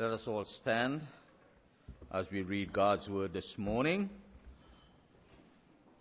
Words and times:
Let 0.00 0.12
us 0.12 0.22
all 0.26 0.46
stand 0.62 1.02
as 2.10 2.24
we 2.32 2.40
read 2.40 2.72
God's 2.72 3.06
word 3.06 3.34
this 3.34 3.52
morning. 3.58 4.08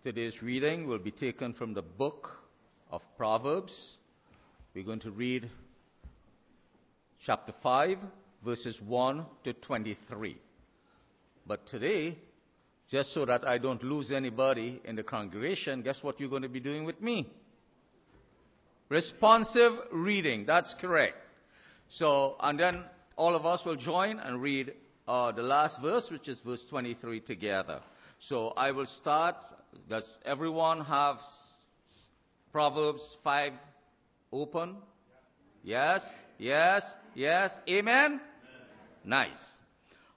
Today's 0.03 0.41
reading 0.41 0.87
will 0.87 0.99
be 0.99 1.11
taken 1.11 1.51
from 1.51 1.73
the 1.73 1.81
book 1.81 2.29
of 2.91 3.01
Proverbs. 3.17 3.77
We're 4.73 4.85
going 4.85 5.01
to 5.01 5.11
read 5.11 5.49
chapter 7.25 7.53
5, 7.61 7.97
verses 8.45 8.77
1 8.87 9.25
to 9.43 9.51
23. 9.51 10.37
But 11.45 11.67
today, 11.67 12.17
just 12.89 13.13
so 13.13 13.25
that 13.25 13.45
I 13.45 13.57
don't 13.57 13.83
lose 13.83 14.13
anybody 14.13 14.81
in 14.85 14.95
the 14.95 15.03
congregation, 15.03 15.81
guess 15.81 15.97
what 16.01 16.21
you're 16.21 16.29
going 16.29 16.43
to 16.43 16.47
be 16.47 16.61
doing 16.61 16.85
with 16.85 17.01
me? 17.01 17.29
Responsive 18.87 19.73
reading. 19.91 20.45
That's 20.47 20.73
correct. 20.79 21.17
So, 21.89 22.37
and 22.39 22.57
then 22.57 22.85
all 23.19 23.35
of 23.35 23.45
us 23.45 23.59
will 23.65 23.75
join 23.75 24.17
and 24.17 24.41
read 24.41 24.71
uh, 25.05 25.33
the 25.33 25.41
last 25.41 25.81
verse, 25.81 26.07
which 26.09 26.29
is 26.29 26.39
verse 26.45 26.63
23 26.69 27.19
together. 27.19 27.81
So 28.29 28.53
I 28.55 28.71
will 28.71 28.85
start. 29.01 29.35
Does 29.89 30.07
everyone 30.23 30.85
have 30.85 31.17
Proverbs 32.53 33.01
5 33.25 33.51
open? 34.31 34.77
Yes, 35.63 36.01
yes, 36.37 36.81
yes. 37.13 37.51
Amen? 37.67 37.91
Amen. 37.93 38.21
Nice. 39.03 39.43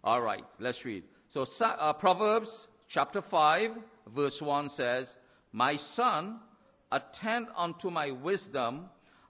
All 0.05 0.23
right, 0.23 0.45
let's 0.61 0.85
read. 0.85 1.03
So, 1.33 1.45
uh, 1.61 1.93
Proverbs 1.95 2.69
chapter 2.89 3.25
5, 3.29 3.71
verse 4.15 4.39
1 4.41 4.69
says, 4.77 5.09
My 5.53 5.77
son, 5.97 6.39
attend 6.93 7.49
unto 7.57 7.91
my 7.91 8.13
wisdom, 8.13 8.85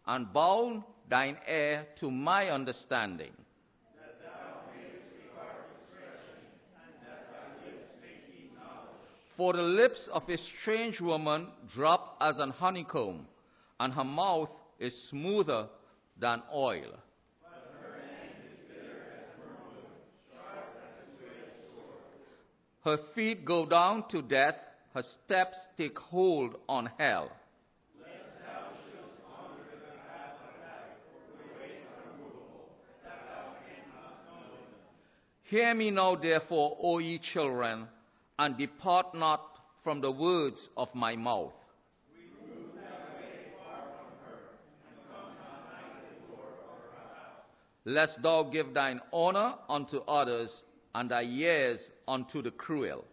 and 0.06 0.30
bow 0.30 0.84
thine 1.08 1.38
ear 1.48 1.86
to 2.00 2.10
my 2.10 2.50
understanding. 2.50 3.30
For 9.42 9.54
the 9.54 9.62
lips 9.62 10.08
of 10.12 10.28
a 10.28 10.38
strange 10.38 11.00
woman 11.00 11.48
drop 11.74 12.16
as 12.20 12.38
an 12.38 12.50
honeycomb, 12.50 13.26
and 13.80 13.92
her 13.92 14.04
mouth 14.04 14.50
is 14.78 15.08
smoother 15.08 15.66
than 16.16 16.44
oil. 16.54 16.92
Her 22.84 22.98
feet 23.16 23.44
go 23.44 23.66
down 23.66 24.08
to 24.10 24.22
death, 24.22 24.54
her 24.94 25.02
steps 25.02 25.58
take 25.76 25.98
hold 25.98 26.60
on 26.68 26.88
hell. 26.96 27.32
Hear 35.42 35.74
me 35.74 35.90
now, 35.90 36.14
therefore, 36.14 36.78
O 36.80 36.98
ye 36.98 37.18
children, 37.18 37.88
and 38.42 38.58
depart 38.58 39.14
not 39.14 39.40
from 39.84 40.00
the 40.00 40.10
words 40.10 40.68
of 40.76 40.92
my 40.96 41.14
mouth. 41.14 41.52
Lest 47.84 48.20
thou 48.20 48.42
give 48.42 48.74
thine 48.74 49.00
honor 49.12 49.54
unto 49.68 49.98
others, 49.98 50.50
and 50.92 51.08
thy 51.08 51.20
years 51.20 51.88
unto 52.08 52.42
the 52.42 52.50
cruel. 52.50 53.04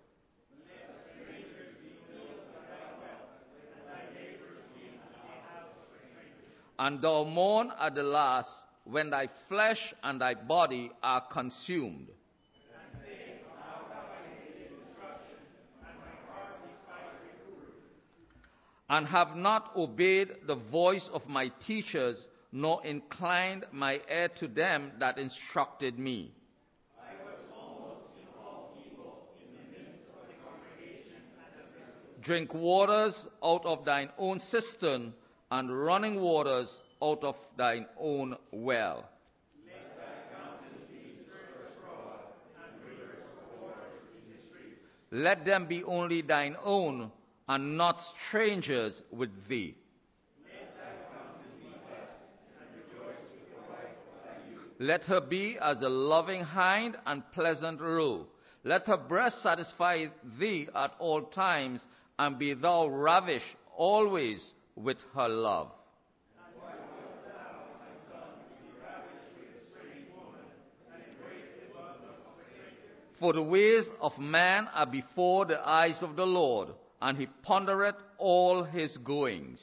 And 6.80 7.02
thou 7.04 7.24
mourn 7.24 7.72
at 7.80 7.94
the 7.94 8.04
last 8.04 8.50
when 8.84 9.12
thy 9.12 9.30
flesh 9.48 9.94
and 10.02 10.20
thy 10.22 10.34
body 10.34 10.92
are 11.04 11.22
consumed. 11.32 12.08
And 18.90 19.06
have 19.08 19.36
not 19.36 19.72
obeyed 19.76 20.30
the 20.48 20.56
voice 20.56 21.08
of 21.14 21.28
my 21.28 21.52
teachers, 21.68 22.28
nor 22.52 22.84
inclined 22.86 23.66
my 23.72 24.02
ear 24.10 24.30
to 24.40 24.48
them 24.48 24.92
that 25.00 25.18
instructed 25.20 26.00
me. 26.00 26.34
Drink 32.22 32.54
waters 32.54 33.16
out 33.44 33.66
of 33.66 33.86
thine 33.86 34.10
own 34.18 34.40
cistern, 34.40 35.14
and 35.52 35.86
running 35.86 36.20
waters 36.20 36.70
out 37.02 37.24
of 37.24 37.36
thine 37.58 37.86
own 38.00 38.36
well. 38.52 39.10
Let 45.12 45.44
them 45.44 45.68
be 45.68 45.84
only 45.84 46.22
thine 46.22 46.56
own, 46.64 47.12
and 47.50 47.76
not 47.76 47.98
strangers 48.28 49.02
with 49.12 49.32
thee. 49.50 49.76
Let 54.78 55.04
her 55.06 55.20
be 55.20 55.58
as 55.60 55.82
a 55.82 55.90
loving 55.90 56.42
hind 56.42 56.96
and 57.08 57.24
pleasant 57.34 57.82
roe. 57.82 58.28
Let 58.64 58.86
her 58.86 58.98
breast 58.98 59.42
satisfy 59.42 60.06
thee 60.40 60.70
at 60.74 60.92
all 61.00 61.24
times, 61.24 61.84
and 62.20 62.38
be 62.38 62.54
thou 62.54 62.88
ravished 62.88 63.56
always 63.76 64.54
with 64.76 64.98
her 65.16 65.28
love. 65.28 65.72
For 73.20 73.34
the 73.34 73.42
ways 73.42 73.86
of 74.00 74.18
man 74.18 74.70
are 74.74 74.86
before 74.86 75.46
the 75.46 75.60
eyes 75.68 76.02
of 76.02 76.16
the 76.16 76.26
Lord, 76.26 76.70
and 77.02 77.18
he 77.18 77.28
pondereth 77.46 77.96
all 78.18 78.64
his 78.64 78.98
goings. 78.98 79.62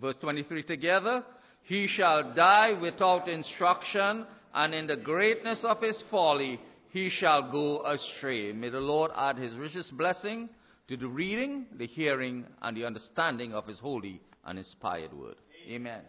Verse 0.00 0.16
23 0.20 0.62
together. 0.64 1.24
He 1.62 1.86
shall 1.88 2.34
die 2.34 2.78
without 2.80 3.28
instruction, 3.28 4.26
and 4.54 4.74
in 4.74 4.86
the 4.86 4.96
greatness 4.96 5.64
of 5.64 5.80
his 5.80 6.02
folly 6.10 6.60
he 6.92 7.10
shall 7.10 7.50
go 7.50 7.84
astray. 7.84 8.52
May 8.52 8.68
the 8.68 8.80
Lord 8.80 9.10
add 9.16 9.36
his 9.36 9.54
richest 9.54 9.96
blessing 9.96 10.48
to 10.88 10.96
the 10.96 11.08
reading, 11.08 11.66
the 11.76 11.86
hearing, 11.86 12.44
and 12.62 12.76
the 12.76 12.84
understanding 12.84 13.52
of 13.52 13.66
his 13.66 13.78
holy 13.78 14.20
and 14.44 14.58
inspired 14.58 15.12
word. 15.12 15.36
Amen. 15.68 16.02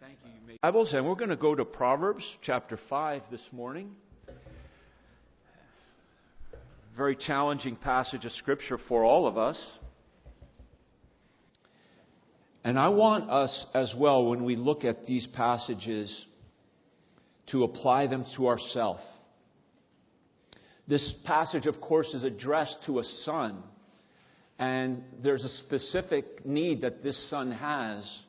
Thank 0.00 0.18
you. 0.24 0.56
Bibles, 0.62 0.92
and 0.92 1.04
we're 1.04 1.16
going 1.16 1.30
to 1.30 1.36
go 1.36 1.56
to 1.56 1.64
Proverbs 1.64 2.22
chapter 2.42 2.78
5 2.88 3.22
this 3.32 3.40
morning. 3.50 3.90
Very 6.96 7.16
challenging 7.16 7.74
passage 7.74 8.24
of 8.24 8.30
Scripture 8.32 8.78
for 8.88 9.04
all 9.04 9.26
of 9.26 9.36
us. 9.36 9.60
And 12.62 12.78
I 12.78 12.90
want 12.90 13.28
us 13.28 13.66
as 13.74 13.92
well, 13.98 14.26
when 14.26 14.44
we 14.44 14.54
look 14.54 14.84
at 14.84 15.04
these 15.04 15.26
passages, 15.34 16.26
to 17.48 17.64
apply 17.64 18.06
them 18.06 18.24
to 18.36 18.46
ourselves. 18.46 19.02
This 20.86 21.12
passage, 21.24 21.66
of 21.66 21.80
course, 21.80 22.14
is 22.14 22.22
addressed 22.22 22.78
to 22.86 23.00
a 23.00 23.04
son, 23.04 23.64
and 24.60 25.02
there's 25.22 25.44
a 25.44 25.48
specific 25.64 26.46
need 26.46 26.82
that 26.82 27.02
this 27.02 27.30
son 27.30 27.50
has. 27.50 28.20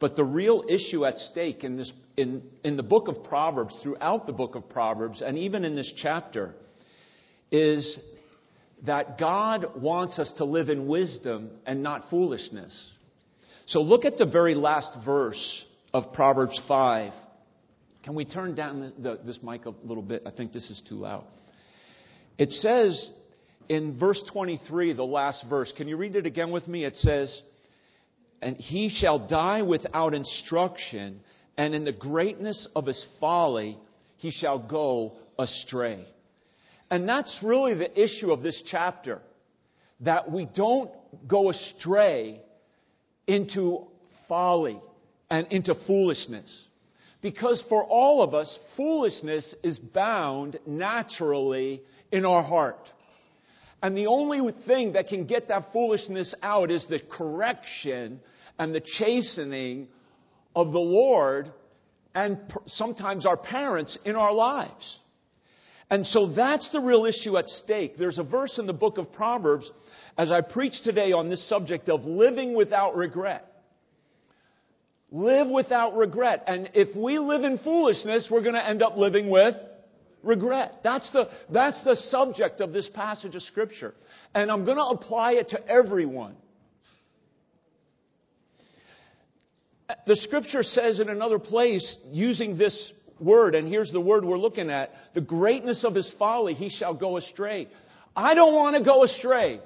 But 0.00 0.16
the 0.16 0.24
real 0.24 0.64
issue 0.68 1.04
at 1.04 1.18
stake 1.18 1.64
in, 1.64 1.76
this, 1.76 1.92
in, 2.16 2.42
in 2.64 2.76
the 2.76 2.82
book 2.82 3.08
of 3.08 3.24
Proverbs, 3.24 3.78
throughout 3.82 4.26
the 4.26 4.32
book 4.32 4.54
of 4.54 4.68
Proverbs, 4.68 5.22
and 5.22 5.38
even 5.38 5.64
in 5.64 5.76
this 5.76 5.92
chapter, 5.96 6.54
is 7.50 7.98
that 8.84 9.18
God 9.18 9.80
wants 9.80 10.18
us 10.18 10.32
to 10.38 10.44
live 10.44 10.68
in 10.68 10.86
wisdom 10.86 11.50
and 11.64 11.82
not 11.82 12.10
foolishness. 12.10 12.76
So 13.66 13.80
look 13.80 14.04
at 14.04 14.18
the 14.18 14.26
very 14.26 14.54
last 14.54 14.92
verse 15.04 15.64
of 15.92 16.12
Proverbs 16.12 16.60
5. 16.68 17.12
Can 18.02 18.14
we 18.14 18.24
turn 18.24 18.54
down 18.54 18.92
the, 18.98 19.02
the, 19.02 19.20
this 19.24 19.38
mic 19.42 19.64
a 19.64 19.72
little 19.84 20.02
bit? 20.02 20.24
I 20.26 20.30
think 20.30 20.52
this 20.52 20.68
is 20.68 20.82
too 20.86 20.96
loud. 20.96 21.24
It 22.36 22.50
says 22.50 23.10
in 23.68 23.98
verse 23.98 24.22
23, 24.32 24.92
the 24.92 25.04
last 25.04 25.44
verse, 25.48 25.72
can 25.76 25.88
you 25.88 25.96
read 25.96 26.16
it 26.16 26.26
again 26.26 26.50
with 26.50 26.68
me? 26.68 26.84
It 26.84 26.96
says, 26.96 27.42
And 28.44 28.58
he 28.58 28.90
shall 28.90 29.26
die 29.26 29.62
without 29.62 30.12
instruction, 30.12 31.20
and 31.56 31.74
in 31.74 31.86
the 31.86 31.92
greatness 31.92 32.68
of 32.76 32.84
his 32.84 33.06
folly 33.18 33.78
he 34.18 34.30
shall 34.30 34.58
go 34.58 35.14
astray. 35.38 36.04
And 36.90 37.08
that's 37.08 37.40
really 37.42 37.72
the 37.72 37.98
issue 37.98 38.32
of 38.32 38.42
this 38.42 38.62
chapter 38.66 39.22
that 40.00 40.30
we 40.30 40.46
don't 40.54 40.90
go 41.26 41.48
astray 41.48 42.42
into 43.26 43.86
folly 44.28 44.78
and 45.30 45.46
into 45.46 45.74
foolishness. 45.86 46.66
Because 47.22 47.64
for 47.70 47.82
all 47.82 48.22
of 48.22 48.34
us, 48.34 48.58
foolishness 48.76 49.54
is 49.62 49.78
bound 49.78 50.58
naturally 50.66 51.80
in 52.12 52.26
our 52.26 52.42
heart. 52.42 52.90
And 53.82 53.96
the 53.96 54.08
only 54.08 54.52
thing 54.66 54.92
that 54.92 55.08
can 55.08 55.24
get 55.24 55.48
that 55.48 55.72
foolishness 55.72 56.34
out 56.42 56.70
is 56.70 56.86
the 56.90 57.00
correction 57.10 58.20
and 58.58 58.74
the 58.74 58.82
chastening 58.98 59.88
of 60.54 60.72
the 60.72 60.78
Lord 60.78 61.52
and 62.14 62.38
sometimes 62.66 63.26
our 63.26 63.36
parents 63.36 63.98
in 64.04 64.16
our 64.16 64.32
lives. 64.32 64.98
And 65.90 66.06
so 66.06 66.32
that's 66.34 66.70
the 66.72 66.80
real 66.80 67.04
issue 67.04 67.36
at 67.36 67.46
stake. 67.46 67.96
There's 67.98 68.18
a 68.18 68.22
verse 68.22 68.58
in 68.58 68.66
the 68.66 68.72
book 68.72 68.98
of 68.98 69.12
Proverbs 69.12 69.70
as 70.16 70.30
I 70.30 70.40
preach 70.40 70.74
today 70.82 71.12
on 71.12 71.28
this 71.28 71.46
subject 71.48 71.88
of 71.88 72.04
living 72.04 72.54
without 72.54 72.96
regret. 72.96 73.50
Live 75.10 75.48
without 75.48 75.96
regret. 75.96 76.44
And 76.46 76.70
if 76.74 76.96
we 76.96 77.18
live 77.18 77.44
in 77.44 77.58
foolishness, 77.58 78.28
we're 78.30 78.42
going 78.42 78.54
to 78.54 78.66
end 78.66 78.82
up 78.82 78.96
living 78.96 79.28
with 79.28 79.54
regret. 80.22 80.80
That's 80.82 81.10
the, 81.12 81.28
that's 81.52 81.82
the 81.84 81.96
subject 82.10 82.60
of 82.60 82.72
this 82.72 82.88
passage 82.94 83.34
of 83.34 83.42
Scripture. 83.42 83.94
And 84.34 84.50
I'm 84.50 84.64
going 84.64 84.78
to 84.78 84.84
apply 84.84 85.32
it 85.32 85.50
to 85.50 85.68
everyone. 85.68 86.36
The 90.06 90.16
Scripture 90.16 90.62
says 90.62 91.00
in 91.00 91.08
another 91.08 91.38
place, 91.38 91.98
using 92.10 92.56
this 92.56 92.92
word, 93.20 93.54
and 93.54 93.68
here's 93.68 93.92
the 93.92 94.00
word 94.00 94.24
we're 94.24 94.38
looking 94.38 94.70
at 94.70 94.90
the 95.14 95.20
greatness 95.20 95.84
of 95.84 95.94
his 95.94 96.10
folly, 96.18 96.54
he 96.54 96.68
shall 96.68 96.94
go 96.94 97.16
astray. 97.16 97.68
I 98.16 98.34
don't 98.34 98.54
want 98.54 98.76
to 98.76 98.82
go 98.82 99.04
astray. 99.04 99.60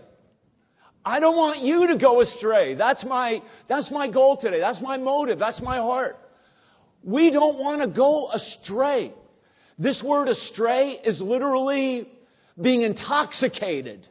I 1.04 1.20
don't 1.20 1.36
want 1.36 1.60
you 1.62 1.88
to 1.88 1.98
go 1.98 2.20
astray. 2.20 2.74
That's 2.74 3.04
my, 3.04 3.42
that's 3.68 3.90
my 3.90 4.10
goal 4.10 4.38
today. 4.40 4.60
That's 4.60 4.80
my 4.82 4.96
motive. 4.96 5.38
That's 5.38 5.60
my 5.62 5.76
heart. 5.78 6.16
We 7.02 7.30
don't 7.30 7.58
want 7.58 7.80
to 7.82 7.88
go 7.88 8.28
astray. 8.30 9.12
This 9.78 10.02
word 10.04 10.28
astray 10.28 10.98
is 11.04 11.20
literally 11.20 12.08
being 12.60 12.82
intoxicated. 12.82 14.06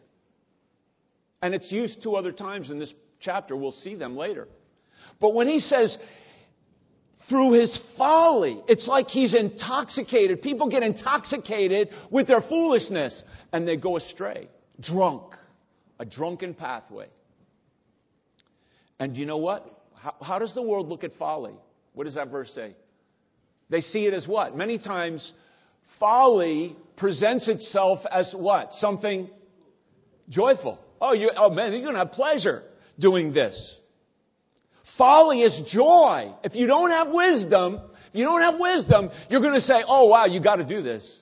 And 1.42 1.54
it's 1.54 1.72
used 1.72 2.02
two 2.02 2.16
other 2.16 2.32
times 2.32 2.70
in 2.70 2.80
this 2.80 2.94
chapter. 3.20 3.56
We'll 3.56 3.74
see 3.74 3.96
them 3.96 4.16
later. 4.16 4.48
But 5.20 5.34
when 5.34 5.48
he 5.48 5.60
says, 5.60 5.98
through 7.30 7.54
his 7.54 7.80
folly, 7.98 8.62
it's 8.68 8.88
like 8.88 9.08
he's 9.08 9.34
intoxicated. 9.34 10.42
People 10.42 10.70
get 10.70 10.84
intoxicated 10.84 11.90
with 12.10 12.28
their 12.28 12.42
foolishness 12.42 13.24
and 13.52 13.68
they 13.68 13.76
go 13.76 13.98
astray. 13.98 14.48
Drunk. 14.80 15.34
A 16.00 16.06
drunken 16.06 16.54
pathway. 16.54 17.08
And 19.00 19.18
you 19.18 19.26
know 19.26 19.38
what? 19.38 19.82
How, 19.96 20.16
how 20.22 20.40
does 20.40 20.54
the 20.54 20.62
world 20.62 20.88
look 20.88 21.04
at 21.04 21.16
folly? 21.16 21.56
What 21.94 22.06
does 22.06 22.16
that 22.16 22.30
verse 22.30 22.52
say? 22.54 22.76
They 23.70 23.82
see 23.82 24.06
it 24.06 24.14
as 24.14 24.28
what? 24.28 24.56
Many 24.56 24.78
times 24.78 25.34
folly 26.00 26.78
presents 26.96 27.48
itself 27.48 28.00
as 28.10 28.34
what? 28.38 28.72
Something 28.74 29.30
joyful. 30.30 30.80
Oh, 31.02 31.14
you, 31.14 31.32
oh 31.36 31.50
man, 31.50 31.72
you're 31.74 31.82
going 31.82 31.94
to 31.94 32.00
have 32.00 32.12
pleasure 32.12 32.64
doing 33.00 33.34
this. 33.34 33.76
Folly 34.98 35.42
is 35.42 35.62
joy. 35.72 36.34
If 36.44 36.56
you 36.56 36.68
don't 36.68 36.92
have 36.92 37.10
wisdom, 37.10 37.80
if 38.10 38.16
you 38.16 38.24
don't 38.24 38.42
have 38.42 38.60
wisdom, 38.60 39.10
you're 39.30 39.42
going 39.42 39.56
to 39.56 39.62
say, 39.62 39.84
oh 39.88 40.08
wow, 40.08 40.26
you 40.26 40.42
got 40.42 40.56
to 40.58 40.66
do 40.66 40.82
this. 40.82 41.22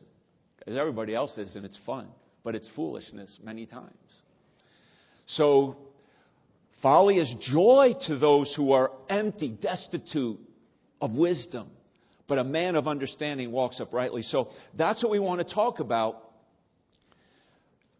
Because 0.60 0.78
everybody 0.78 1.14
else 1.14 1.38
is 1.38 1.56
and 1.56 1.66
it's 1.66 1.80
fun. 1.86 2.08
But 2.44 2.56
it's 2.56 2.70
foolishness 2.76 3.38
many 3.44 3.66
times. 3.66 3.92
So, 5.28 5.78
folly 6.82 7.18
is 7.18 7.34
joy 7.42 7.94
to 8.08 8.18
those 8.18 8.54
who 8.56 8.74
are 8.74 8.92
empty, 9.10 9.50
destitute 9.50 10.40
of 11.02 11.12
wisdom 11.12 11.72
but 12.28 12.38
a 12.38 12.44
man 12.44 12.76
of 12.76 12.88
understanding 12.88 13.52
walks 13.52 13.80
uprightly. 13.80 14.24
So 14.24 14.50
that's 14.76 15.04
what 15.04 15.12
we 15.12 15.20
want 15.20 15.48
to 15.48 15.54
talk 15.54 15.80
about. 15.80 16.25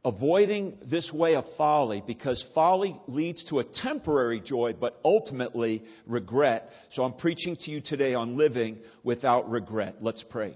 Avoiding 0.06 0.78
this 0.86 1.12
way 1.12 1.34
of 1.34 1.46
folly, 1.58 2.04
because 2.06 2.46
folly 2.54 2.96
leads 3.08 3.44
to 3.46 3.58
a 3.58 3.64
temporary 3.64 4.40
joy, 4.40 4.74
but 4.80 5.00
ultimately 5.04 5.84
regret. 6.06 6.70
So 6.92 7.04
I'm 7.04 7.14
preaching 7.14 7.56
to 7.62 7.72
you 7.72 7.82
today 7.82 8.14
on 8.14 8.38
living 8.38 8.78
without 9.04 9.50
regret. 9.50 9.96
Let's 10.02 10.24
pray. 10.30 10.56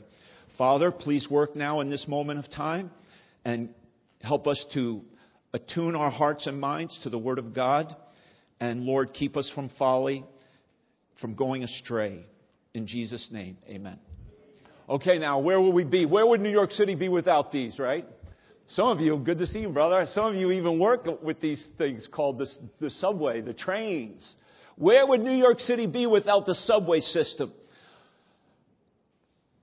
Father, 0.56 0.92
please 0.92 1.28
work 1.32 1.56
now 1.56 1.80
in 1.80 1.90
this 1.90 2.08
moment 2.08 2.46
of 2.46 2.52
time 2.52 2.92
and 3.44 3.70
help 4.22 4.46
us 4.46 4.64
to 4.76 5.02
attune 5.52 5.96
our 5.96 6.12
hearts 6.12 6.46
and 6.46 6.62
minds 6.62 7.00
to 7.02 7.10
the 7.10 7.18
Word 7.18 7.40
of 7.40 7.56
God. 7.56 7.96
And 8.60 8.84
Lord, 8.84 9.14
keep 9.14 9.36
us 9.36 9.52
from 9.56 9.72
folly, 9.80 10.24
from 11.22 11.34
going 11.34 11.64
astray. 11.64 12.24
In 12.76 12.86
Jesus' 12.86 13.28
name, 13.32 13.58
amen. 13.68 13.98
Okay, 14.88 15.18
now, 15.18 15.40
where 15.40 15.60
will 15.60 15.74
we 15.74 15.86
be? 15.86 16.06
Where 16.06 16.28
would 16.28 16.40
New 16.40 16.52
York 16.52 16.72
City 16.72 16.94
be 16.94 17.10
without 17.10 17.52
these, 17.52 17.80
right? 17.80 18.06
Some 18.70 18.88
of 18.88 19.00
you, 19.00 19.18
good 19.18 19.40
to 19.40 19.48
see 19.48 19.62
you, 19.62 19.70
brother. 19.70 20.06
Some 20.14 20.26
of 20.26 20.36
you 20.36 20.52
even 20.52 20.78
work 20.78 21.08
with 21.24 21.42
these 21.42 21.66
things 21.80 22.08
called 22.12 22.38
the, 22.38 22.48
the 22.80 22.92
subway, 22.92 23.42
the 23.42 23.54
trains. 23.54 24.36
Where 24.76 25.08
would 25.08 25.22
New 25.22 25.34
York 25.34 25.60
City 25.60 25.88
be 25.88 26.06
without 26.06 26.46
the 26.46 26.54
subway 26.54 27.00
system? 27.00 27.52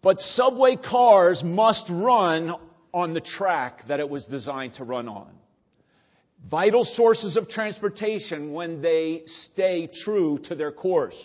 But 0.02 0.18
subway 0.18 0.74
cars 0.74 1.40
must 1.44 1.84
run 1.88 2.52
on 2.92 3.14
the 3.14 3.20
track 3.20 3.82
that 3.86 4.00
it 4.00 4.08
was 4.08 4.24
designed 4.24 4.74
to 4.74 4.84
run 4.84 5.08
on. 5.08 5.30
Vital 6.50 6.82
sources 6.84 7.36
of 7.36 7.48
transportation 7.48 8.52
when 8.52 8.82
they 8.82 9.22
stay 9.26 9.88
true 10.04 10.40
to 10.48 10.56
their 10.56 10.72
course. 10.72 11.16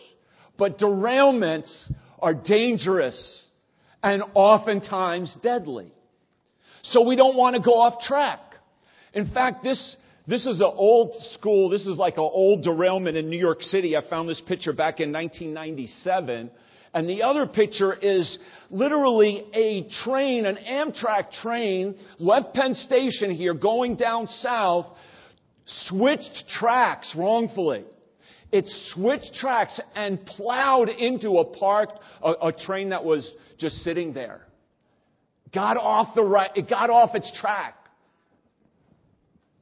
But 0.56 0.78
derailments 0.78 1.92
are 2.20 2.36
dangerous 2.36 3.44
and 4.04 4.22
oftentimes 4.36 5.36
deadly. 5.42 5.92
So 6.84 7.06
we 7.06 7.16
don't 7.16 7.36
want 7.36 7.56
to 7.56 7.62
go 7.62 7.80
off 7.80 8.02
track. 8.02 8.40
In 9.14 9.32
fact, 9.32 9.64
this, 9.64 9.98
this 10.28 10.46
is 10.46 10.62
an 10.62 10.72
old 10.74 11.14
school, 11.34 11.70
this 11.70 11.86
is 11.86 11.98
like 11.98 12.16
an 12.16 12.30
old 12.32 12.64
derailment 12.64 13.18
in 13.18 13.30
New 13.30 13.38
York 13.40 13.62
City. 13.62 13.96
I 13.96 14.02
found 14.10 14.30
this 14.30 14.42
picture 14.42 14.74
back 14.74 15.00
in 15.00 15.12
1997. 15.12 16.50
And 16.94 17.08
the 17.08 17.24
other 17.24 17.46
picture 17.46 17.94
is 17.94 18.38
literally 18.70 19.46
a 19.54 19.88
train, 20.04 20.46
an 20.46 20.58
Amtrak 20.58 21.32
train, 21.42 21.96
left 22.20 22.54
Penn 22.54 22.74
Station 22.74 23.34
here, 23.34 23.54
going 23.54 23.96
down 23.96 24.28
south, 24.28 24.88
switched 25.66 26.50
tracks 26.50 27.16
wrongfully. 27.18 27.86
It 28.52 28.66
switched 28.94 29.34
tracks 29.36 29.80
and 29.96 30.26
plowed 30.26 30.90
into 30.90 31.38
a 31.38 31.46
parked, 31.46 31.98
a, 32.22 32.48
a 32.48 32.52
train 32.52 32.90
that 32.90 33.06
was 33.06 33.32
just 33.58 33.78
sitting 33.78 34.14
there. 34.14 34.46
Got 35.54 35.78
off 35.78 36.16
the 36.16 36.24
right, 36.24 36.50
it 36.56 36.70
got 36.70 36.90
off 36.90 37.16
its 37.16 37.32
track. 37.40 37.76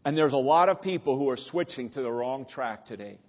And 0.05 0.17
there's 0.17 0.33
a 0.33 0.37
lot 0.37 0.69
of 0.69 0.81
people 0.81 1.17
who 1.17 1.29
are 1.29 1.37
switching 1.37 1.89
to 1.91 2.01
the 2.01 2.11
wrong 2.11 2.45
track 2.45 2.85
today. 2.85 3.19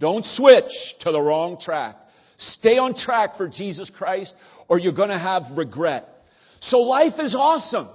Don't 0.00 0.24
switch 0.24 0.72
to 1.00 1.12
the 1.12 1.20
wrong 1.20 1.58
track. 1.60 1.96
Stay 2.36 2.78
on 2.78 2.94
track 2.94 3.36
for 3.36 3.48
Jesus 3.48 3.90
Christ 3.96 4.34
or 4.68 4.78
you're 4.78 4.92
going 4.92 5.08
to 5.08 5.18
have 5.18 5.42
regret. 5.56 6.08
So 6.60 6.78
life 6.78 7.14
is 7.18 7.34
awesome. 7.34 7.88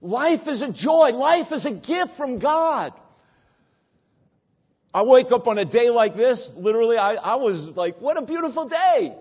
Life 0.00 0.48
is 0.48 0.62
a 0.62 0.72
joy. 0.72 1.10
Life 1.10 1.46
is 1.52 1.66
a 1.66 1.72
gift 1.72 2.16
from 2.16 2.38
God. 2.38 2.92
I 4.92 5.02
wake 5.02 5.32
up 5.32 5.46
on 5.48 5.58
a 5.58 5.64
day 5.64 5.90
like 5.90 6.14
this, 6.14 6.50
literally, 6.56 6.96
I, 6.96 7.14
I 7.14 7.34
was 7.34 7.72
like, 7.74 8.00
what 8.00 8.16
a 8.16 8.24
beautiful 8.24 8.68
day. 8.68 9.16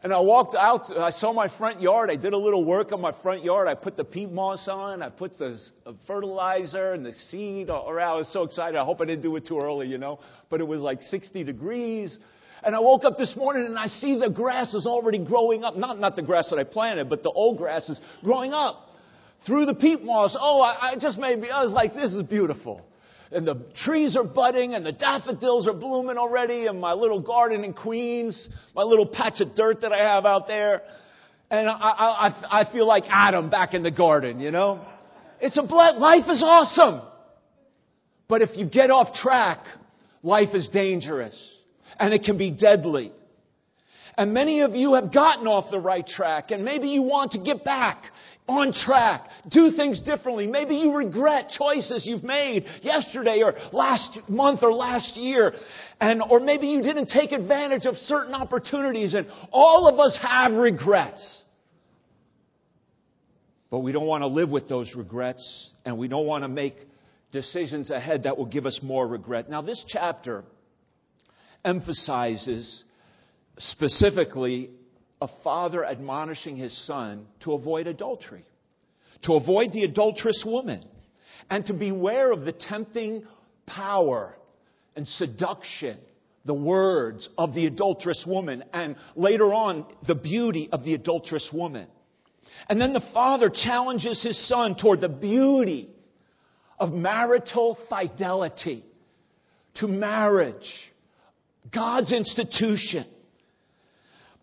And 0.00 0.12
I 0.12 0.20
walked 0.20 0.54
out, 0.54 0.96
I 0.96 1.10
saw 1.10 1.32
my 1.32 1.48
front 1.58 1.80
yard, 1.80 2.08
I 2.08 2.14
did 2.14 2.32
a 2.32 2.38
little 2.38 2.64
work 2.64 2.92
on 2.92 3.00
my 3.00 3.10
front 3.20 3.42
yard, 3.42 3.66
I 3.66 3.74
put 3.74 3.96
the 3.96 4.04
peat 4.04 4.30
moss 4.30 4.68
on, 4.68 5.02
I 5.02 5.08
put 5.08 5.36
the 5.38 5.58
uh, 5.84 5.92
fertilizer 6.06 6.92
and 6.92 7.04
the 7.04 7.12
seed 7.30 7.68
around. 7.68 8.12
I 8.12 8.14
was 8.14 8.32
so 8.32 8.44
excited, 8.44 8.78
I 8.78 8.84
hope 8.84 9.00
I 9.00 9.06
didn't 9.06 9.22
do 9.22 9.34
it 9.34 9.46
too 9.46 9.58
early, 9.58 9.88
you 9.88 9.98
know, 9.98 10.20
but 10.50 10.60
it 10.60 10.68
was 10.68 10.78
like 10.78 11.02
60 11.02 11.42
degrees. 11.42 12.16
And 12.62 12.76
I 12.76 12.78
woke 12.78 13.04
up 13.04 13.16
this 13.16 13.34
morning 13.36 13.66
and 13.66 13.76
I 13.76 13.86
see 13.86 14.20
the 14.20 14.30
grass 14.30 14.72
is 14.72 14.86
already 14.86 15.18
growing 15.18 15.64
up. 15.64 15.76
Not, 15.76 15.98
not 15.98 16.14
the 16.14 16.22
grass 16.22 16.48
that 16.50 16.58
I 16.60 16.64
planted, 16.64 17.08
but 17.08 17.24
the 17.24 17.30
old 17.30 17.58
grass 17.58 17.88
is 17.88 18.00
growing 18.22 18.52
up 18.52 18.76
through 19.46 19.66
the 19.66 19.74
peat 19.74 20.04
moss. 20.04 20.36
Oh, 20.38 20.60
I, 20.60 20.90
I 20.90 20.94
just 20.96 21.18
made 21.18 21.40
me, 21.40 21.50
I 21.50 21.64
was 21.64 21.72
like, 21.72 21.94
this 21.94 22.12
is 22.12 22.22
beautiful 22.22 22.87
and 23.30 23.46
the 23.46 23.60
trees 23.84 24.16
are 24.16 24.24
budding 24.24 24.74
and 24.74 24.84
the 24.84 24.92
daffodils 24.92 25.68
are 25.68 25.74
blooming 25.74 26.16
already 26.16 26.66
and 26.66 26.80
my 26.80 26.92
little 26.92 27.20
garden 27.20 27.64
in 27.64 27.74
Queens, 27.74 28.48
my 28.74 28.82
little 28.82 29.06
patch 29.06 29.40
of 29.40 29.54
dirt 29.54 29.82
that 29.82 29.92
I 29.92 29.98
have 29.98 30.24
out 30.24 30.46
there. 30.46 30.82
And 31.50 31.68
I, 31.68 31.72
I, 31.72 32.60
I 32.60 32.72
feel 32.72 32.86
like 32.86 33.04
Adam 33.08 33.50
back 33.50 33.74
in 33.74 33.82
the 33.82 33.90
garden, 33.90 34.40
you 34.40 34.50
know? 34.50 34.84
It's 35.40 35.58
a 35.58 35.62
blood, 35.62 35.96
life 35.96 36.24
is 36.28 36.42
awesome. 36.44 37.02
But 38.28 38.42
if 38.42 38.50
you 38.54 38.68
get 38.68 38.90
off 38.90 39.14
track, 39.14 39.64
life 40.22 40.54
is 40.54 40.68
dangerous 40.68 41.36
and 41.98 42.12
it 42.12 42.24
can 42.24 42.38
be 42.38 42.50
deadly. 42.50 43.12
And 44.16 44.34
many 44.34 44.60
of 44.62 44.74
you 44.74 44.94
have 44.94 45.12
gotten 45.12 45.46
off 45.46 45.70
the 45.70 45.78
right 45.78 46.06
track 46.06 46.50
and 46.50 46.64
maybe 46.64 46.88
you 46.88 47.02
want 47.02 47.32
to 47.32 47.38
get 47.38 47.64
back 47.64 48.04
on 48.48 48.72
track, 48.72 49.28
do 49.50 49.72
things 49.76 50.00
differently. 50.02 50.46
Maybe 50.46 50.76
you 50.76 50.94
regret 50.94 51.50
choices 51.50 52.06
you've 52.06 52.24
made 52.24 52.64
yesterday 52.82 53.42
or 53.44 53.54
last 53.72 54.18
month 54.28 54.60
or 54.62 54.72
last 54.72 55.16
year. 55.16 55.54
And, 56.00 56.22
or 56.22 56.40
maybe 56.40 56.68
you 56.68 56.82
didn't 56.82 57.08
take 57.08 57.32
advantage 57.32 57.84
of 57.84 57.94
certain 57.96 58.34
opportunities 58.34 59.14
and 59.14 59.26
all 59.52 59.86
of 59.86 60.00
us 60.00 60.18
have 60.22 60.52
regrets. 60.52 61.42
But 63.70 63.80
we 63.80 63.92
don't 63.92 64.06
want 64.06 64.22
to 64.22 64.28
live 64.28 64.48
with 64.48 64.68
those 64.68 64.94
regrets 64.94 65.72
and 65.84 65.98
we 65.98 66.08
don't 66.08 66.26
want 66.26 66.44
to 66.44 66.48
make 66.48 66.74
decisions 67.30 67.90
ahead 67.90 68.22
that 68.22 68.38
will 68.38 68.46
give 68.46 68.64
us 68.64 68.80
more 68.82 69.06
regret. 69.06 69.50
Now 69.50 69.60
this 69.60 69.84
chapter 69.86 70.44
emphasizes 71.64 72.84
specifically 73.58 74.70
a 75.20 75.28
father 75.42 75.84
admonishing 75.84 76.56
his 76.56 76.86
son 76.86 77.26
to 77.40 77.52
avoid 77.52 77.86
adultery, 77.86 78.44
to 79.22 79.34
avoid 79.34 79.72
the 79.72 79.84
adulterous 79.84 80.44
woman, 80.46 80.84
and 81.50 81.66
to 81.66 81.72
beware 81.72 82.30
of 82.32 82.44
the 82.44 82.52
tempting 82.52 83.24
power 83.66 84.34
and 84.96 85.06
seduction, 85.06 85.98
the 86.44 86.54
words 86.54 87.28
of 87.36 87.54
the 87.54 87.66
adulterous 87.66 88.24
woman, 88.26 88.64
and 88.72 88.96
later 89.16 89.52
on, 89.52 89.86
the 90.06 90.14
beauty 90.14 90.68
of 90.72 90.84
the 90.84 90.94
adulterous 90.94 91.48
woman. 91.52 91.86
And 92.68 92.80
then 92.80 92.92
the 92.92 93.04
father 93.12 93.50
challenges 93.50 94.22
his 94.22 94.48
son 94.48 94.76
toward 94.76 95.00
the 95.00 95.08
beauty 95.08 95.88
of 96.78 96.92
marital 96.92 97.78
fidelity 97.88 98.84
to 99.76 99.88
marriage, 99.88 100.68
God's 101.72 102.12
institution. 102.12 103.06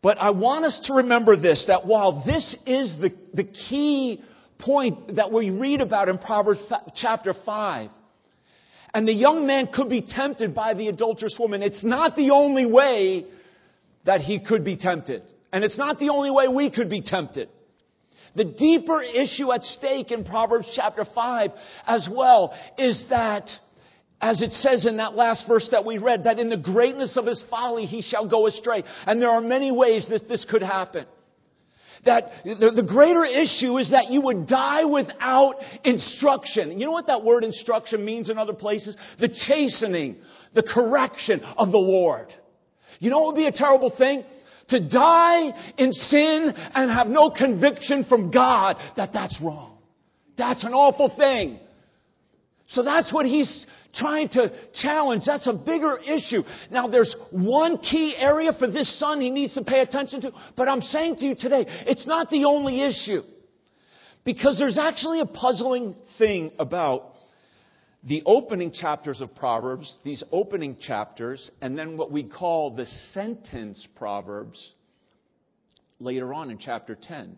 But 0.06 0.20
I 0.20 0.30
want 0.30 0.66
us 0.66 0.80
to 0.84 0.94
remember 0.94 1.36
this 1.36 1.66
that 1.68 1.88
while 1.88 2.24
this 2.24 2.56
is 2.68 2.96
the, 3.02 3.12
the 3.34 3.44
key 3.44 4.22
point 4.60 5.16
that 5.16 5.32
we 5.32 5.50
read 5.50 5.82
about 5.82 6.10
in 6.10 6.20
Proverbs 6.20 6.60
chapter 6.96 7.34
5, 7.44 7.90
and 8.94 9.08
the 9.08 9.14
young 9.14 9.48
man 9.48 9.66
could 9.74 9.90
be 9.90 10.04
tempted 10.04 10.54
by 10.54 10.76
the 10.76 10.90
adulterous 10.90 11.36
woman, 11.40 11.64
it's 11.64 11.84
not 11.84 12.16
the 12.16 12.30
only 12.30 12.68
way 12.68 13.26
that 14.06 14.22
he 14.22 14.40
could 14.40 14.64
be 14.64 14.78
tempted. 14.78 15.24
And 15.52 15.64
it's 15.64 15.80
not 15.80 15.98
the 15.98 16.10
only 16.10 16.30
way 16.30 16.50
we 16.50 16.70
could 16.70 16.88
be 16.88 17.02
tempted. 17.02 17.50
The 18.36 18.44
deeper 18.44 19.02
issue 19.02 19.52
at 19.52 19.64
stake 19.64 20.12
in 20.12 20.24
Proverbs 20.24 20.68
chapter 20.76 21.04
5 21.16 21.50
as 21.88 22.08
well 22.12 22.54
is 22.78 23.04
that, 23.10 23.50
as 24.22 24.42
it 24.42 24.52
says 24.52 24.86
in 24.86 24.98
that 24.98 25.16
last 25.16 25.46
verse 25.48 25.68
that 25.72 25.86
we 25.86 25.98
read, 25.98 26.24
that 26.24 26.40
in 26.40 26.50
the 26.50 26.58
greatness 26.58 27.18
of 27.18 27.26
his 27.26 27.44
folly 27.50 27.86
he 27.86 28.02
shall 28.02 28.28
go 28.28 28.48
astray. 28.48 28.84
And 29.06 29.22
there 29.22 29.30
are 29.30 29.42
many 29.42 29.72
ways 29.72 30.08
that 30.10 30.28
this 30.28 30.46
could 30.50 30.62
happen. 30.62 31.06
That 32.06 32.32
the, 32.44 32.86
greater 32.88 33.26
issue 33.26 33.78
is 33.78 33.90
that 33.92 34.12
you 34.12 34.22
would 34.22 34.48
die 34.48 34.84
without 34.86 35.56
instruction. 35.84 36.80
You 36.80 36.86
know 36.86 36.92
what 36.92 37.08
that 37.08 37.24
word 37.24 37.44
instruction 37.44 38.06
means 38.06 38.30
in 38.30 38.38
other 38.38 38.54
places? 38.54 38.96
The 39.20 39.28
chastening, 39.28 40.18
the 40.54 40.62
correction 40.62 41.42
of 41.58 41.72
the 41.72 41.80
Lord. 41.80 42.28
You 43.00 43.10
know 43.10 43.20
what 43.20 43.36
would 43.36 43.42
be 43.42 43.48
a 43.48 43.52
terrible 43.52 43.94
thing? 43.96 44.24
to 44.68 44.80
die 44.80 45.74
in 45.78 45.92
sin 45.92 46.54
and 46.74 46.90
have 46.90 47.08
no 47.08 47.30
conviction 47.30 48.04
from 48.06 48.32
God 48.32 48.78
that 48.98 49.12
that's 49.14 49.40
wrong. 49.44 49.78
That's 50.38 50.64
an 50.64 50.74
awful 50.74 51.14
thing. 51.16 51.60
So 52.70 52.84
that's 52.84 53.14
what 53.14 53.26
he's 53.26 53.66
trying 53.98 54.30
to 54.30 54.52
challenge. 54.74 55.24
That's 55.26 55.48
a 55.48 55.54
bigger 55.54 55.98
issue. 55.98 56.44
Now 56.72 56.88
there's 56.88 57.16
one 57.32 57.78
key 57.78 58.16
area 58.18 58.52
for 58.58 58.68
this 58.68 59.00
son 59.00 59.22
he 59.22 59.30
needs 59.30 59.54
to 59.56 59.64
pay 59.64 59.80
attention 59.80 60.22
to, 60.22 60.32
but 60.56 60.68
I'm 60.68 60.82
saying 60.82 61.18
to 61.18 61.26
you 61.26 61.36
today, 61.36 61.66
it's 61.68 62.08
not 62.08 62.30
the 62.30 62.46
only 62.46 62.82
issue. 62.82 63.22
Because 64.24 64.58
there's 64.58 64.78
actually 64.78 65.20
a 65.20 65.26
puzzling 65.26 65.96
thing 66.18 66.52
about 66.58 67.14
the 68.04 68.24
opening 68.26 68.72
chapters 68.72 69.22
of 69.22 69.36
Proverbs, 69.36 69.96
these 70.04 70.24
opening 70.32 70.78
chapters, 70.80 71.50
and 71.62 71.78
then 71.78 71.98
what 71.98 72.12
we 72.12 72.24
call 72.24 72.72
the 72.76 72.86
sentence 73.14 73.88
Proverbs 73.96 74.74
later 76.00 76.34
on 76.34 76.52
in 76.52 76.58
chapter 76.58 76.96
10. 76.96 77.38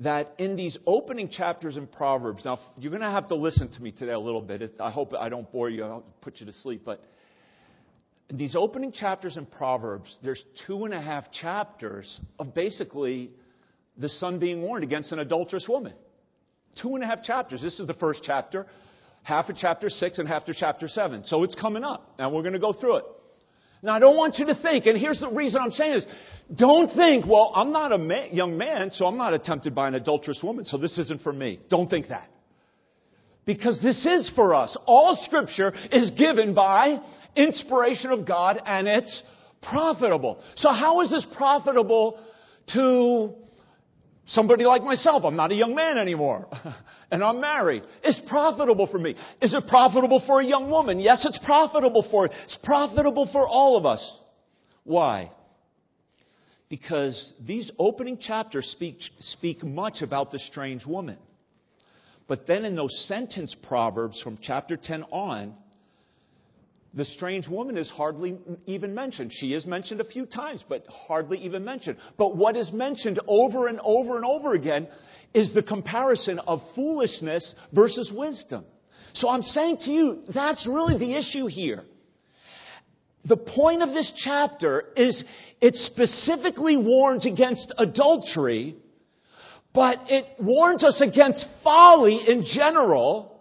That 0.00 0.34
in 0.38 0.56
these 0.56 0.78
opening 0.86 1.28
chapters 1.28 1.76
in 1.76 1.86
Proverbs, 1.86 2.44
now 2.44 2.58
you're 2.78 2.90
going 2.90 3.02
to 3.02 3.10
have 3.10 3.28
to 3.28 3.34
listen 3.34 3.70
to 3.72 3.82
me 3.82 3.92
today 3.92 4.12
a 4.12 4.18
little 4.18 4.40
bit. 4.40 4.62
It's, 4.62 4.80
I 4.80 4.90
hope 4.90 5.12
I 5.14 5.28
don't 5.28 5.50
bore 5.52 5.68
you, 5.68 5.84
I 5.84 5.88
don't 5.88 6.20
put 6.22 6.40
you 6.40 6.46
to 6.46 6.52
sleep, 6.52 6.82
but 6.84 7.04
in 8.30 8.38
these 8.38 8.56
opening 8.56 8.90
chapters 8.90 9.36
in 9.36 9.44
Proverbs, 9.44 10.16
there's 10.22 10.42
two 10.66 10.86
and 10.86 10.94
a 10.94 11.00
half 11.00 11.30
chapters 11.30 12.20
of 12.38 12.54
basically 12.54 13.30
the 13.98 14.08
son 14.08 14.38
being 14.38 14.62
warned 14.62 14.82
against 14.82 15.12
an 15.12 15.18
adulterous 15.18 15.66
woman. 15.68 15.92
Two 16.80 16.94
and 16.94 17.04
a 17.04 17.06
half 17.06 17.22
chapters. 17.22 17.60
This 17.60 17.78
is 17.78 17.86
the 17.86 17.94
first 17.94 18.22
chapter 18.24 18.66
half 19.22 19.48
of 19.48 19.56
chapter 19.56 19.88
6 19.88 20.18
and 20.18 20.28
half 20.28 20.46
of 20.48 20.56
chapter 20.56 20.88
7. 20.88 21.24
So 21.24 21.42
it's 21.44 21.54
coming 21.54 21.84
up, 21.84 22.14
and 22.18 22.32
we're 22.32 22.42
going 22.42 22.54
to 22.54 22.58
go 22.58 22.72
through 22.72 22.96
it. 22.96 23.04
Now, 23.82 23.94
I 23.94 23.98
don't 23.98 24.16
want 24.16 24.38
you 24.38 24.46
to 24.46 24.54
think, 24.54 24.86
and 24.86 24.98
here's 24.98 25.20
the 25.20 25.28
reason 25.28 25.60
I'm 25.60 25.70
saying 25.72 25.94
this. 25.94 26.04
Don't 26.54 26.94
think, 26.94 27.26
well, 27.26 27.52
I'm 27.54 27.72
not 27.72 27.92
a 27.92 28.28
young 28.32 28.58
man, 28.58 28.90
so 28.90 29.06
I'm 29.06 29.16
not 29.16 29.32
tempted 29.44 29.74
by 29.74 29.88
an 29.88 29.94
adulterous 29.94 30.40
woman, 30.42 30.64
so 30.64 30.76
this 30.76 30.98
isn't 30.98 31.22
for 31.22 31.32
me. 31.32 31.60
Don't 31.70 31.88
think 31.88 32.08
that. 32.08 32.28
Because 33.44 33.80
this 33.82 34.04
is 34.06 34.30
for 34.36 34.54
us. 34.54 34.76
All 34.86 35.16
scripture 35.22 35.72
is 35.90 36.10
given 36.12 36.54
by 36.54 37.00
inspiration 37.34 38.10
of 38.10 38.26
God, 38.26 38.60
and 38.64 38.86
it's 38.86 39.22
profitable. 39.62 40.42
So 40.56 40.70
how 40.70 41.00
is 41.00 41.10
this 41.10 41.26
profitable 41.36 42.18
to 42.74 43.34
Somebody 44.26 44.64
like 44.64 44.84
myself, 44.84 45.24
I'm 45.24 45.36
not 45.36 45.50
a 45.50 45.54
young 45.54 45.74
man 45.74 45.98
anymore. 45.98 46.46
and 47.10 47.24
I'm 47.24 47.40
married. 47.40 47.82
It's 48.04 48.20
profitable 48.28 48.86
for 48.86 48.98
me. 48.98 49.16
Is 49.40 49.52
it 49.52 49.66
profitable 49.66 50.22
for 50.26 50.40
a 50.40 50.44
young 50.44 50.70
woman? 50.70 51.00
Yes, 51.00 51.26
it's 51.26 51.38
profitable 51.44 52.06
for 52.10 52.26
it. 52.26 52.32
It's 52.44 52.58
profitable 52.62 53.28
for 53.32 53.48
all 53.48 53.76
of 53.76 53.84
us. 53.84 54.16
Why? 54.84 55.32
Because 56.72 57.34
these 57.38 57.70
opening 57.78 58.16
chapters 58.16 58.64
speak, 58.68 58.96
speak 59.20 59.62
much 59.62 60.00
about 60.00 60.30
the 60.30 60.38
strange 60.38 60.86
woman. 60.86 61.18
But 62.26 62.46
then 62.46 62.64
in 62.64 62.74
those 62.74 63.04
sentence 63.08 63.54
proverbs 63.68 64.18
from 64.22 64.38
chapter 64.40 64.78
10 64.78 65.02
on, 65.12 65.52
the 66.94 67.04
strange 67.04 67.46
woman 67.46 67.76
is 67.76 67.90
hardly 67.90 68.38
even 68.64 68.94
mentioned. 68.94 69.32
She 69.34 69.52
is 69.52 69.66
mentioned 69.66 70.00
a 70.00 70.04
few 70.04 70.24
times, 70.24 70.64
but 70.66 70.86
hardly 70.88 71.36
even 71.44 71.62
mentioned. 71.62 71.98
But 72.16 72.38
what 72.38 72.56
is 72.56 72.72
mentioned 72.72 73.20
over 73.28 73.68
and 73.68 73.78
over 73.84 74.16
and 74.16 74.24
over 74.24 74.54
again 74.54 74.88
is 75.34 75.52
the 75.52 75.62
comparison 75.62 76.38
of 76.38 76.60
foolishness 76.74 77.54
versus 77.74 78.10
wisdom. 78.16 78.64
So 79.12 79.28
I'm 79.28 79.42
saying 79.42 79.76
to 79.84 79.90
you, 79.90 80.22
that's 80.32 80.66
really 80.66 80.96
the 80.98 81.18
issue 81.18 81.48
here. 81.48 81.84
The 83.24 83.36
point 83.36 83.82
of 83.82 83.90
this 83.90 84.12
chapter 84.24 84.84
is 84.96 85.22
it 85.60 85.74
specifically 85.76 86.76
warns 86.76 87.24
against 87.24 87.72
adultery, 87.78 88.76
but 89.72 89.98
it 90.08 90.26
warns 90.40 90.82
us 90.82 91.00
against 91.00 91.46
folly 91.62 92.20
in 92.26 92.44
general 92.44 93.40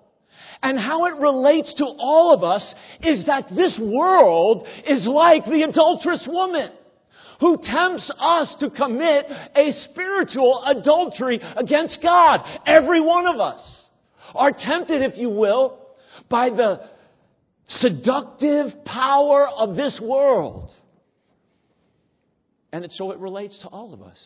and 0.63 0.79
how 0.79 1.05
it 1.05 1.15
relates 1.15 1.73
to 1.75 1.85
all 1.85 2.33
of 2.33 2.43
us 2.43 2.75
is 3.01 3.25
that 3.25 3.47
this 3.55 3.79
world 3.81 4.67
is 4.87 5.07
like 5.07 5.45
the 5.45 5.63
adulterous 5.63 6.27
woman 6.31 6.71
who 7.39 7.57
tempts 7.57 8.11
us 8.19 8.55
to 8.59 8.69
commit 8.69 9.25
a 9.55 9.71
spiritual 9.89 10.63
adultery 10.63 11.41
against 11.57 11.99
God. 12.03 12.41
Every 12.67 13.01
one 13.01 13.25
of 13.25 13.39
us 13.39 13.81
are 14.35 14.51
tempted, 14.51 15.01
if 15.01 15.17
you 15.17 15.29
will, 15.29 15.79
by 16.29 16.51
the 16.51 16.81
seductive 17.67 18.85
power 18.85 19.47
of 19.47 19.75
this 19.75 19.99
world. 20.03 20.71
And 22.73 22.85
it, 22.85 22.91
so 22.91 23.11
it 23.11 23.19
relates 23.19 23.57
to 23.59 23.67
all 23.67 23.93
of 23.93 24.01
us. 24.01 24.17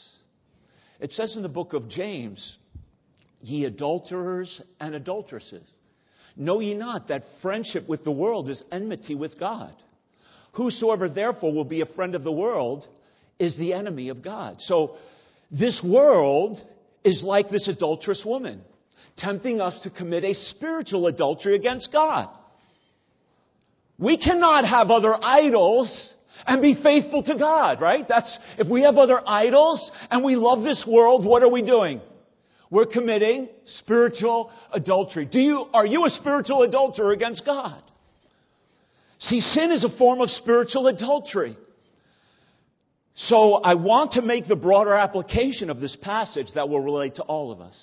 It 1.00 1.12
says 1.12 1.36
in 1.36 1.44
the 1.44 1.50
book 1.50 1.74
of 1.74 1.90
James, 1.90 2.58
ye 3.42 3.66
adulterers 3.66 4.62
and 4.80 4.96
adulteresses. 4.96 5.68
Know 6.36 6.60
ye 6.60 6.74
not 6.74 7.08
that 7.08 7.24
friendship 7.42 7.88
with 7.88 8.04
the 8.04 8.12
world 8.12 8.50
is 8.50 8.62
enmity 8.72 9.16
with 9.16 9.40
God? 9.40 9.74
Whosoever 10.54 11.10
therefore 11.10 11.54
will 11.54 11.66
be 11.66 11.82
a 11.82 11.86
friend 11.86 12.16
of 12.16 12.24
the 12.24 12.32
world 12.32 12.88
is 13.40 13.58
the 13.58 13.74
enemy 13.74 14.10
of 14.10 14.22
God. 14.22 14.58
So 14.60 14.98
this 15.52 15.82
world 15.84 16.60
is 17.04 17.24
like 17.24 17.50
this 17.50 17.68
adulterous 17.68 18.24
woman, 18.26 18.62
tempting 19.18 19.62
us 19.62 19.80
to 19.84 19.90
commit 19.90 20.24
a 20.24 20.34
spiritual 20.34 21.08
adultery 21.08 21.56
against 21.56 21.92
God. 21.92 22.30
We 23.98 24.18
cannot 24.18 24.66
have 24.66 24.92
other 24.92 25.16
idols 25.22 26.14
and 26.46 26.62
be 26.62 26.76
faithful 26.82 27.24
to 27.24 27.36
God, 27.36 27.82
right? 27.82 28.06
That's, 28.08 28.38
if 28.58 28.68
we 28.68 28.82
have 28.82 28.98
other 28.98 29.22
idols 29.28 29.90
and 30.12 30.24
we 30.24 30.36
love 30.36 30.64
this 30.64 30.86
world, 30.88 31.26
what 31.26 31.44
are 31.44 31.50
we 31.50 31.62
doing? 31.62 32.02
We're 32.70 32.88
committing 32.88 33.48
spiritual 33.66 34.52
adultery. 34.74 35.26
Do 35.26 35.40
you, 35.40 35.66
are 35.74 35.86
you 35.86 36.06
a 36.06 36.10
spiritual 36.10 36.64
adulterer 36.64 37.12
against 37.12 37.46
God? 37.46 37.82
See, 39.20 39.40
sin 39.40 39.72
is 39.72 39.84
a 39.84 39.98
form 39.98 40.20
of 40.20 40.30
spiritual 40.30 40.88
adultery. 40.88 41.58
So 43.16 43.54
I 43.54 43.76
want 43.76 44.14
to 44.14 44.22
make 44.22 44.48
the 44.48 44.58
broader 44.58 44.94
application 44.94 45.70
of 45.70 45.80
this 45.80 45.96
passage 46.02 46.48
that 46.56 46.68
will 46.68 46.82
relate 46.82 47.16
to 47.16 47.24
all 47.24 47.52
of 47.52 47.62
us. 47.62 47.78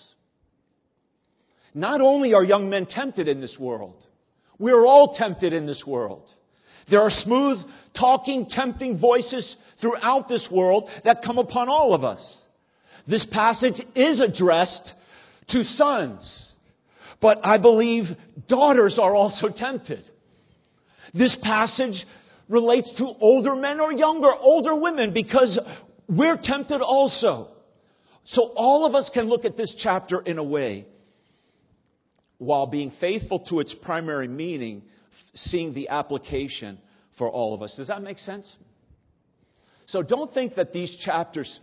Not 1.74 2.02
only 2.02 2.34
are 2.34 2.44
young 2.44 2.68
men 2.68 2.84
tempted 2.84 3.28
in 3.28 3.40
this 3.40 3.56
world, 3.58 3.96
we 4.62 4.70
are 4.70 4.86
all 4.86 5.12
tempted 5.18 5.52
in 5.52 5.66
this 5.66 5.82
world. 5.84 6.22
There 6.88 7.00
are 7.00 7.10
smooth 7.10 7.58
talking, 7.98 8.46
tempting 8.48 9.00
voices 9.00 9.56
throughout 9.80 10.28
this 10.28 10.48
world 10.52 10.88
that 11.04 11.22
come 11.24 11.38
upon 11.38 11.68
all 11.68 11.94
of 11.94 12.04
us. 12.04 12.24
This 13.08 13.26
passage 13.32 13.82
is 13.96 14.20
addressed 14.20 14.92
to 15.48 15.64
sons. 15.64 16.54
But 17.20 17.40
I 17.42 17.58
believe 17.58 18.04
daughters 18.48 19.00
are 19.02 19.16
also 19.16 19.48
tempted. 19.48 20.04
This 21.12 21.36
passage 21.42 22.06
relates 22.48 22.94
to 22.98 23.04
older 23.20 23.56
men 23.56 23.80
or 23.80 23.92
younger, 23.92 24.32
older 24.32 24.76
women, 24.76 25.12
because 25.12 25.58
we're 26.08 26.38
tempted 26.40 26.82
also. 26.82 27.48
So 28.26 28.52
all 28.54 28.86
of 28.86 28.94
us 28.94 29.10
can 29.12 29.28
look 29.28 29.44
at 29.44 29.56
this 29.56 29.74
chapter 29.82 30.20
in 30.20 30.38
a 30.38 30.44
way 30.44 30.86
while 32.42 32.66
being 32.66 32.92
faithful 33.00 33.38
to 33.38 33.60
its 33.60 33.72
primary 33.82 34.26
meaning, 34.26 34.82
seeing 35.34 35.72
the 35.74 35.88
application 35.88 36.76
for 37.16 37.30
all 37.30 37.54
of 37.54 37.62
us. 37.62 37.72
Does 37.76 37.86
that 37.86 38.02
make 38.02 38.18
sense? 38.18 38.52
So 39.86 40.02
don't 40.02 40.32
think 40.34 40.56
that 40.56 40.72
these 40.72 40.94
chapters 41.04 41.60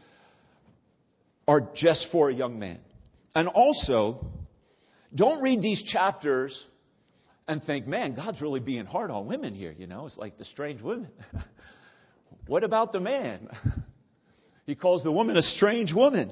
are 1.49 1.67
just 1.75 2.07
for 2.13 2.29
a 2.29 2.33
young 2.33 2.59
man. 2.59 2.79
And 3.35 3.49
also, 3.49 4.25
don't 5.13 5.41
read 5.41 5.61
these 5.61 5.83
chapters 5.83 6.57
and 7.47 7.61
think, 7.63 7.85
man, 7.85 8.15
God's 8.15 8.41
really 8.41 8.61
being 8.61 8.85
hard 8.85 9.11
on 9.11 9.25
women 9.25 9.55
here. 9.55 9.75
You 9.77 9.87
know, 9.87 10.05
it's 10.05 10.17
like 10.17 10.37
the 10.37 10.45
strange 10.45 10.81
women. 10.81 11.09
what 12.47 12.63
about 12.63 12.93
the 12.93 13.01
man? 13.01 13.49
he 14.65 14.75
calls 14.75 15.03
the 15.03 15.11
woman 15.11 15.35
a 15.35 15.41
strange 15.41 15.91
woman 15.93 16.31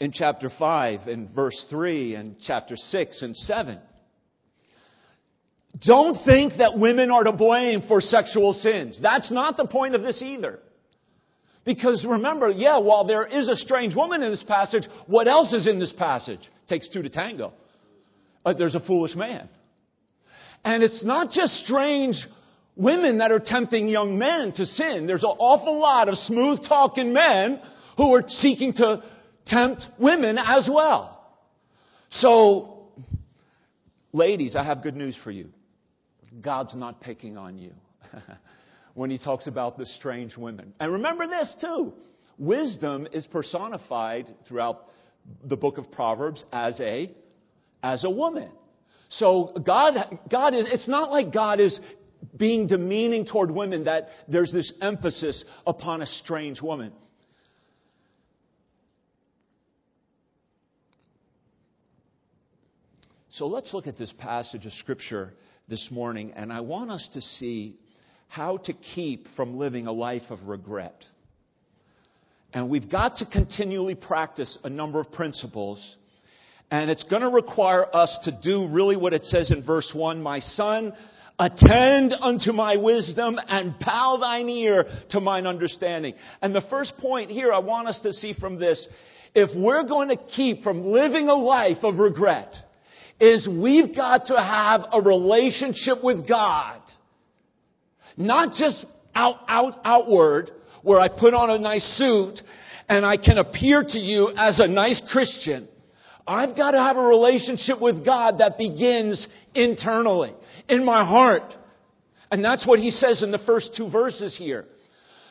in 0.00 0.12
chapter 0.12 0.50
5 0.58 1.08
and 1.08 1.30
verse 1.34 1.64
3 1.70 2.14
and 2.14 2.36
chapter 2.42 2.76
6 2.76 3.22
and 3.22 3.36
7. 3.36 3.78
Don't 5.80 6.16
think 6.24 6.54
that 6.58 6.78
women 6.78 7.10
are 7.10 7.24
to 7.24 7.32
blame 7.32 7.82
for 7.86 8.00
sexual 8.00 8.54
sins. 8.54 8.98
That's 9.02 9.30
not 9.30 9.56
the 9.56 9.66
point 9.66 9.94
of 9.94 10.02
this 10.02 10.22
either. 10.22 10.60
Because 11.64 12.06
remember, 12.08 12.48
yeah, 12.48 12.78
while 12.78 13.04
there 13.04 13.26
is 13.26 13.48
a 13.48 13.56
strange 13.56 13.94
woman 13.94 14.22
in 14.22 14.30
this 14.30 14.44
passage, 14.44 14.86
what 15.06 15.26
else 15.26 15.52
is 15.52 15.66
in 15.66 15.78
this 15.78 15.92
passage? 15.92 16.40
Takes 16.68 16.88
two 16.88 17.02
to 17.02 17.08
tango. 17.08 17.52
Uh, 18.44 18.54
there's 18.54 18.76
a 18.76 18.80
foolish 18.80 19.14
man. 19.16 19.48
And 20.64 20.82
it's 20.82 21.04
not 21.04 21.30
just 21.30 21.52
strange 21.64 22.16
women 22.76 23.18
that 23.18 23.32
are 23.32 23.40
tempting 23.44 23.88
young 23.88 24.18
men 24.18 24.52
to 24.52 24.64
sin. 24.64 25.06
There's 25.06 25.24
an 25.24 25.36
awful 25.38 25.80
lot 25.80 26.08
of 26.08 26.16
smooth 26.18 26.60
talking 26.68 27.12
men 27.12 27.60
who 27.96 28.14
are 28.14 28.22
seeking 28.28 28.72
to 28.74 29.02
tempt 29.46 29.86
women 29.98 30.38
as 30.38 30.68
well. 30.72 31.12
So, 32.10 32.88
ladies, 34.12 34.56
I 34.56 34.64
have 34.64 34.82
good 34.82 34.96
news 34.96 35.16
for 35.22 35.30
you. 35.30 35.50
God's 36.40 36.74
not 36.74 37.00
picking 37.00 37.36
on 37.36 37.58
you. 37.58 37.72
when 38.96 39.10
he 39.10 39.18
talks 39.18 39.46
about 39.46 39.76
the 39.76 39.84
strange 39.84 40.38
women. 40.38 40.72
And 40.80 40.94
remember 40.94 41.26
this 41.26 41.54
too. 41.60 41.92
Wisdom 42.38 43.06
is 43.12 43.26
personified 43.26 44.26
throughout 44.48 44.88
the 45.44 45.56
book 45.56 45.76
of 45.76 45.92
Proverbs 45.92 46.42
as 46.50 46.80
a, 46.80 47.12
as 47.82 48.04
a 48.04 48.10
woman. 48.10 48.48
So 49.10 49.52
God, 49.66 50.18
God 50.30 50.54
is, 50.54 50.64
it's 50.70 50.88
not 50.88 51.10
like 51.10 51.30
God 51.30 51.60
is 51.60 51.78
being 52.38 52.66
demeaning 52.68 53.26
toward 53.26 53.50
women 53.50 53.84
that 53.84 54.08
there's 54.28 54.50
this 54.50 54.72
emphasis 54.80 55.44
upon 55.66 56.00
a 56.00 56.06
strange 56.06 56.62
woman. 56.62 56.92
So 63.36 63.48
let's 63.48 63.74
look 63.74 63.86
at 63.86 63.98
this 63.98 64.14
passage 64.16 64.64
of 64.64 64.72
Scripture 64.72 65.34
this 65.68 65.90
morning, 65.90 66.32
and 66.34 66.50
I 66.50 66.60
want 66.60 66.90
us 66.90 67.06
to 67.12 67.20
see 67.20 67.76
how 68.28 68.56
to 68.56 68.72
keep 68.72 69.26
from 69.36 69.58
living 69.58 69.86
a 69.86 69.92
life 69.92 70.22
of 70.30 70.48
regret. 70.48 71.04
And 72.54 72.70
we've 72.70 72.90
got 72.90 73.16
to 73.16 73.26
continually 73.26 73.94
practice 73.94 74.56
a 74.64 74.70
number 74.70 75.00
of 75.00 75.12
principles. 75.12 75.96
And 76.70 76.90
it's 76.90 77.02
going 77.02 77.20
to 77.20 77.28
require 77.28 77.84
us 77.94 78.18
to 78.24 78.32
do 78.42 78.68
really 78.68 78.96
what 78.96 79.12
it 79.12 79.24
says 79.24 79.50
in 79.50 79.66
verse 79.66 79.92
1 79.94 80.22
My 80.22 80.38
son, 80.38 80.94
attend 81.38 82.14
unto 82.18 82.52
my 82.52 82.76
wisdom 82.76 83.38
and 83.48 83.74
bow 83.78 84.16
thine 84.18 84.48
ear 84.48 84.86
to 85.10 85.20
mine 85.20 85.46
understanding. 85.46 86.14
And 86.40 86.54
the 86.54 86.64
first 86.70 86.96
point 86.96 87.30
here 87.30 87.52
I 87.52 87.58
want 87.58 87.86
us 87.86 88.00
to 88.02 88.14
see 88.14 88.32
from 88.32 88.58
this 88.58 88.88
if 89.34 89.50
we're 89.54 89.86
going 89.86 90.08
to 90.08 90.16
keep 90.16 90.62
from 90.62 90.86
living 90.86 91.28
a 91.28 91.34
life 91.34 91.84
of 91.84 91.98
regret, 91.98 92.54
is 93.18 93.48
we've 93.48 93.94
got 93.94 94.26
to 94.26 94.36
have 94.36 94.82
a 94.92 95.00
relationship 95.00 96.02
with 96.02 96.28
God 96.28 96.80
not 98.16 98.54
just 98.54 98.84
out, 99.14 99.36
out, 99.48 99.80
outward, 99.84 100.50
where 100.82 101.00
I 101.00 101.08
put 101.08 101.34
on 101.34 101.50
a 101.50 101.58
nice 101.58 101.84
suit 101.96 102.40
and 102.88 103.04
I 103.04 103.16
can 103.16 103.38
appear 103.38 103.82
to 103.82 103.98
you 103.98 104.32
as 104.36 104.60
a 104.60 104.66
nice 104.66 105.00
Christian. 105.10 105.68
I've 106.26 106.56
got 106.56 106.72
to 106.72 106.78
have 106.78 106.96
a 106.96 107.02
relationship 107.02 107.80
with 107.80 108.04
God 108.04 108.38
that 108.38 108.58
begins 108.58 109.26
internally, 109.54 110.34
in 110.68 110.84
my 110.84 111.04
heart. 111.04 111.54
And 112.30 112.44
that's 112.44 112.66
what 112.66 112.78
he 112.78 112.90
says 112.90 113.22
in 113.22 113.30
the 113.30 113.38
first 113.38 113.74
two 113.76 113.88
verses 113.90 114.36
here. 114.36 114.64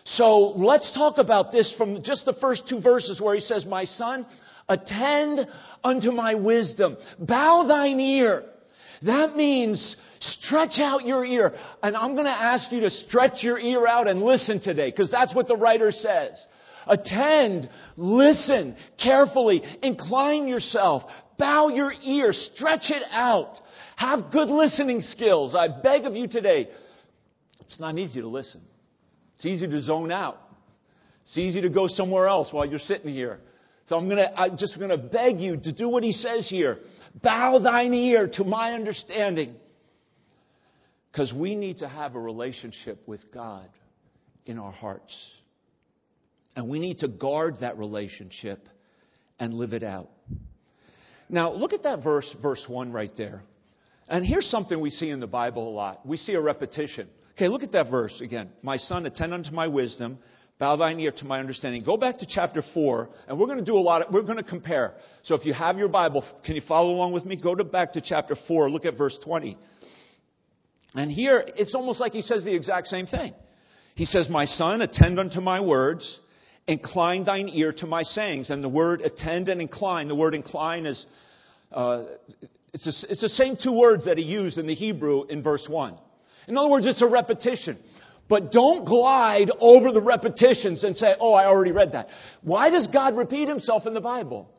So 0.05 0.53
let's 0.55 0.93
talk 0.93 1.17
about 1.17 1.51
this 1.51 1.73
from 1.77 2.03
just 2.03 2.25
the 2.25 2.35
first 2.39 2.63
two 2.69 2.79
verses 2.79 3.19
where 3.19 3.35
he 3.35 3.41
says, 3.41 3.65
My 3.65 3.85
son, 3.85 4.25
attend 4.67 5.47
unto 5.83 6.11
my 6.11 6.35
wisdom. 6.35 6.97
Bow 7.19 7.65
thine 7.67 7.99
ear. 7.99 8.43
That 9.03 9.35
means 9.35 9.95
Stretch 10.19 10.79
out 10.79 11.05
your 11.05 11.25
ear. 11.25 11.53
And 11.83 11.95
I'm 11.95 12.13
going 12.13 12.25
to 12.25 12.31
ask 12.31 12.71
you 12.71 12.81
to 12.81 12.89
stretch 12.89 13.43
your 13.43 13.59
ear 13.59 13.87
out 13.87 14.07
and 14.07 14.21
listen 14.21 14.59
today, 14.59 14.89
because 14.89 15.11
that's 15.11 15.35
what 15.35 15.47
the 15.47 15.55
writer 15.55 15.91
says. 15.91 16.31
Attend, 16.87 17.69
listen 17.97 18.75
carefully, 19.01 19.63
incline 19.81 20.47
yourself, 20.47 21.03
bow 21.37 21.69
your 21.69 21.91
ear, 22.03 22.31
stretch 22.31 22.89
it 22.89 23.03
out. 23.11 23.55
Have 23.95 24.31
good 24.31 24.49
listening 24.49 25.01
skills. 25.01 25.55
I 25.55 25.67
beg 25.67 26.05
of 26.05 26.15
you 26.15 26.27
today. 26.27 26.69
It's 27.61 27.79
not 27.79 27.97
easy 27.97 28.21
to 28.21 28.27
listen. 28.27 28.61
It's 29.37 29.45
easy 29.45 29.67
to 29.67 29.79
zone 29.79 30.11
out. 30.11 30.39
It's 31.23 31.37
easy 31.37 31.61
to 31.61 31.69
go 31.69 31.87
somewhere 31.87 32.27
else 32.27 32.49
while 32.51 32.65
you're 32.65 32.77
sitting 32.77 33.11
here. 33.13 33.39
So 33.85 33.97
I'm 33.97 34.09
gonna, 34.09 34.31
I'm 34.35 34.57
just 34.57 34.79
gonna 34.79 34.97
beg 34.97 35.39
you 35.39 35.57
to 35.57 35.71
do 35.71 35.89
what 35.89 36.03
he 36.03 36.11
says 36.11 36.47
here. 36.49 36.79
Bow 37.21 37.59
thine 37.59 37.93
ear 37.93 38.27
to 38.33 38.43
my 38.43 38.71
understanding. 38.71 39.55
Because 41.11 41.31
we 41.31 41.55
need 41.55 41.77
to 41.77 41.87
have 41.87 42.15
a 42.15 42.19
relationship 42.19 43.07
with 43.07 43.21
God 43.33 43.69
in 44.45 44.59
our 44.59 44.71
hearts. 44.71 45.15
And 46.55 46.67
we 46.67 46.79
need 46.79 46.99
to 46.99 47.07
guard 47.07 47.57
that 47.61 47.77
relationship 47.77 48.67
and 49.39 49.53
live 49.53 49.73
it 49.73 49.83
out. 49.83 50.09
Now, 51.29 51.53
look 51.53 51.73
at 51.73 51.83
that 51.83 52.03
verse, 52.03 52.29
verse 52.41 52.63
1 52.67 52.91
right 52.91 53.11
there. 53.17 53.43
And 54.07 54.25
here's 54.25 54.45
something 54.47 54.79
we 54.79 54.89
see 54.89 55.09
in 55.09 55.19
the 55.19 55.27
Bible 55.27 55.67
a 55.67 55.73
lot. 55.73 56.05
We 56.05 56.17
see 56.17 56.33
a 56.33 56.41
repetition. 56.41 57.07
Okay, 57.33 57.47
look 57.47 57.63
at 57.63 57.71
that 57.71 57.89
verse 57.89 58.21
again. 58.21 58.49
My 58.61 58.77
son, 58.77 59.05
attend 59.05 59.33
unto 59.33 59.51
my 59.51 59.67
wisdom, 59.67 60.19
bow 60.59 60.75
thine 60.77 60.99
ear 60.99 61.11
to 61.11 61.25
my 61.25 61.39
understanding. 61.39 61.83
Go 61.83 61.97
back 61.97 62.19
to 62.19 62.25
chapter 62.27 62.63
4, 62.73 63.09
and 63.27 63.37
we're 63.37 63.47
going 63.47 63.59
to 63.59 63.65
do 63.65 63.77
a 63.77 63.79
lot 63.79 64.01
of, 64.01 64.13
we're 64.13 64.21
going 64.21 64.37
to 64.37 64.43
compare. 64.43 64.93
So 65.23 65.35
if 65.35 65.45
you 65.45 65.53
have 65.53 65.77
your 65.77 65.89
Bible, 65.89 66.23
can 66.45 66.55
you 66.55 66.61
follow 66.67 66.91
along 66.91 67.11
with 67.11 67.25
me? 67.25 67.35
Go 67.35 67.55
to 67.55 67.63
back 67.63 67.93
to 67.93 68.01
chapter 68.01 68.35
4, 68.47 68.69
look 68.69 68.85
at 68.85 68.97
verse 68.97 69.17
20. 69.23 69.57
And 70.93 71.11
here, 71.11 71.43
it's 71.57 71.75
almost 71.75 71.99
like 71.99 72.13
he 72.13 72.21
says 72.21 72.45
the 72.45 72.55
exact 72.55 72.87
same 72.87 73.05
thing. 73.05 73.33
He 73.95 74.05
says, 74.05 74.29
My 74.29 74.45
son, 74.45 74.81
attend 74.81 75.19
unto 75.19 75.41
my 75.41 75.59
words, 75.59 76.19
incline 76.67 77.25
thine 77.25 77.49
ear 77.49 77.73
to 77.73 77.85
my 77.85 78.03
sayings. 78.03 78.49
And 78.49 78.63
the 78.63 78.69
word 78.69 79.01
attend 79.01 79.49
and 79.49 79.59
incline, 79.59 80.07
the 80.07 80.15
word 80.15 80.33
incline 80.33 80.85
is, 80.85 81.05
uh, 81.73 82.03
it's, 82.73 82.87
a, 82.87 83.11
it's 83.11 83.21
the 83.21 83.29
same 83.29 83.57
two 83.61 83.73
words 83.73 84.05
that 84.05 84.17
he 84.17 84.23
used 84.23 84.57
in 84.57 84.67
the 84.67 84.75
Hebrew 84.75 85.25
in 85.25 85.43
verse 85.43 85.65
1. 85.67 85.97
In 86.47 86.57
other 86.57 86.69
words, 86.69 86.85
it's 86.85 87.01
a 87.01 87.07
repetition. 87.07 87.77
But 88.27 88.51
don't 88.51 88.85
glide 88.85 89.51
over 89.59 89.91
the 89.91 90.01
repetitions 90.01 90.83
and 90.83 90.97
say, 90.97 91.13
oh, 91.19 91.33
I 91.33 91.45
already 91.45 91.71
read 91.71 91.91
that. 91.91 92.07
Why 92.41 92.69
does 92.69 92.87
God 92.87 93.15
repeat 93.15 93.47
himself 93.47 93.85
in 93.85 93.93
the 93.93 94.01
Bible? 94.01 94.49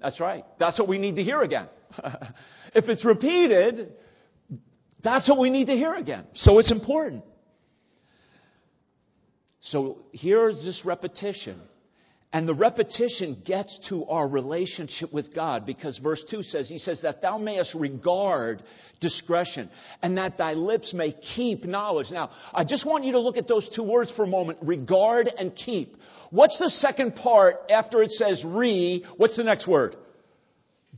That's 0.00 0.18
right. 0.18 0.44
That's 0.58 0.78
what 0.78 0.88
we 0.88 0.98
need 0.98 1.16
to 1.16 1.22
hear 1.22 1.42
again. 1.42 1.68
if 2.74 2.88
it's 2.88 3.04
repeated, 3.04 3.92
that's 5.02 5.28
what 5.28 5.38
we 5.38 5.50
need 5.50 5.66
to 5.66 5.74
hear 5.74 5.94
again. 5.94 6.24
So 6.34 6.58
it's 6.58 6.72
important. 6.72 7.24
So 9.60 9.98
here's 10.12 10.56
this 10.64 10.82
repetition. 10.84 11.60
And 12.32 12.46
the 12.46 12.54
repetition 12.54 13.42
gets 13.44 13.76
to 13.88 14.04
our 14.04 14.28
relationship 14.28 15.12
with 15.12 15.34
God 15.34 15.66
because 15.66 15.98
verse 15.98 16.22
2 16.30 16.42
says, 16.44 16.68
He 16.68 16.78
says, 16.78 17.00
that 17.02 17.20
thou 17.22 17.38
mayest 17.38 17.74
regard 17.74 18.62
discretion 19.00 19.68
and 20.00 20.16
that 20.16 20.38
thy 20.38 20.52
lips 20.52 20.94
may 20.94 21.12
keep 21.34 21.64
knowledge. 21.64 22.06
Now, 22.12 22.30
I 22.54 22.62
just 22.62 22.86
want 22.86 23.04
you 23.04 23.12
to 23.12 23.20
look 23.20 23.36
at 23.36 23.48
those 23.48 23.68
two 23.74 23.82
words 23.82 24.12
for 24.14 24.24
a 24.24 24.28
moment 24.28 24.58
regard 24.62 25.26
and 25.26 25.54
keep. 25.56 25.96
What's 26.30 26.56
the 26.58 26.68
second 26.68 27.16
part 27.16 27.56
after 27.68 28.00
it 28.00 28.12
says 28.12 28.44
re? 28.46 29.04
What's 29.16 29.36
the 29.36 29.44
next 29.44 29.66
word? 29.66 29.96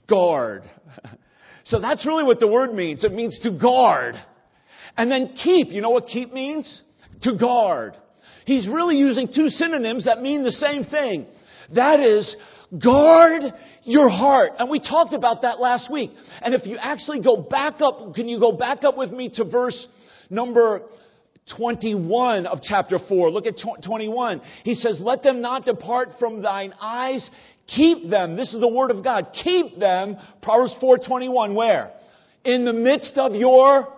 Guard. 0.09 0.65
So 1.65 1.81
that's 1.81 2.05
really 2.07 2.25
what 2.25 2.41
the 2.41 2.49
word 2.49 2.75
means. 2.75 3.05
It 3.05 3.13
means 3.13 3.39
to 3.45 3.51
guard. 3.53 4.17
And 4.97 5.11
then 5.11 5.35
keep. 5.43 5.69
You 5.69 5.81
know 5.81 5.91
what 5.91 6.07
keep 6.07 6.33
means? 6.33 6.83
To 7.23 7.37
guard. 7.37 7.97
He's 8.45 8.69
really 8.69 8.97
using 8.97 9.29
two 9.29 9.49
synonyms 9.49 10.05
that 10.05 10.21
mean 10.21 10.43
the 10.43 10.53
same 10.53 10.85
thing. 10.85 11.27
That 11.75 12.01
is, 12.01 12.37
guard 12.83 13.43
your 13.85 14.09
heart. 14.09 14.53
And 14.59 14.71
we 14.71 14.81
talked 14.81 15.15
about 15.15 15.43
that 15.43 15.61
last 15.61 15.91
week. 15.91 16.11
And 16.41 16.55
if 16.55 16.67
you 16.67 16.77
actually 16.77 17.21
go 17.21 17.37
back 17.37 17.81
up, 17.81 18.15
can 18.15 18.29
you 18.29 18.39
go 18.41 18.53
back 18.53 18.85
up 18.85 18.97
with 18.97 19.11
me 19.11 19.31
to 19.35 19.45
verse 19.45 19.87
number 20.31 20.83
21 21.57 22.47
of 22.47 22.61
chapter 22.63 22.99
4. 23.09 23.31
Look 23.31 23.47
at 23.47 23.55
21. 23.85 24.41
He 24.65 24.75
says, 24.75 25.01
Let 25.03 25.23
them 25.23 25.41
not 25.41 25.65
depart 25.65 26.11
from 26.19 26.41
thine 26.41 26.73
eyes. 26.81 27.29
Keep 27.67 28.11
them. 28.11 28.37
This 28.37 28.53
is 28.53 28.61
the 28.61 28.69
word 28.69 28.91
of 28.91 29.03
God. 29.05 29.29
Keep 29.43 29.79
them. 29.79 30.17
Proverbs 30.43 30.75
4:21. 30.83 31.55
Where? 31.55 31.93
In 32.45 32.65
the 32.65 32.73
midst 32.73 33.17
of 33.17 33.35
your 33.35 33.89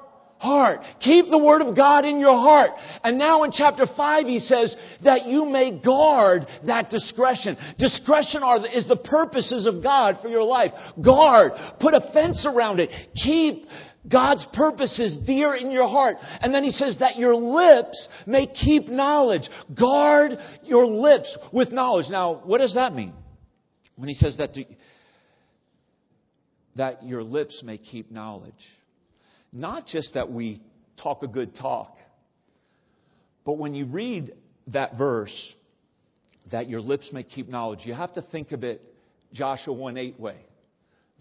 heart. 0.45 0.81
Keep 1.01 1.31
the 1.31 1.39
word 1.39 1.63
of 1.63 1.75
God 1.75 2.05
in 2.05 2.21
your 2.21 2.35
heart. 2.35 2.71
And 3.03 3.19
now 3.19 3.43
in 3.45 3.51
chapter 3.51 3.87
5 3.97 4.27
he 4.27 4.39
says 4.39 4.77
that 5.03 5.27
you 5.27 5.47
may 5.47 5.81
guard 5.81 6.47
that 6.67 6.91
discretion. 6.91 7.57
Discretion 7.79 8.43
are, 8.43 8.65
is 8.67 8.87
the 8.87 8.97
purposes 8.97 9.67
of 9.67 9.83
God 9.83 10.19
for 10.23 10.29
your 10.29 10.45
life. 10.45 10.73
Guard. 11.03 11.53
Put 11.81 11.95
a 11.95 12.13
fence 12.13 12.47
around 12.49 12.81
it. 12.81 12.91
Keep 13.15 13.67
God's 14.11 14.47
purposes 14.53 15.19
dear 15.27 15.55
in 15.55 15.71
your 15.71 15.89
heart. 15.89 16.17
And 16.41 16.55
then 16.55 16.63
he 16.63 16.71
says 16.71 16.99
that 17.01 17.17
your 17.17 17.35
lips 17.35 18.09
may 18.27 18.47
keep 18.47 18.89
knowledge. 18.89 19.49
Guard 19.79 20.33
your 20.63 20.87
lips 20.87 21.37
with 21.53 21.73
knowledge. 21.73 22.07
Now, 22.11 22.43
what 22.45 22.59
does 22.59 22.75
that 22.75 22.95
mean? 22.95 23.15
When 23.97 24.09
he 24.09 24.15
says 24.15 24.37
that, 24.39 24.53
to, 24.55 24.65
that 26.77 27.05
your 27.05 27.23
lips 27.23 27.63
may 27.65 27.79
keep 27.79 28.11
knowledge. 28.11 28.53
Not 29.55 29.87
just 29.87 30.15
that 30.15 30.31
we 30.31 30.61
talk 31.01 31.23
a 31.23 31.29
good 31.29 31.55
talk, 31.55 31.97
but 33.47 33.57
when 33.57 33.75
you 33.75 33.87
read 33.87 34.33
that 34.69 34.99
verse, 34.99 35.55
that 36.51 36.69
your 36.69 36.81
lips 36.81 37.09
may 37.13 37.23
keep 37.23 37.49
knowledge, 37.49 37.81
you 37.85 37.95
have 37.95 38.13
to 38.15 38.23
think 38.23 38.51
of 38.53 38.65
it 38.65 38.83
Joshua 39.33 39.73
1 39.73 39.97
8 39.97 40.21
way. 40.21 40.37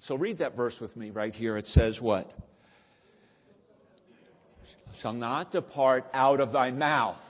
So 0.08 0.16
read 0.16 0.40
that 0.40 0.56
verse 0.56 0.76
with 0.82 0.96
me 0.98 1.12
right 1.12 1.34
here. 1.34 1.58
It 1.58 1.68
says 1.68 2.00
what? 2.02 2.32
Shall 5.02 5.14
not 5.14 5.52
depart 5.52 6.06
out 6.14 6.40
of 6.40 6.52
thy 6.52 6.72
mouth. 6.72 7.22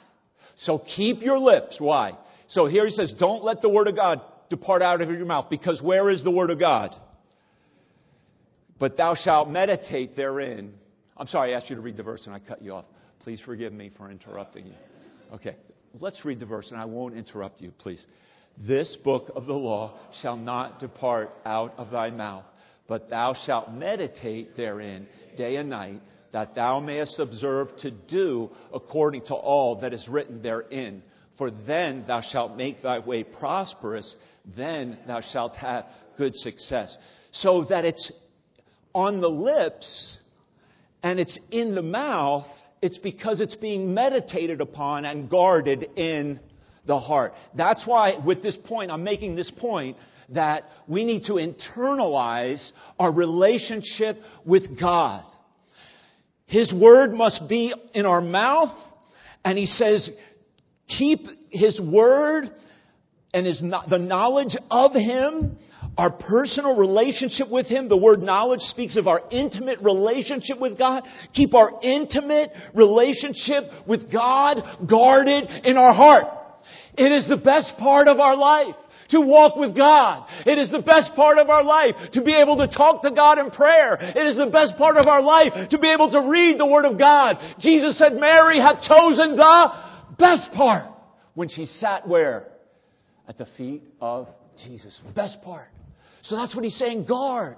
So 0.57 0.79
keep 0.95 1.21
your 1.21 1.37
lips. 1.37 1.75
Why? 1.79 2.17
So 2.47 2.65
here 2.67 2.85
he 2.85 2.91
says, 2.91 3.13
don't 3.19 3.43
let 3.43 3.61
the 3.61 3.69
word 3.69 3.87
of 3.87 3.95
God 3.95 4.21
depart 4.49 4.81
out 4.81 5.01
of 5.01 5.09
your 5.09 5.25
mouth, 5.25 5.49
because 5.49 5.81
where 5.81 6.09
is 6.09 6.23
the 6.23 6.31
word 6.31 6.49
of 6.51 6.59
God? 6.59 6.95
But 8.79 8.97
thou 8.97 9.15
shalt 9.15 9.49
meditate 9.49 10.15
therein 10.15 10.73
I'm 11.23 11.29
sorry, 11.29 11.53
I 11.53 11.57
asked 11.57 11.69
you 11.69 11.77
to 11.77 11.81
read 11.81 11.95
the 11.95 12.03
verse 12.03 12.25
and 12.25 12.35
I 12.35 12.39
cut 12.39 12.61
you 12.61 12.73
off. 12.73 12.83
Please 13.21 13.39
forgive 13.45 13.71
me 13.71 13.89
for 13.95 14.11
interrupting 14.11 14.67
you. 14.67 14.73
Okay, 15.33 15.55
let's 16.01 16.25
read 16.25 16.41
the 16.41 16.45
verse 16.45 16.69
and 16.69 16.77
I 16.77 16.83
won't 16.83 17.15
interrupt 17.15 17.61
you, 17.61 17.71
please. 17.77 18.05
This 18.57 18.97
book 19.05 19.31
of 19.33 19.45
the 19.45 19.53
law 19.53 19.97
shall 20.21 20.35
not 20.35 20.81
depart 20.81 21.29
out 21.45 21.75
of 21.77 21.91
thy 21.91 22.09
mouth, 22.09 22.43
but 22.89 23.09
thou 23.09 23.35
shalt 23.45 23.71
meditate 23.71 24.57
therein 24.57 25.07
day 25.37 25.55
and 25.55 25.69
night, 25.69 26.01
that 26.33 26.55
thou 26.55 26.81
mayest 26.81 27.17
observe 27.17 27.69
to 27.83 27.91
do 27.91 28.49
according 28.73 29.21
to 29.27 29.33
all 29.33 29.79
that 29.79 29.93
is 29.93 30.05
written 30.09 30.41
therein. 30.41 31.03
For 31.37 31.51
then 31.51 32.03
thou 32.05 32.19
shalt 32.19 32.57
make 32.57 32.81
thy 32.81 32.99
way 32.99 33.23
prosperous, 33.23 34.13
then 34.57 34.99
thou 35.07 35.21
shalt 35.31 35.55
have 35.55 35.85
good 36.17 36.35
success. 36.35 36.93
So 37.31 37.65
that 37.69 37.85
it's 37.85 38.11
on 38.93 39.21
the 39.21 39.29
lips 39.29 40.19
and 41.03 41.19
it's 41.19 41.37
in 41.51 41.75
the 41.75 41.81
mouth, 41.81 42.45
it's 42.81 42.97
because 42.97 43.41
it's 43.41 43.55
being 43.55 43.93
meditated 43.93 44.61
upon 44.61 45.05
and 45.05 45.29
guarded 45.29 45.83
in 45.97 46.39
the 46.87 46.99
heart. 46.99 47.33
That's 47.55 47.85
why, 47.85 48.13
with 48.25 48.41
this 48.41 48.57
point, 48.65 48.89
I'm 48.89 49.03
making 49.03 49.35
this 49.35 49.51
point 49.51 49.97
that 50.29 50.63
we 50.87 51.03
need 51.03 51.23
to 51.25 51.33
internalize 51.33 52.71
our 52.97 53.11
relationship 53.11 54.21
with 54.45 54.79
God. 54.79 55.23
His 56.45 56.73
word 56.73 57.13
must 57.13 57.47
be 57.47 57.73
in 57.93 58.05
our 58.05 58.21
mouth, 58.21 58.75
and 59.43 59.57
he 59.57 59.65
says, 59.65 60.09
keep 60.87 61.27
his 61.49 61.79
word 61.81 62.49
and 63.33 63.45
his, 63.45 63.61
the 63.89 63.97
knowledge 63.97 64.55
of 64.69 64.93
him 64.93 65.57
our 65.97 66.09
personal 66.09 66.75
relationship 66.75 67.49
with 67.49 67.67
Him. 67.67 67.87
The 67.87 67.97
word 67.97 68.21
knowledge 68.21 68.61
speaks 68.61 68.97
of 68.97 69.07
our 69.07 69.21
intimate 69.31 69.79
relationship 69.81 70.59
with 70.59 70.77
God. 70.77 71.03
Keep 71.33 71.53
our 71.55 71.71
intimate 71.81 72.51
relationship 72.73 73.63
with 73.87 74.11
God 74.11 74.61
guarded 74.89 75.49
in 75.63 75.77
our 75.77 75.93
heart. 75.93 76.25
It 76.97 77.11
is 77.11 77.27
the 77.27 77.37
best 77.37 77.73
part 77.77 78.07
of 78.07 78.19
our 78.19 78.35
life 78.35 78.75
to 79.09 79.21
walk 79.21 79.55
with 79.55 79.75
God. 79.75 80.27
It 80.45 80.57
is 80.57 80.71
the 80.71 80.79
best 80.79 81.13
part 81.15 81.37
of 81.37 81.49
our 81.49 81.63
life 81.63 81.95
to 82.13 82.21
be 82.21 82.33
able 82.33 82.57
to 82.57 82.67
talk 82.67 83.03
to 83.03 83.11
God 83.11 83.37
in 83.37 83.51
prayer. 83.51 83.97
It 83.99 84.27
is 84.27 84.37
the 84.37 84.47
best 84.47 84.75
part 84.77 84.97
of 84.97 85.07
our 85.07 85.21
life 85.21 85.69
to 85.69 85.77
be 85.77 85.91
able 85.91 86.09
to 86.11 86.21
read 86.21 86.59
the 86.59 86.65
Word 86.65 86.85
of 86.85 86.97
God. 86.97 87.37
Jesus 87.59 87.97
said 87.97 88.13
Mary 88.13 88.59
had 88.59 88.81
chosen 88.81 89.35
the 89.35 89.71
best 90.17 90.51
part 90.53 90.91
when 91.35 91.49
she 91.49 91.65
sat 91.65 92.07
where? 92.07 92.47
At 93.27 93.37
the 93.37 93.47
feet 93.57 93.83
of 94.01 94.27
Jesus. 94.57 94.99
Best 95.15 95.41
part. 95.41 95.67
So 96.23 96.35
that's 96.35 96.55
what 96.55 96.63
he's 96.63 96.77
saying 96.77 97.05
guard. 97.05 97.57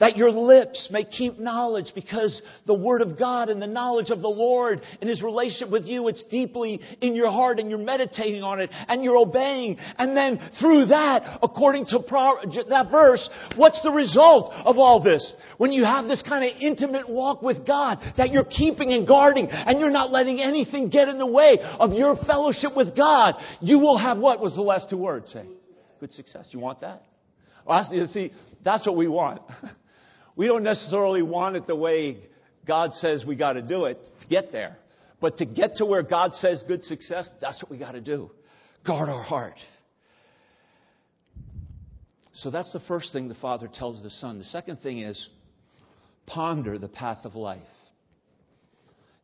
That 0.00 0.16
your 0.16 0.30
lips 0.30 0.88
may 0.92 1.02
keep 1.02 1.40
knowledge 1.40 1.90
because 1.92 2.40
the 2.66 2.74
Word 2.74 3.02
of 3.02 3.18
God 3.18 3.48
and 3.48 3.60
the 3.60 3.66
knowledge 3.66 4.10
of 4.10 4.22
the 4.22 4.28
Lord 4.28 4.80
and 5.00 5.10
His 5.10 5.22
relationship 5.22 5.70
with 5.70 5.86
you, 5.86 6.06
it's 6.06 6.22
deeply 6.30 6.80
in 7.00 7.16
your 7.16 7.32
heart 7.32 7.58
and 7.58 7.68
you're 7.68 7.80
meditating 7.80 8.44
on 8.44 8.60
it 8.60 8.70
and 8.86 9.02
you're 9.02 9.16
obeying. 9.16 9.76
And 9.98 10.16
then 10.16 10.38
through 10.60 10.86
that, 10.86 11.40
according 11.42 11.86
to 11.86 11.98
that 12.68 12.92
verse, 12.92 13.28
what's 13.56 13.82
the 13.82 13.90
result 13.90 14.52
of 14.52 14.78
all 14.78 15.02
this? 15.02 15.32
When 15.56 15.72
you 15.72 15.84
have 15.84 16.04
this 16.04 16.22
kind 16.22 16.44
of 16.44 16.62
intimate 16.62 17.08
walk 17.08 17.42
with 17.42 17.66
God 17.66 17.98
that 18.16 18.30
you're 18.30 18.44
keeping 18.44 18.92
and 18.92 19.04
guarding 19.04 19.48
and 19.50 19.80
you're 19.80 19.90
not 19.90 20.12
letting 20.12 20.40
anything 20.40 20.90
get 20.90 21.08
in 21.08 21.18
the 21.18 21.26
way 21.26 21.58
of 21.80 21.92
your 21.92 22.16
fellowship 22.24 22.76
with 22.76 22.96
God, 22.96 23.34
you 23.60 23.80
will 23.80 23.98
have 23.98 24.18
what 24.18 24.40
was 24.40 24.54
the 24.54 24.62
last 24.62 24.90
two 24.90 24.96
words? 24.96 25.34
Good 26.00 26.12
success. 26.12 26.46
You 26.50 26.60
want 26.60 26.80
that? 26.80 27.02
Well, 27.66 27.86
you 27.92 28.06
see, 28.06 28.32
that's 28.64 28.86
what 28.86 28.96
we 28.96 29.08
want. 29.08 29.42
We 30.38 30.46
don't 30.46 30.62
necessarily 30.62 31.22
want 31.22 31.56
it 31.56 31.66
the 31.66 31.74
way 31.74 32.18
God 32.64 32.92
says 32.92 33.24
we 33.26 33.34
got 33.34 33.54
to 33.54 33.62
do 33.62 33.86
it 33.86 33.98
to 34.20 34.26
get 34.28 34.52
there. 34.52 34.78
But 35.20 35.38
to 35.38 35.44
get 35.44 35.76
to 35.78 35.84
where 35.84 36.04
God 36.04 36.32
says 36.34 36.62
good 36.68 36.84
success, 36.84 37.28
that's 37.40 37.60
what 37.60 37.72
we 37.72 37.76
got 37.76 37.92
to 37.92 38.00
do. 38.00 38.30
Guard 38.86 39.08
our 39.08 39.24
heart. 39.24 39.58
So 42.34 42.52
that's 42.52 42.72
the 42.72 42.78
first 42.86 43.12
thing 43.12 43.26
the 43.26 43.34
Father 43.34 43.66
tells 43.66 44.00
the 44.04 44.10
Son. 44.10 44.38
The 44.38 44.44
second 44.44 44.76
thing 44.76 45.00
is 45.00 45.28
ponder 46.26 46.78
the 46.78 46.86
path 46.86 47.24
of 47.24 47.34
life. 47.34 47.58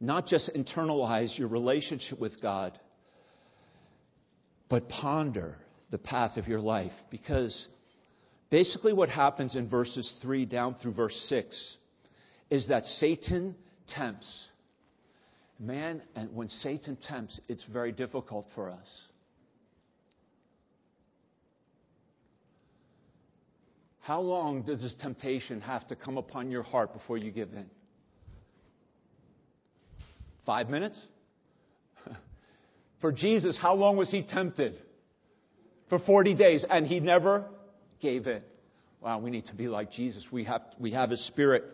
Not 0.00 0.26
just 0.26 0.50
internalize 0.52 1.38
your 1.38 1.46
relationship 1.46 2.18
with 2.18 2.42
God, 2.42 2.76
but 4.68 4.88
ponder 4.88 5.58
the 5.94 5.98
path 5.98 6.36
of 6.36 6.46
your 6.46 6.60
life. 6.60 6.92
Because 7.10 7.68
Basically, 8.54 8.92
what 8.92 9.08
happens 9.08 9.56
in 9.56 9.68
verses 9.68 10.08
3 10.22 10.44
down 10.44 10.76
through 10.76 10.92
verse 10.92 11.26
6 11.28 11.76
is 12.50 12.68
that 12.68 12.84
Satan 12.84 13.56
tempts. 13.88 14.30
Man, 15.58 16.00
and 16.14 16.32
when 16.36 16.48
Satan 16.48 16.96
tempts, 17.08 17.40
it's 17.48 17.64
very 17.72 17.90
difficult 17.90 18.46
for 18.54 18.70
us. 18.70 18.86
How 24.02 24.20
long 24.20 24.62
does 24.62 24.82
this 24.82 24.94
temptation 25.00 25.60
have 25.62 25.88
to 25.88 25.96
come 25.96 26.16
upon 26.16 26.52
your 26.52 26.62
heart 26.62 26.92
before 26.92 27.18
you 27.18 27.32
give 27.32 27.52
in? 27.54 27.66
Five 30.46 30.70
minutes? 30.70 30.96
For 33.00 33.10
Jesus, 33.10 33.58
how 33.60 33.74
long 33.74 33.96
was 33.96 34.12
he 34.12 34.22
tempted? 34.22 34.80
For 35.88 35.98
40 35.98 36.34
days, 36.34 36.64
and 36.68 36.86
he 36.86 37.00
never 37.00 37.44
gave 38.00 38.26
in. 38.26 38.42
Wow, 39.00 39.18
we 39.18 39.30
need 39.30 39.46
to 39.46 39.54
be 39.54 39.68
like 39.68 39.92
Jesus. 39.92 40.24
We 40.32 40.44
have, 40.44 40.62
we 40.78 40.92
have 40.92 41.10
his 41.10 41.24
spirit. 41.26 41.64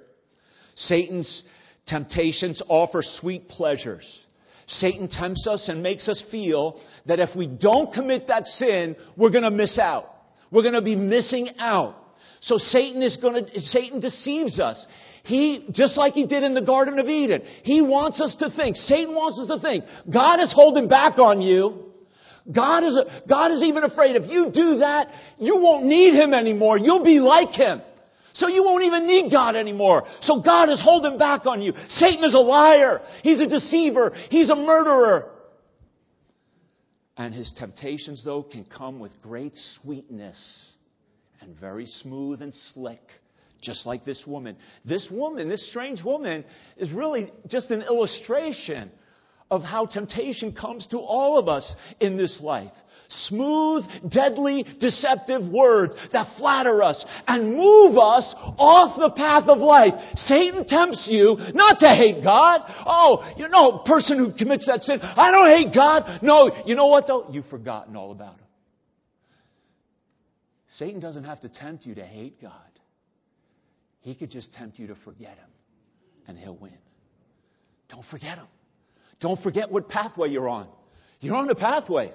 Satan's 0.75 1.43
temptations 1.87 2.61
offer 2.69 3.03
sweet 3.03 3.49
pleasures. 3.49 4.05
Satan 4.67 5.09
tempts 5.09 5.47
us 5.47 5.69
and 5.69 5.83
makes 5.83 6.09
us 6.09 6.23
feel 6.31 6.81
that 7.07 7.21
if 7.21 7.31
we 7.37 7.47
don't 7.47 7.93
commit 7.93 8.29
that 8.29 8.47
sin, 8.47 8.97
we're 9.17 9.31
going 9.31 9.45
to 9.45 9.51
miss 9.51 9.79
out. 9.79 10.13
We're 10.51 10.63
going 10.63 10.75
to 10.75 10.83
be 10.83 10.97
missing 10.97 11.51
out. 11.59 11.97
So 12.41 12.57
Satan 12.57 13.03
is 13.03 13.17
going 13.17 13.45
to, 13.45 13.61
Satan 13.61 14.01
deceives 14.01 14.59
us. 14.59 14.85
He, 15.25 15.67
just 15.73 15.99
like 15.99 16.15
he 16.15 16.27
did 16.27 16.43
in 16.43 16.55
the 16.55 16.63
Garden 16.63 16.99
of 16.99 17.09
Eden, 17.09 17.43
he 17.63 17.83
wants 17.83 18.21
us 18.21 18.35
to 18.41 18.51
think, 18.57 18.77
Satan 18.77 19.15
wants 19.15 19.39
us 19.39 19.49
to 19.49 19.61
think, 19.61 19.85
God 20.13 20.41
is 20.41 20.53
holding 20.53 20.89
back 20.89 21.19
on 21.19 21.43
you. 21.43 21.90
God 22.55 22.85
is, 22.85 22.99
God 23.29 23.53
is 23.53 23.63
even 23.63 23.85
afraid 23.85 24.17
if 24.17 24.31
you 24.31 24.51
do 24.53 24.79
that, 24.79 25.09
you 25.39 25.57
won't 25.59 25.85
need 25.87 26.15
Him 26.15 26.35
anymore. 26.35 26.79
You'll 26.79 27.05
be 27.05 27.21
like 27.21 27.53
Him. 27.53 27.83
So 28.35 28.49
you 28.49 28.65
won't 28.65 28.85
even 28.85 29.07
need 29.07 29.31
God 29.31 29.57
anymore. 29.57 30.05
So 30.23 30.41
God 30.41 30.69
is 30.71 30.81
holding 30.83 31.19
back 31.19 31.47
on 31.47 31.63
you. 31.63 31.73
Satan 31.89 32.25
is 32.25 32.35
a 32.35 32.39
liar. 32.39 33.01
He's 33.23 33.41
a 33.41 33.47
deceiver. 33.47 34.17
He's 34.31 34.51
a 34.51 34.55
murderer. 34.55 35.31
And 37.17 37.35
his 37.35 37.53
temptations, 37.59 38.23
though, 38.25 38.43
can 38.43 38.65
come 38.65 38.99
with 38.99 39.13
great 39.21 39.53
sweetness 39.83 40.73
and 41.41 41.59
very 41.59 41.87
smooth 41.87 42.41
and 42.41 42.55
slick 42.73 43.03
just 43.61 43.85
like 43.85 44.05
this 44.05 44.23
woman. 44.27 44.57
This 44.85 45.07
woman, 45.11 45.49
this 45.49 45.69
strange 45.69 46.03
woman, 46.03 46.45
is 46.77 46.91
really 46.93 47.31
just 47.49 47.71
an 47.71 47.83
illustration 47.83 48.91
of 49.51 49.63
how 49.63 49.87
temptation 49.87 50.53
comes 50.53 50.87
to 50.89 50.99
all 50.99 51.39
of 51.39 51.49
us 51.49 51.75
in 52.01 52.17
this 52.17 52.41
life. 52.43 52.73
Smooth, 53.09 53.85
deadly, 54.09 54.65
deceptive 54.79 55.49
words 55.49 55.95
that 56.13 56.33
flatter 56.39 56.81
us 56.81 57.05
and 57.27 57.57
move 57.57 57.99
us 57.99 58.33
off 58.57 58.97
the 58.97 59.11
path 59.11 59.49
of 59.49 59.59
life. 59.59 59.95
Satan 60.15 60.65
tempts 60.65 61.09
you 61.11 61.37
not 61.53 61.81
to 61.81 61.89
hate 61.89 62.23
God. 62.23 62.61
Oh, 62.87 63.29
you 63.37 63.49
know, 63.49 63.83
person 63.85 64.17
who 64.17 64.33
commits 64.33 64.67
that 64.67 64.85
sin, 64.85 65.01
I 65.03 65.33
don't 65.33 65.49
hate 65.49 65.75
God. 65.75 66.21
No, 66.23 66.53
you 66.65 66.77
know 66.77 66.87
what 66.87 67.09
though? 67.09 67.27
You've 67.33 67.47
forgotten 67.47 67.97
all 67.97 68.13
about 68.13 68.35
him. 68.35 68.47
Satan 70.69 71.01
doesn't 71.01 71.25
have 71.25 71.41
to 71.41 71.49
tempt 71.49 71.85
you 71.85 71.97
to 71.97 72.05
hate 72.05 72.41
God. 72.41 72.53
He 74.03 74.15
could 74.15 74.31
just 74.31 74.53
tempt 74.55 74.79
you 74.79 74.87
to 74.87 74.95
forget 75.05 75.37
him, 75.37 75.51
and 76.29 76.39
he'll 76.39 76.57
win. 76.57 76.79
Don't 77.89 78.05
forget 78.09 78.39
him. 78.39 78.47
Don't 79.21 79.41
forget 79.43 79.71
what 79.71 79.89
pathway 79.89 80.31
you're 80.31 80.49
on. 80.49 80.69
You're 81.21 81.37
on 81.37 81.49
a 81.51 81.55
pathway. 81.55 82.13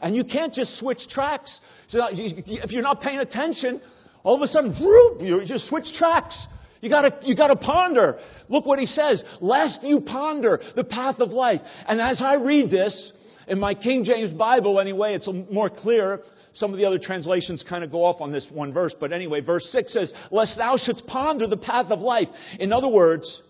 And 0.00 0.16
you 0.16 0.24
can't 0.24 0.52
just 0.52 0.78
switch 0.78 1.06
tracks. 1.08 1.60
So 1.88 2.00
uh, 2.00 2.08
if 2.10 2.72
you're 2.72 2.82
not 2.82 3.00
paying 3.02 3.20
attention, 3.20 3.80
all 4.24 4.34
of 4.34 4.42
a 4.42 4.46
sudden, 4.46 4.74
whoop, 4.80 5.20
you 5.20 5.42
just 5.44 5.68
switch 5.68 5.86
tracks. 5.96 6.46
You 6.80 6.90
gotta, 6.90 7.16
you 7.22 7.36
gotta 7.36 7.54
ponder. 7.54 8.18
Look 8.48 8.66
what 8.66 8.78
he 8.78 8.86
says. 8.86 9.22
Lest 9.40 9.82
you 9.84 10.00
ponder 10.00 10.60
the 10.74 10.84
path 10.84 11.20
of 11.20 11.30
life. 11.30 11.60
And 11.86 12.00
as 12.00 12.20
I 12.20 12.34
read 12.34 12.70
this, 12.70 13.12
in 13.46 13.58
my 13.58 13.74
King 13.74 14.04
James 14.04 14.30
Bible 14.32 14.80
anyway, 14.80 15.14
it's 15.14 15.28
more 15.50 15.70
clear. 15.70 16.20
Some 16.54 16.72
of 16.72 16.78
the 16.78 16.84
other 16.84 16.98
translations 16.98 17.64
kind 17.66 17.82
of 17.82 17.90
go 17.90 18.04
off 18.04 18.20
on 18.20 18.32
this 18.32 18.46
one 18.50 18.72
verse. 18.72 18.94
But 18.98 19.12
anyway, 19.12 19.40
verse 19.40 19.64
6 19.70 19.92
says, 19.92 20.12
Lest 20.30 20.58
thou 20.58 20.76
shouldst 20.76 21.06
ponder 21.06 21.46
the 21.46 21.56
path 21.56 21.86
of 21.90 22.00
life. 22.00 22.28
In 22.58 22.72
other 22.72 22.88
words, 22.88 23.42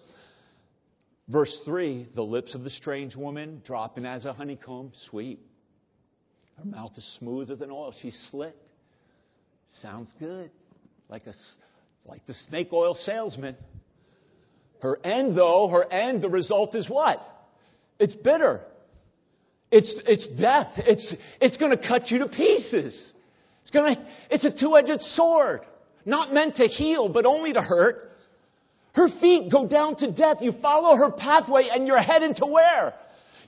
Verse 1.29 1.57
3 1.65 2.09
the 2.15 2.23
lips 2.23 2.55
of 2.55 2.65
the 2.65 2.71
strange 2.71 3.17
woman 3.17 3.63
dropping 3.67 4.05
as 4.07 4.25
a 4.25 4.33
honeycomb, 4.33 4.93
sweet. 5.11 5.41
Her 6.59 6.65
mouth 6.65 6.93
is 6.97 7.17
smoother 7.19 7.57
than 7.57 7.71
oil. 7.71 7.95
She's 8.01 8.19
slick. 8.31 8.55
Sounds 9.81 10.13
good. 10.19 10.51
Like, 11.09 11.27
a, 11.27 11.35
like 12.07 12.27
the 12.27 12.35
snake 12.49 12.69
oil 12.73 12.95
salesman. 12.95 13.57
Her 14.81 14.99
end, 15.05 15.37
though, 15.37 15.69
her 15.69 15.91
end, 15.91 16.23
the 16.23 16.29
result 16.29 16.75
is 16.75 16.89
what? 16.89 17.21
It's 17.99 18.15
bitter. 18.15 18.63
It's, 19.71 19.95
it's 20.07 20.27
death. 20.41 20.69
It's, 20.77 21.15
it's 21.41 21.57
going 21.57 21.77
to 21.77 21.89
cut 21.89 22.11
you 22.11 22.19
to 22.19 22.29
pieces. 22.29 23.13
It's, 23.63 23.71
to, 23.71 23.95
it's 24.31 24.45
a 24.45 24.51
two 24.51 24.77
edged 24.77 25.01
sword. 25.01 25.61
Not 26.05 26.35
meant 26.35 26.57
to 26.57 26.67
heal, 26.67 27.09
but 27.09 27.25
only 27.27 27.53
to 27.53 27.61
hurt. 27.61 28.12
Her 28.95 29.09
feet 29.21 29.51
go 29.51 29.67
down 29.67 29.97
to 29.97 30.13
death. 30.13 30.39
You 30.41 30.53
follow 30.61 30.97
her 30.97 31.11
pathway 31.11 31.69
and 31.73 31.87
you're 31.87 31.99
headed 31.99 32.37
to 32.37 32.47
where? 32.47 32.95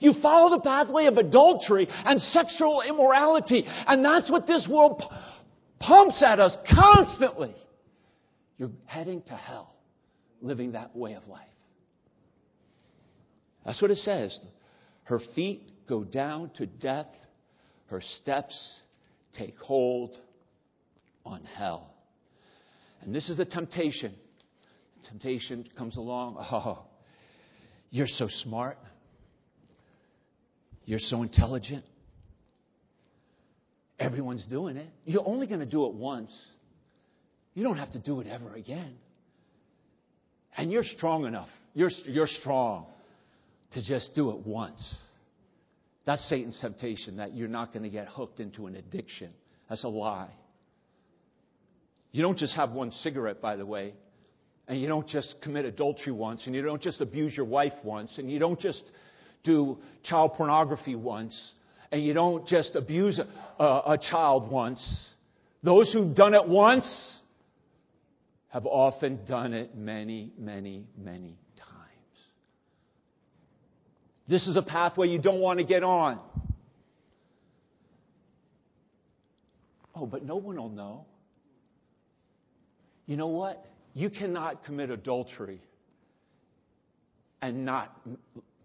You 0.00 0.14
follow 0.22 0.56
the 0.56 0.62
pathway 0.62 1.06
of 1.06 1.16
adultery 1.16 1.88
and 1.90 2.20
sexual 2.20 2.82
immorality. 2.86 3.64
And 3.66 4.04
that's 4.04 4.30
what 4.30 4.46
this 4.46 4.66
world 4.70 5.02
pumps 5.78 6.22
at 6.26 6.40
us 6.40 6.56
constantly. 6.74 7.54
You're 8.58 8.70
heading 8.86 9.22
to 9.22 9.34
hell 9.34 9.74
living 10.40 10.72
that 10.72 10.96
way 10.96 11.14
of 11.14 11.26
life. 11.26 11.42
That's 13.64 13.80
what 13.80 13.90
it 13.90 13.98
says. 13.98 14.38
Her 15.04 15.20
feet 15.34 15.86
go 15.88 16.04
down 16.04 16.50
to 16.56 16.66
death. 16.66 17.08
Her 17.86 18.00
steps 18.20 18.80
take 19.36 19.56
hold 19.58 20.16
on 21.24 21.44
hell. 21.44 21.94
And 23.02 23.14
this 23.14 23.28
is 23.28 23.36
the 23.36 23.44
temptation 23.44 24.14
temptation 25.08 25.68
comes 25.76 25.96
along. 25.96 26.36
Oh, 26.52 26.84
you're 27.90 28.06
so 28.08 28.26
smart. 28.42 28.76
You're 30.84 30.98
so 30.98 31.22
intelligent. 31.22 31.84
Everyone's 33.98 34.44
doing 34.46 34.76
it. 34.76 34.88
You're 35.04 35.26
only 35.26 35.46
going 35.46 35.60
to 35.60 35.66
do 35.66 35.86
it 35.86 35.94
once. 35.94 36.32
You 37.54 37.62
don't 37.62 37.78
have 37.78 37.92
to 37.92 38.00
do 38.00 38.20
it 38.20 38.26
ever 38.26 38.54
again. 38.54 38.96
And 40.56 40.72
you're 40.72 40.82
strong 40.82 41.24
enough. 41.24 41.48
You're, 41.72 41.90
you're 42.04 42.26
strong 42.26 42.86
to 43.72 43.82
just 43.82 44.14
do 44.14 44.30
it 44.30 44.46
once. 44.46 44.96
That's 46.04 46.28
Satan's 46.28 46.58
temptation 46.60 47.16
that 47.16 47.34
you're 47.34 47.48
not 47.48 47.72
going 47.72 47.84
to 47.84 47.88
get 47.88 48.08
hooked 48.08 48.40
into 48.40 48.66
an 48.66 48.76
addiction. 48.76 49.30
That's 49.68 49.84
a 49.84 49.88
lie. 49.88 50.30
You 52.12 52.22
don't 52.22 52.38
just 52.38 52.54
have 52.54 52.70
one 52.70 52.90
cigarette, 52.90 53.40
by 53.40 53.56
the 53.56 53.66
way. 53.66 53.94
And 54.66 54.80
you 54.80 54.88
don't 54.88 55.06
just 55.06 55.34
commit 55.42 55.66
adultery 55.66 56.12
once, 56.12 56.46
and 56.46 56.54
you 56.54 56.62
don't 56.62 56.80
just 56.80 57.00
abuse 57.00 57.36
your 57.36 57.46
wife 57.46 57.74
once, 57.82 58.16
and 58.16 58.30
you 58.30 58.38
don't 58.38 58.58
just 58.58 58.90
do 59.42 59.78
child 60.02 60.34
pornography 60.34 60.94
once, 60.94 61.52
and 61.92 62.02
you 62.02 62.14
don't 62.14 62.46
just 62.46 62.74
abuse 62.74 63.20
a, 63.58 63.64
a, 63.64 63.98
child 64.10 64.50
once. 64.50 65.08
Those 65.62 65.92
who've 65.92 66.16
done 66.16 66.34
it 66.34 66.48
once 66.48 67.14
have 68.48 68.64
often 68.64 69.24
done 69.26 69.52
it 69.52 69.76
many, 69.76 70.32
many, 70.38 70.86
many 70.96 71.36
times. 71.56 71.74
This 74.26 74.46
is 74.46 74.56
a 74.56 74.62
pathway 74.62 75.08
you 75.08 75.18
don't 75.18 75.40
want 75.40 75.58
to 75.58 75.64
get 75.64 75.84
on. 75.84 76.20
Oh, 79.94 80.06
but 80.06 80.24
no 80.24 80.36
one 80.36 80.56
will 80.56 80.68
know. 80.70 81.04
You 83.06 83.16
know 83.16 83.28
what? 83.28 83.64
You 83.94 84.10
cannot 84.10 84.64
commit 84.64 84.90
adultery 84.90 85.60
and 87.40 87.64
not 87.64 87.96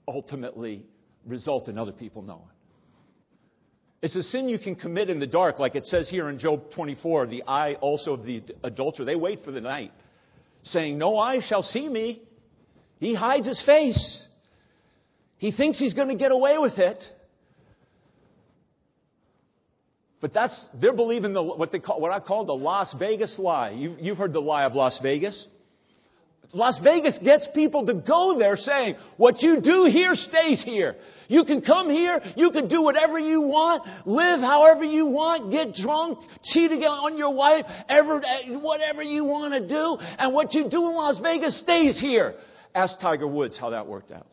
ultimately 0.08 0.84
result 1.26 1.68
in 1.68 1.78
other 1.78 1.92
people 1.92 2.24
knowing. 2.24 2.42
It's 4.02 4.16
a 4.16 4.24
sin 4.24 4.48
you 4.48 4.58
can 4.58 4.76
commit 4.76 5.10
in 5.10 5.20
the 5.20 5.28
dark, 5.28 5.60
like 5.60 5.76
it 5.76 5.86
says 5.86 6.10
here 6.10 6.30
in 6.30 6.40
Job 6.40 6.72
24, 6.72 7.28
the 7.28 7.44
eye 7.48 7.74
also 7.76 8.14
of 8.14 8.26
the 8.26 8.42
adulterer. 8.64 9.06
They 9.06 9.16
wait 9.16 9.44
for 9.44 9.52
the 9.52 9.62
night, 9.62 9.92
saying, 10.64 10.98
No 10.98 11.20
eye 11.20 11.42
shall 11.46 11.62
see 11.62 11.88
me. 11.88 12.22
He 13.00 13.14
hides 13.14 13.46
his 13.46 13.62
face. 13.66 14.26
He 15.38 15.52
thinks 15.52 15.80
he's 15.80 15.94
going 15.94 16.08
to 16.08 16.16
get 16.16 16.32
away 16.32 16.58
with 16.58 16.78
it. 16.78 17.04
But 20.22 20.34
that's, 20.34 20.68
they're 20.80 20.94
believing 20.94 21.34
the, 21.34 21.42
what 21.42 21.72
they 21.72 21.80
call, 21.80 22.02
what 22.02 22.12
I 22.12 22.20
call 22.20 22.46
the 22.46 22.54
Las 22.54 22.94
Vegas 23.00 23.36
lie. 23.38 23.72
You've, 23.72 24.00
you've 24.00 24.18
heard 24.18 24.34
the 24.34 24.42
lie 24.42 24.66
of 24.66 24.76
Las 24.76 25.00
Vegas. 25.02 25.48
Las 26.52 26.80
Vegas 26.84 27.18
gets 27.24 27.48
people 27.54 27.86
to 27.86 27.94
go 27.94 28.38
there 28.38 28.56
saying, 28.56 28.96
what 29.18 29.42
you 29.42 29.62
do 29.62 29.86
here 29.86 30.16
stays 30.16 30.64
here. 30.64 30.96
You 31.28 31.44
can 31.44 31.62
come 31.62 31.92
here, 31.92 32.20
you 32.36 32.50
can 32.50 32.68
do 32.68 32.82
whatever 32.82 33.20
you 33.20 33.42
want, 33.42 33.84
live 34.08 34.40
however 34.40 34.84
you 34.84 35.06
want, 35.06 35.52
get 35.52 35.76
drunk, 35.76 36.18
cheat 36.44 36.72
again 36.72 36.88
on 36.88 37.20
your 37.20 37.32
wife, 37.36 37.66
ever, 37.88 38.20
whatever 38.62 39.04
you 39.04 39.26
want 39.26 39.54
to 39.54 39.68
do, 39.68 39.98
and 40.18 40.34
what 40.34 40.56
you 40.56 40.68
do 40.68 40.90
in 40.90 40.96
Las 40.96 41.20
Vegas 41.22 41.62
stays 41.62 42.02
here. 42.02 42.34
Ask 42.74 43.00
Tiger 43.00 43.28
Woods 43.28 43.60
how 43.60 43.70
that 43.70 43.86
worked 43.86 44.12
out. 44.12 44.26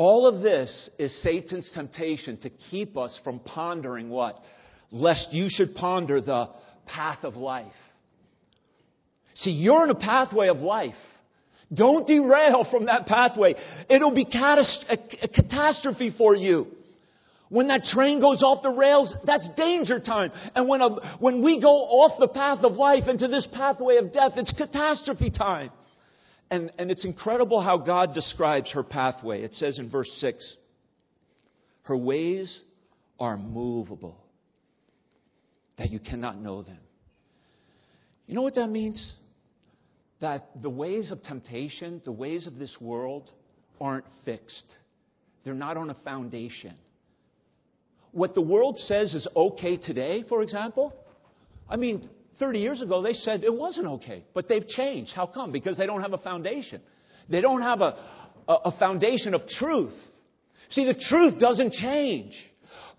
All 0.00 0.26
of 0.26 0.40
this 0.40 0.88
is 0.98 1.22
Satan's 1.22 1.70
temptation 1.74 2.38
to 2.38 2.48
keep 2.48 2.96
us 2.96 3.20
from 3.22 3.38
pondering 3.38 4.08
what? 4.08 4.42
Lest 4.90 5.30
you 5.30 5.48
should 5.50 5.74
ponder 5.74 6.22
the 6.22 6.48
path 6.86 7.18
of 7.22 7.36
life. 7.36 7.66
See, 9.34 9.50
you're 9.50 9.84
in 9.84 9.90
a 9.90 9.94
pathway 9.94 10.48
of 10.48 10.60
life. 10.60 10.94
Don't 11.70 12.06
derail 12.06 12.66
from 12.70 12.86
that 12.86 13.04
pathway. 13.04 13.54
It'll 13.90 14.14
be 14.14 14.26
a 14.26 15.28
catastrophe 15.28 16.14
for 16.16 16.34
you. 16.34 16.68
When 17.50 17.68
that 17.68 17.82
train 17.82 18.22
goes 18.22 18.42
off 18.42 18.62
the 18.62 18.70
rails, 18.70 19.14
that's 19.26 19.50
danger 19.54 20.00
time. 20.00 20.32
And 20.54 20.66
when, 20.66 20.80
a, 20.80 21.18
when 21.18 21.44
we 21.44 21.60
go 21.60 21.74
off 21.74 22.18
the 22.18 22.28
path 22.28 22.64
of 22.64 22.72
life 22.72 23.06
into 23.06 23.28
this 23.28 23.46
pathway 23.52 23.96
of 23.98 24.14
death, 24.14 24.32
it's 24.36 24.52
catastrophe 24.54 25.30
time. 25.30 25.70
And, 26.50 26.72
and 26.78 26.90
it's 26.90 27.04
incredible 27.04 27.60
how 27.60 27.78
God 27.78 28.12
describes 28.12 28.72
her 28.72 28.82
pathway. 28.82 29.42
It 29.42 29.54
says 29.54 29.78
in 29.78 29.88
verse 29.88 30.10
6 30.18 30.56
Her 31.82 31.96
ways 31.96 32.60
are 33.18 33.36
movable, 33.36 34.24
that 35.78 35.90
you 35.90 36.00
cannot 36.00 36.40
know 36.40 36.62
them. 36.62 36.78
You 38.26 38.34
know 38.34 38.42
what 38.42 38.54
that 38.56 38.68
means? 38.68 39.14
That 40.20 40.50
the 40.60 40.70
ways 40.70 41.10
of 41.10 41.22
temptation, 41.22 42.02
the 42.04 42.12
ways 42.12 42.46
of 42.46 42.58
this 42.58 42.76
world, 42.80 43.30
aren't 43.80 44.04
fixed. 44.24 44.76
They're 45.44 45.54
not 45.54 45.76
on 45.76 45.90
a 45.90 45.94
foundation. 45.94 46.74
What 48.12 48.34
the 48.34 48.40
world 48.40 48.76
says 48.76 49.14
is 49.14 49.26
okay 49.34 49.76
today, 49.76 50.24
for 50.28 50.42
example, 50.42 50.92
I 51.68 51.76
mean, 51.76 52.08
30 52.40 52.58
years 52.58 52.82
ago, 52.82 53.02
they 53.02 53.12
said 53.12 53.44
it 53.44 53.54
wasn't 53.54 53.86
okay, 53.86 54.24
but 54.34 54.48
they've 54.48 54.66
changed. 54.66 55.12
How 55.14 55.26
come? 55.26 55.52
Because 55.52 55.76
they 55.76 55.86
don't 55.86 56.00
have 56.00 56.14
a 56.14 56.18
foundation. 56.18 56.80
They 57.28 57.40
don't 57.40 57.62
have 57.62 57.80
a, 57.82 57.96
a, 58.48 58.54
a 58.64 58.78
foundation 58.78 59.34
of 59.34 59.46
truth. 59.46 59.94
See, 60.70 60.84
the 60.84 60.94
truth 61.08 61.38
doesn't 61.38 61.72
change. 61.74 62.34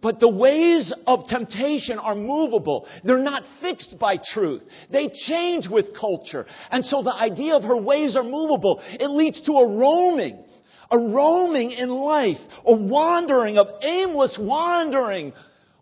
But 0.01 0.19
the 0.19 0.29
ways 0.29 0.91
of 1.05 1.27
temptation 1.27 1.99
are 1.99 2.15
movable. 2.15 2.87
They're 3.03 3.19
not 3.19 3.43
fixed 3.61 3.97
by 3.99 4.17
truth. 4.33 4.63
They 4.91 5.09
change 5.27 5.67
with 5.69 5.87
culture. 5.99 6.45
And 6.71 6.83
so 6.83 7.03
the 7.03 7.13
idea 7.13 7.55
of 7.55 7.63
her 7.63 7.77
ways 7.77 8.15
are 8.15 8.23
movable. 8.23 8.81
It 8.83 9.09
leads 9.09 9.41
to 9.43 9.53
a 9.53 9.67
roaming. 9.67 10.43
A 10.89 10.97
roaming 10.97 11.71
in 11.71 11.89
life. 11.89 12.39
A 12.65 12.75
wandering 12.75 13.57
of 13.59 13.67
aimless 13.83 14.37
wandering 14.41 15.33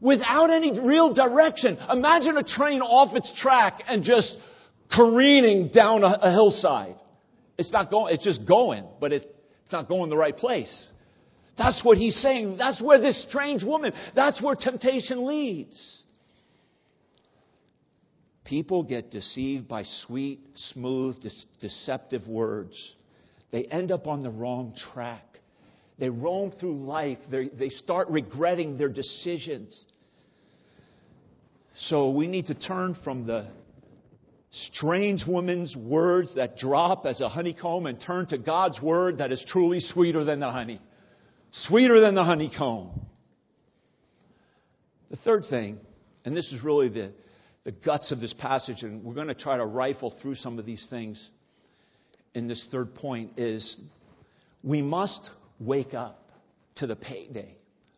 without 0.02 0.50
any 0.50 0.80
real 0.80 1.14
direction. 1.14 1.78
Imagine 1.90 2.38
a 2.38 2.44
train 2.44 2.82
off 2.82 3.16
its 3.16 3.32
track 3.42 3.84
and 3.88 4.04
just 4.04 4.38
careening 4.92 5.70
down 5.70 6.04
a, 6.04 6.18
a 6.22 6.32
hillside. 6.32 6.96
It's 7.58 7.72
not 7.72 7.92
going, 7.92 8.14
it's 8.14 8.24
just 8.24 8.46
going, 8.48 8.86
but 9.00 9.12
it, 9.12 9.36
it's 9.64 9.72
not 9.72 9.88
going 9.88 10.10
the 10.10 10.18
right 10.18 10.36
place. 10.36 10.92
That's 11.58 11.82
what 11.84 11.98
he's 11.98 12.16
saying. 12.22 12.58
That's 12.58 12.82
where 12.82 13.00
this 13.00 13.22
strange 13.30 13.64
woman, 13.64 13.92
that's 14.16 14.42
where 14.42 14.56
temptation 14.56 15.28
leads. 15.28 15.98
People 18.46 18.82
get 18.82 19.12
deceived 19.12 19.68
by 19.68 19.84
sweet, 20.08 20.40
smooth, 20.72 21.18
deceptive 21.62 22.28
words. 22.28 22.76
They 23.52 23.66
end 23.66 23.92
up 23.92 24.08
on 24.08 24.24
the 24.24 24.30
wrong 24.30 24.74
track. 24.94 25.24
They 26.00 26.10
roam 26.10 26.52
through 26.52 26.84
life. 26.86 27.18
They, 27.30 27.50
they 27.50 27.70
start 27.70 28.08
regretting 28.10 28.78
their 28.78 28.90
decisions. 28.90 29.86
So 31.88 32.10
we 32.12 32.28
need 32.28 32.48
to 32.48 32.56
turn 32.56 32.98
from 33.04 33.26
the 33.26 33.48
strange 34.52 35.26
woman's 35.26 35.76
words 35.76 36.36
that 36.36 36.58
drop 36.58 37.06
as 37.06 37.22
a 37.22 37.30
honeycomb 37.30 37.86
and 37.86 38.02
turn 38.02 38.26
to 38.28 38.38
God's 38.38 38.82
word 38.82 39.20
that 39.20 39.32
is 39.32 39.44
truly 39.48 39.80
sweeter 39.80 40.24
than 40.24 40.40
the 40.40 40.52
honey 40.52 40.82
sweeter 41.52 42.00
than 42.02 42.16
the 42.16 42.24
honeycomb. 42.24 42.90
The 45.10 45.18
third 45.18 45.46
thing, 45.50 45.80
and 46.24 46.36
this 46.38 46.52
is 46.52 46.64
really 46.64 46.90
the, 46.90 47.12
the 47.64 47.72
guts 47.72 48.12
of 48.12 48.20
this 48.20 48.34
passage, 48.34 48.84
and 48.84 49.04
we're 49.04 49.16
going 49.16 49.28
to 49.28 49.36
try 49.36 49.58
to 49.58 49.66
rifle 49.66 50.14
through 50.22 50.36
some 50.36 50.60
of 50.60 50.66
these 50.66 50.86
things 50.90 51.30
in 52.36 52.48
this 52.48 52.66
third 52.72 52.94
point, 52.96 53.32
is 53.38 53.78
we 54.64 54.82
must 54.82 55.30
wake 55.60 55.94
up 55.94 56.30
to 56.76 56.88
the 56.88 56.96
payday 56.96 57.56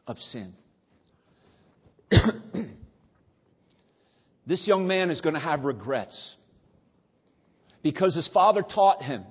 of 0.07 0.17
sin. 0.17 0.53
this 4.45 4.67
young 4.67 4.87
man 4.87 5.09
is 5.09 5.21
going 5.21 5.35
to 5.35 5.39
have 5.39 5.63
regrets 5.63 6.35
because 7.83 8.15
his 8.15 8.29
father 8.33 8.61
taught 8.63 9.01
him. 9.01 9.23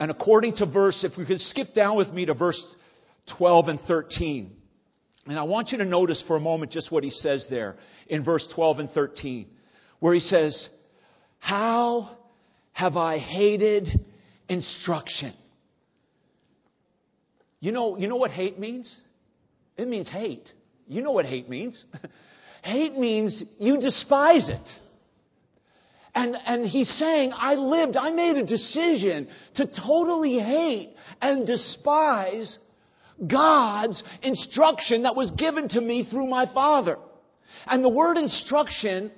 And 0.00 0.10
according 0.10 0.56
to 0.56 0.66
verse, 0.66 1.04
if 1.04 1.16
we 1.18 1.26
could 1.26 1.40
skip 1.40 1.74
down 1.74 1.96
with 1.96 2.08
me 2.12 2.26
to 2.26 2.34
verse 2.34 2.62
12 3.36 3.68
and 3.68 3.80
13. 3.86 4.52
And 5.26 5.38
I 5.38 5.42
want 5.42 5.72
you 5.72 5.78
to 5.78 5.84
notice 5.84 6.22
for 6.26 6.36
a 6.36 6.40
moment 6.40 6.72
just 6.72 6.90
what 6.90 7.04
he 7.04 7.10
says 7.10 7.46
there 7.50 7.76
in 8.06 8.24
verse 8.24 8.46
12 8.54 8.78
and 8.78 8.90
13, 8.90 9.46
where 10.00 10.14
he 10.14 10.20
says, 10.20 10.68
How 11.38 12.16
have 12.72 12.96
I 12.96 13.18
hated 13.18 13.88
instruction? 14.48 15.34
You 17.60 17.72
know, 17.72 17.98
you 17.98 18.08
know 18.08 18.16
what 18.16 18.30
hate 18.30 18.58
means? 18.58 18.94
It 19.76 19.88
means 19.88 20.08
hate. 20.08 20.50
You 20.86 21.02
know 21.02 21.12
what 21.12 21.26
hate 21.26 21.50
means. 21.50 21.84
hate 22.62 22.96
means 22.96 23.42
you 23.58 23.78
despise 23.78 24.48
it. 24.48 24.68
And, 26.14 26.36
and 26.46 26.66
he's 26.66 26.88
saying, 26.98 27.32
I 27.34 27.54
lived, 27.54 27.96
I 27.96 28.10
made 28.10 28.36
a 28.36 28.44
decision 28.44 29.28
to 29.54 29.66
totally 29.66 30.38
hate 30.38 30.94
and 31.20 31.46
despise 31.46 32.58
God's 33.26 34.02
instruction 34.22 35.02
that 35.02 35.14
was 35.14 35.30
given 35.32 35.68
to 35.70 35.80
me 35.80 36.08
through 36.10 36.28
my 36.28 36.52
Father. 36.52 36.96
And 37.66 37.84
the 37.84 37.88
word 37.88 38.16
instruction 38.16 39.10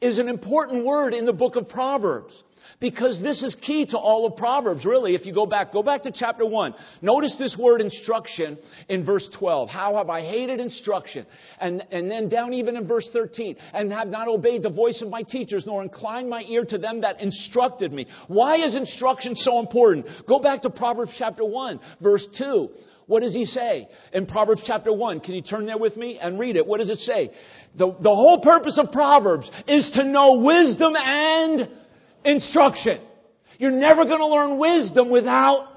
is 0.00 0.18
an 0.18 0.28
important 0.28 0.84
word 0.84 1.14
in 1.14 1.26
the 1.26 1.32
book 1.32 1.56
of 1.56 1.68
Proverbs. 1.68 2.32
Because 2.80 3.20
this 3.20 3.42
is 3.42 3.56
key 3.66 3.86
to 3.86 3.98
all 3.98 4.24
of 4.24 4.36
Proverbs, 4.36 4.84
really. 4.84 5.16
If 5.16 5.26
you 5.26 5.34
go 5.34 5.46
back, 5.46 5.72
go 5.72 5.82
back 5.82 6.04
to 6.04 6.12
chapter 6.14 6.46
1. 6.46 6.74
Notice 7.02 7.34
this 7.36 7.56
word 7.58 7.80
instruction 7.80 8.56
in 8.88 9.04
verse 9.04 9.28
12. 9.36 9.68
How 9.68 9.96
have 9.96 10.08
I 10.08 10.20
hated 10.20 10.60
instruction? 10.60 11.26
And, 11.60 11.82
and 11.90 12.08
then 12.08 12.28
down 12.28 12.52
even 12.52 12.76
in 12.76 12.86
verse 12.86 13.08
13. 13.12 13.56
And 13.74 13.92
have 13.92 14.06
not 14.06 14.28
obeyed 14.28 14.62
the 14.62 14.70
voice 14.70 15.02
of 15.02 15.10
my 15.10 15.22
teachers, 15.22 15.64
nor 15.66 15.82
inclined 15.82 16.30
my 16.30 16.42
ear 16.42 16.64
to 16.66 16.78
them 16.78 17.00
that 17.00 17.20
instructed 17.20 17.92
me. 17.92 18.06
Why 18.28 18.64
is 18.64 18.76
instruction 18.76 19.34
so 19.34 19.58
important? 19.58 20.06
Go 20.28 20.38
back 20.38 20.62
to 20.62 20.70
Proverbs 20.70 21.12
chapter 21.18 21.44
1, 21.44 21.80
verse 22.00 22.26
2. 22.38 22.68
What 23.06 23.22
does 23.22 23.34
he 23.34 23.46
say? 23.46 23.88
In 24.12 24.26
Proverbs 24.26 24.62
chapter 24.64 24.92
1, 24.92 25.20
can 25.20 25.34
you 25.34 25.42
turn 25.42 25.66
there 25.66 25.78
with 25.78 25.96
me 25.96 26.18
and 26.22 26.38
read 26.38 26.54
it? 26.54 26.64
What 26.64 26.78
does 26.78 26.90
it 26.90 26.98
say? 26.98 27.32
The, 27.76 27.86
the 27.86 28.14
whole 28.14 28.40
purpose 28.40 28.78
of 28.78 28.92
Proverbs 28.92 29.50
is 29.66 29.90
to 29.94 30.04
know 30.04 30.40
wisdom 30.44 30.94
and 30.94 31.68
instruction. 32.24 33.00
You're 33.58 33.70
never 33.70 34.04
going 34.04 34.20
to 34.20 34.26
learn 34.26 34.58
wisdom 34.58 35.10
without 35.10 35.68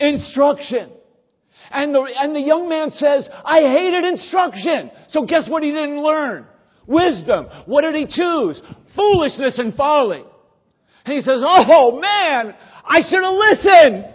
instruction. 0.00 0.90
And 1.70 1.94
the, 1.94 2.08
and 2.16 2.34
the 2.34 2.40
young 2.40 2.68
man 2.68 2.90
says, 2.90 3.28
I 3.44 3.60
hated 3.60 4.04
instruction. 4.04 4.90
So 5.08 5.26
guess 5.26 5.48
what 5.48 5.62
he 5.62 5.70
didn't 5.70 6.02
learn? 6.02 6.46
Wisdom. 6.86 7.46
What 7.66 7.82
did 7.82 7.94
he 7.94 8.06
choose? 8.06 8.60
Foolishness 8.96 9.58
and 9.58 9.74
folly. 9.74 10.24
And 11.04 11.14
he 11.14 11.20
says, 11.20 11.42
oh 11.46 12.00
man, 12.00 12.54
I 12.84 13.00
should 13.08 13.22
have 13.22 13.34
listened. 13.34 14.14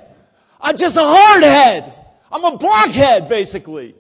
I'm 0.60 0.78
just 0.78 0.96
a 0.96 1.00
hardhead. 1.00 1.94
I'm 2.32 2.44
a 2.44 2.58
blockhead, 2.58 3.30
basically. 3.30 3.96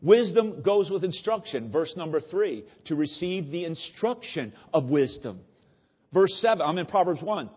Wisdom 0.00 0.62
goes 0.62 0.90
with 0.90 1.02
instruction. 1.02 1.72
Verse 1.72 1.94
number 1.96 2.20
three, 2.20 2.64
to 2.84 2.94
receive 2.94 3.50
the 3.50 3.64
instruction 3.64 4.52
of 4.72 4.84
wisdom. 4.84 5.40
Verse 6.12 6.32
seven, 6.40 6.62
I'm 6.62 6.78
in 6.78 6.86
Proverbs 6.86 7.22
1. 7.22 7.50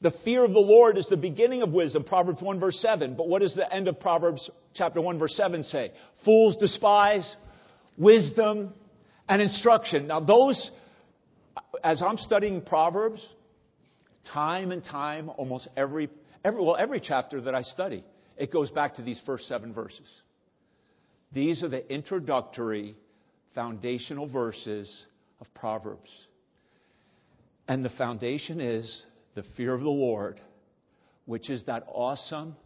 The 0.00 0.12
fear 0.24 0.44
of 0.44 0.52
the 0.52 0.60
Lord 0.60 0.96
is 0.96 1.08
the 1.08 1.16
beginning 1.16 1.62
of 1.62 1.72
wisdom, 1.72 2.04
Proverbs 2.04 2.40
1 2.40 2.60
verse 2.60 2.78
7. 2.80 3.14
But 3.16 3.28
what 3.28 3.42
does 3.42 3.54
the 3.54 3.72
end 3.72 3.88
of 3.88 3.98
Proverbs 3.98 4.48
chapter 4.74 5.00
1 5.00 5.18
verse 5.18 5.36
7 5.36 5.64
say? 5.64 5.92
Fools 6.24 6.56
despise 6.56 7.36
wisdom 7.96 8.72
and 9.28 9.42
instruction. 9.42 10.06
Now 10.06 10.20
those, 10.20 10.70
as 11.82 12.00
I'm 12.00 12.16
studying 12.16 12.62
Proverbs, 12.62 13.26
time 14.32 14.70
and 14.70 14.84
time, 14.84 15.30
almost 15.30 15.66
every, 15.76 16.08
every, 16.44 16.62
well, 16.62 16.76
every 16.76 17.00
chapter 17.00 17.40
that 17.40 17.54
I 17.54 17.62
study, 17.62 18.04
it 18.36 18.52
goes 18.52 18.70
back 18.70 18.94
to 18.96 19.02
these 19.02 19.20
first 19.26 19.48
seven 19.48 19.72
verses. 19.74 20.06
These 21.32 21.64
are 21.64 21.68
the 21.68 21.92
introductory, 21.92 22.94
foundational 23.54 24.28
verses 24.28 25.04
of 25.40 25.52
Proverbs. 25.54 26.08
And 27.68 27.84
the 27.84 27.90
foundation 27.90 28.62
is 28.62 29.04
the 29.34 29.44
fear 29.56 29.74
of 29.74 29.82
the 29.82 29.90
Lord, 29.90 30.40
which 31.26 31.50
is 31.50 31.64
that 31.66 31.84
awesome 31.86 32.56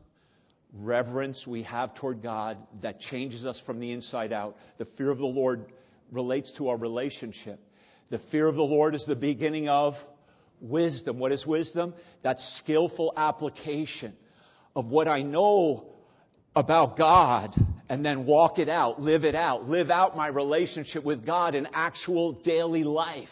reverence 0.72 1.44
we 1.46 1.64
have 1.64 1.94
toward 1.96 2.22
God 2.22 2.56
that 2.82 3.00
changes 3.00 3.44
us 3.44 3.60
from 3.66 3.80
the 3.80 3.90
inside 3.90 4.32
out. 4.32 4.56
The 4.78 4.86
fear 4.96 5.10
of 5.10 5.18
the 5.18 5.26
Lord 5.26 5.66
relates 6.12 6.52
to 6.56 6.68
our 6.68 6.76
relationship. 6.76 7.58
The 8.10 8.20
fear 8.30 8.46
of 8.46 8.54
the 8.54 8.62
Lord 8.62 8.94
is 8.94 9.04
the 9.06 9.16
beginning 9.16 9.68
of 9.68 9.94
wisdom. 10.60 11.18
What 11.18 11.32
is 11.32 11.44
wisdom? 11.44 11.94
That 12.22 12.38
skillful 12.58 13.12
application 13.16 14.14
of 14.76 14.86
what 14.86 15.08
I 15.08 15.22
know 15.22 15.88
about 16.54 16.96
God 16.96 17.54
and 17.88 18.04
then 18.04 18.24
walk 18.24 18.58
it 18.58 18.68
out, 18.68 19.00
live 19.00 19.24
it 19.24 19.34
out, 19.34 19.68
live 19.68 19.90
out 19.90 20.16
my 20.16 20.28
relationship 20.28 21.02
with 21.02 21.26
God 21.26 21.56
in 21.56 21.66
actual 21.74 22.32
daily 22.44 22.84
life 22.84 23.28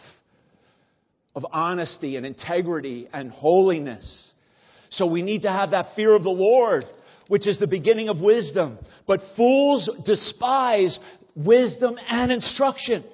of 1.35 1.47
honesty 1.53 2.17
and 2.17 2.27
integrity 2.27 3.09
and 3.13 3.31
holiness. 3.31 4.33
So 4.91 5.07
we 5.07 5.23
need 5.23 5.43
to 5.43 5.51
have 5.51 5.71
that 5.71 5.95
fear 5.95 6.15
of 6.15 6.23
the 6.23 6.31
Lord, 6.31 6.85
which 7.29 7.47
is 7.47 7.59
the 7.59 7.67
beginning 7.67 8.09
of 8.09 8.21
wisdom. 8.21 8.79
But 9.07 9.21
fools 9.37 9.89
despise 10.05 10.99
wisdom 11.37 11.97
and 12.09 12.33
instruction. 12.33 13.05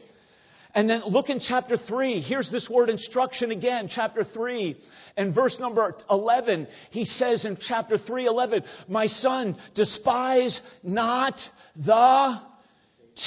And 0.75 0.91
then 0.91 1.03
look 1.07 1.31
in 1.31 1.41
chapter 1.41 1.77
3. 1.77 2.21
Here's 2.21 2.51
this 2.51 2.69
word 2.71 2.91
instruction 2.91 3.51
again, 3.51 3.89
chapter 3.95 4.25
3. 4.25 4.77
And 5.17 5.35
verse 5.35 5.57
number 5.59 5.95
11, 6.11 6.67
he 6.91 7.07
says 7.07 7.45
in 7.45 7.57
chapter 7.67 7.97
3, 7.97 8.27
11, 8.27 8.63
My 8.89 9.07
son, 9.07 9.57
despise 9.75 10.61
not 10.83 11.35
the 11.75 12.41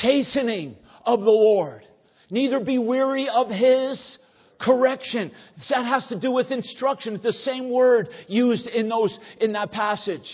chastening 0.02 0.76
of 1.04 1.22
the 1.22 1.32
Lord, 1.32 1.82
neither 2.30 2.60
be 2.60 2.78
weary 2.78 3.28
of 3.28 3.50
his 3.50 4.20
correction. 4.60 5.32
That 5.70 5.86
has 5.86 6.08
to 6.08 6.20
do 6.20 6.32
with 6.32 6.52
instruction. 6.52 7.16
It's 7.16 7.24
the 7.24 7.34
same 7.34 7.72
word 7.72 8.10
used 8.28 8.68
in 8.68 8.90
those, 8.90 9.18
in 9.40 9.54
that 9.54 9.72
passage. 9.72 10.30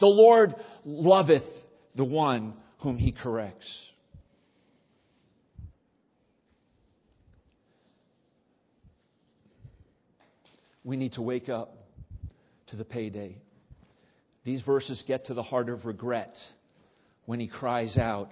The 0.00 0.06
Lord 0.06 0.54
loveth 0.84 1.44
the 1.94 2.04
one 2.04 2.54
whom 2.80 2.98
he 2.98 3.12
corrects. 3.12 3.66
we 10.86 10.96
need 10.96 11.12
to 11.14 11.22
wake 11.22 11.48
up 11.48 11.76
to 12.68 12.76
the 12.76 12.84
payday. 12.84 13.36
These 14.44 14.62
verses 14.62 15.02
get 15.06 15.26
to 15.26 15.34
the 15.34 15.42
heart 15.42 15.68
of 15.68 15.84
regret. 15.84 16.34
when 17.26 17.40
he 17.40 17.48
cries 17.48 17.98
out, 17.98 18.30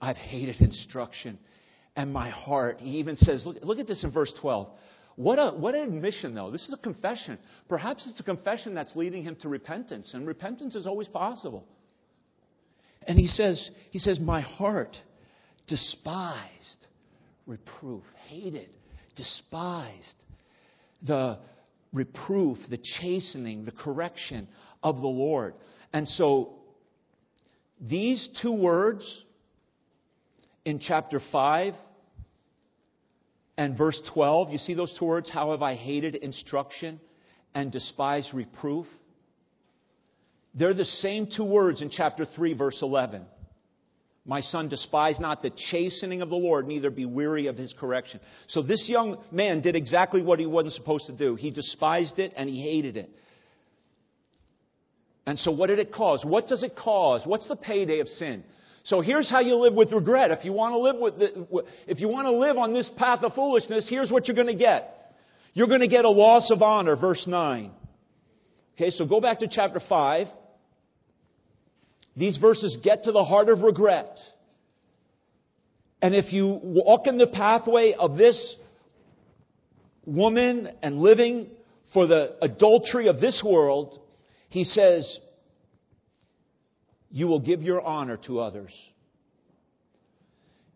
I've 0.00 0.16
hated 0.16 0.60
instruction 0.60 1.40
and 1.96 2.12
my 2.12 2.30
heart. 2.30 2.80
He 2.80 2.98
even 2.98 3.16
says, 3.16 3.44
look, 3.46 3.56
look 3.62 3.78
at 3.78 3.86
this 3.86 4.04
in 4.04 4.12
verse 4.12 4.32
12. 4.40 4.68
What, 5.16 5.38
a, 5.38 5.50
what 5.50 5.74
an 5.74 5.94
admission, 5.94 6.34
though. 6.34 6.50
This 6.50 6.66
is 6.68 6.74
a 6.74 6.82
confession. 6.82 7.38
Perhaps 7.68 8.06
it's 8.10 8.20
a 8.20 8.22
confession 8.22 8.74
that's 8.74 8.94
leading 8.94 9.22
him 9.22 9.36
to 9.40 9.48
repentance, 9.48 10.10
and 10.12 10.26
repentance 10.26 10.74
is 10.74 10.86
always 10.86 11.08
possible. 11.08 11.66
And 13.06 13.18
he 13.18 13.26
says, 13.26 13.70
he 13.90 13.98
says, 13.98 14.20
My 14.20 14.42
heart 14.42 14.96
despised 15.66 16.86
reproof, 17.46 18.02
hated, 18.28 18.68
despised 19.16 20.24
the 21.02 21.38
reproof, 21.94 22.58
the 22.68 22.78
chastening, 23.00 23.64
the 23.64 23.72
correction 23.72 24.48
of 24.82 24.96
the 24.96 25.06
Lord. 25.06 25.54
And 25.92 26.06
so 26.08 26.56
these 27.80 28.28
two 28.42 28.52
words 28.52 29.24
in 30.64 30.80
chapter 30.80 31.22
5 31.32 31.72
and 33.58 33.76
verse 33.76 34.00
12, 34.12 34.50
you 34.50 34.58
see 34.58 34.74
those 34.74 34.94
two 34.98 35.06
words? 35.06 35.30
How 35.30 35.52
have 35.52 35.62
I 35.62 35.74
hated 35.74 36.14
instruction 36.14 37.00
and 37.54 37.72
despised 37.72 38.34
reproof? 38.34 38.86
They're 40.54 40.74
the 40.74 40.84
same 40.84 41.28
two 41.34 41.44
words 41.44 41.82
in 41.82 41.90
chapter 41.90 42.26
3, 42.26 42.54
verse 42.54 42.78
11. 42.82 43.22
My 44.28 44.40
son, 44.40 44.68
despise 44.68 45.20
not 45.20 45.40
the 45.40 45.52
chastening 45.70 46.20
of 46.20 46.30
the 46.30 46.36
Lord, 46.36 46.66
neither 46.66 46.90
be 46.90 47.06
weary 47.06 47.46
of 47.46 47.56
his 47.56 47.72
correction. 47.78 48.20
So 48.48 48.60
this 48.60 48.88
young 48.88 49.18
man 49.30 49.60
did 49.60 49.76
exactly 49.76 50.20
what 50.20 50.40
he 50.40 50.46
wasn't 50.46 50.74
supposed 50.74 51.06
to 51.06 51.12
do. 51.12 51.36
He 51.36 51.50
despised 51.50 52.18
it 52.18 52.32
and 52.36 52.48
he 52.50 52.60
hated 52.60 52.96
it. 52.96 53.10
And 55.26 55.38
so 55.38 55.52
what 55.52 55.68
did 55.68 55.78
it 55.78 55.92
cause? 55.92 56.24
What 56.24 56.48
does 56.48 56.62
it 56.64 56.74
cause? 56.76 57.22
What's 57.24 57.46
the 57.48 57.56
payday 57.56 58.00
of 58.00 58.08
sin? 58.08 58.42
So 58.86 59.00
here's 59.00 59.28
how 59.28 59.40
you 59.40 59.56
live 59.56 59.74
with 59.74 59.92
regret. 59.92 60.30
If 60.30 60.44
you 60.44 60.52
want 60.52 60.72
to 60.72 60.78
live 60.78 60.96
with, 60.96 61.18
the, 61.18 61.64
if 61.88 62.00
you 62.00 62.06
want 62.06 62.26
to 62.26 62.30
live 62.30 62.56
on 62.56 62.72
this 62.72 62.88
path 62.96 63.24
of 63.24 63.34
foolishness, 63.34 63.88
here's 63.90 64.12
what 64.12 64.28
you're 64.28 64.36
going 64.36 64.46
to 64.46 64.54
get. 64.54 65.12
You're 65.54 65.66
going 65.66 65.80
to 65.80 65.88
get 65.88 66.04
a 66.04 66.10
loss 66.10 66.52
of 66.52 66.62
honor, 66.62 66.94
verse 66.94 67.24
9. 67.26 67.72
Okay, 68.76 68.90
so 68.90 69.04
go 69.04 69.20
back 69.20 69.40
to 69.40 69.48
chapter 69.50 69.80
5. 69.88 70.28
These 72.16 72.36
verses 72.36 72.78
get 72.84 73.04
to 73.04 73.12
the 73.12 73.24
heart 73.24 73.48
of 73.48 73.62
regret. 73.62 74.18
And 76.00 76.14
if 76.14 76.32
you 76.32 76.60
walk 76.62 77.08
in 77.08 77.18
the 77.18 77.26
pathway 77.26 77.92
of 77.98 78.16
this 78.16 78.56
woman 80.04 80.68
and 80.80 81.00
living 81.00 81.48
for 81.92 82.06
the 82.06 82.36
adultery 82.40 83.08
of 83.08 83.20
this 83.20 83.42
world, 83.44 83.98
he 84.48 84.62
says, 84.62 85.18
you 87.10 87.26
will 87.26 87.40
give 87.40 87.62
your 87.62 87.80
honor 87.80 88.16
to 88.26 88.40
others. 88.40 88.72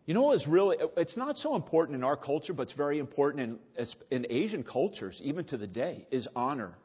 You 0.05 0.15
know 0.15 0.33
is 0.33 0.45
really, 0.47 0.77
it's 0.97 1.15
not 1.15 1.37
so 1.37 1.55
important 1.55 1.95
in 1.95 2.03
our 2.03 2.17
culture, 2.17 2.53
but 2.53 2.63
it's 2.63 2.73
very 2.73 2.99
important 2.99 3.59
in, 3.77 3.87
in 4.09 4.25
Asian 4.29 4.63
cultures, 4.63 5.19
even 5.23 5.45
to 5.45 5.57
the 5.57 5.67
day, 5.67 6.07
is 6.11 6.27
honor 6.35 6.75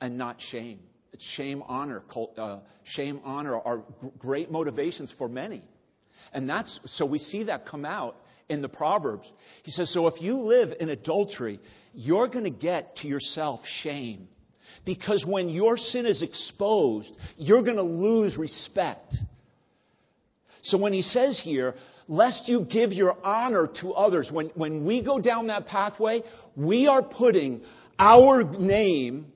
and 0.00 0.18
not 0.18 0.36
shame. 0.50 0.80
It's 1.12 1.24
shame, 1.36 1.62
honor. 1.66 2.02
Uh, 2.36 2.58
shame, 2.84 3.20
honor 3.24 3.56
are 3.56 3.82
great 4.18 4.50
motivations 4.50 5.14
for 5.16 5.28
many. 5.28 5.62
And 6.32 6.48
that's, 6.48 6.78
so 6.84 7.06
we 7.06 7.18
see 7.18 7.44
that 7.44 7.66
come 7.66 7.84
out 7.84 8.16
in 8.48 8.60
the 8.60 8.68
Proverbs. 8.68 9.30
He 9.62 9.70
says, 9.70 9.92
so 9.92 10.08
if 10.08 10.20
you 10.20 10.40
live 10.40 10.72
in 10.78 10.90
adultery, 10.90 11.60
you're 11.94 12.28
going 12.28 12.44
to 12.44 12.50
get 12.50 12.96
to 12.96 13.08
yourself 13.08 13.60
shame. 13.82 14.28
Because 14.84 15.24
when 15.26 15.48
your 15.48 15.76
sin 15.76 16.06
is 16.06 16.22
exposed, 16.22 17.10
you're 17.36 17.62
going 17.62 17.76
to 17.76 17.82
lose 17.82 18.36
respect. 18.36 19.14
So 20.62 20.78
when 20.78 20.92
he 20.92 21.02
says 21.02 21.40
here, 21.42 21.74
lest 22.08 22.48
you 22.48 22.66
give 22.70 22.92
your 22.92 23.16
honor 23.24 23.68
to 23.80 23.92
others, 23.92 24.28
when, 24.30 24.50
when 24.54 24.84
we 24.84 25.02
go 25.02 25.18
down 25.18 25.48
that 25.48 25.66
pathway, 25.66 26.22
we 26.56 26.86
are 26.86 27.02
putting 27.02 27.62
our 27.98 28.42
name 28.42 29.26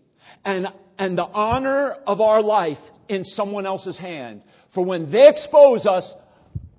and, 0.45 0.67
and 0.99 1.17
the 1.17 1.25
honor 1.25 1.91
of 2.07 2.21
our 2.21 2.43
life 2.43 2.79
in 3.09 3.25
someone 3.25 3.67
else's 3.67 3.99
hand. 3.99 4.43
For 4.75 4.85
when 4.85 5.11
they 5.11 5.27
expose 5.27 5.87
us, 5.87 6.13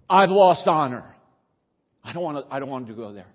I've 0.10 0.30
lost 0.30 0.68
honor. 0.68 1.16
I 2.04 2.14
don't 2.14 2.24
want 2.24 2.46
to, 2.46 2.54
I 2.54 2.60
don't 2.60 2.70
want 2.70 2.88
to 2.88 2.94
go 2.94 3.14
there. 3.14 3.28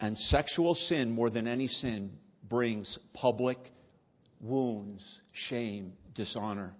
And 0.00 0.16
sexual 0.16 0.74
sin, 0.74 1.10
more 1.10 1.28
than 1.28 1.46
any 1.46 1.68
sin, 1.68 2.12
brings 2.48 2.98
public 3.12 3.58
wounds, 4.40 5.04
shame, 5.48 5.92
dishonor. 6.14 6.72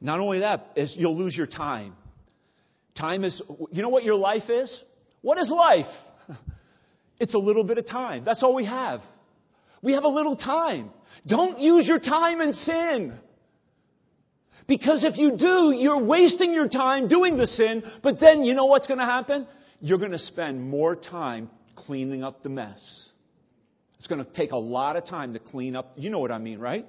Not 0.00 0.20
only 0.20 0.40
that, 0.40 0.72
is 0.74 0.94
you'll 0.96 1.18
lose 1.18 1.36
your 1.36 1.46
time. 1.46 1.94
Time 2.98 3.24
is, 3.24 3.40
you 3.70 3.82
know 3.82 3.90
what 3.90 4.04
your 4.04 4.16
life 4.16 4.48
is? 4.48 4.82
What 5.20 5.38
is 5.38 5.50
life? 5.50 5.86
It's 7.22 7.34
a 7.34 7.38
little 7.38 7.64
bit 7.64 7.76
of 7.76 7.86
time. 7.86 8.24
That's 8.24 8.42
all 8.42 8.54
we 8.54 8.64
have. 8.64 9.02
We 9.82 9.92
have 9.92 10.04
a 10.04 10.08
little 10.08 10.36
time. 10.36 10.90
Don't 11.26 11.60
use 11.60 11.86
your 11.86 11.98
time 11.98 12.40
in 12.40 12.54
sin. 12.54 13.12
Because 14.66 15.04
if 15.04 15.18
you 15.18 15.36
do, 15.36 15.74
you're 15.76 16.02
wasting 16.02 16.54
your 16.54 16.66
time 16.66 17.08
doing 17.08 17.36
the 17.36 17.46
sin, 17.46 17.82
but 18.02 18.20
then 18.20 18.42
you 18.42 18.54
know 18.54 18.64
what's 18.64 18.86
going 18.86 19.00
to 19.00 19.04
happen? 19.04 19.46
You're 19.82 19.98
going 19.98 20.12
to 20.12 20.18
spend 20.18 20.66
more 20.66 20.96
time 20.96 21.50
cleaning 21.86 22.22
up 22.24 22.42
the 22.42 22.48
mess. 22.48 22.80
It's 23.98 24.06
going 24.06 24.24
to 24.24 24.32
take 24.32 24.52
a 24.52 24.56
lot 24.56 24.96
of 24.96 25.06
time 25.06 25.34
to 25.34 25.38
clean 25.38 25.76
up. 25.76 25.92
You 25.96 26.10
know 26.10 26.18
what 26.18 26.32
I 26.32 26.38
mean, 26.38 26.58
right? 26.58 26.86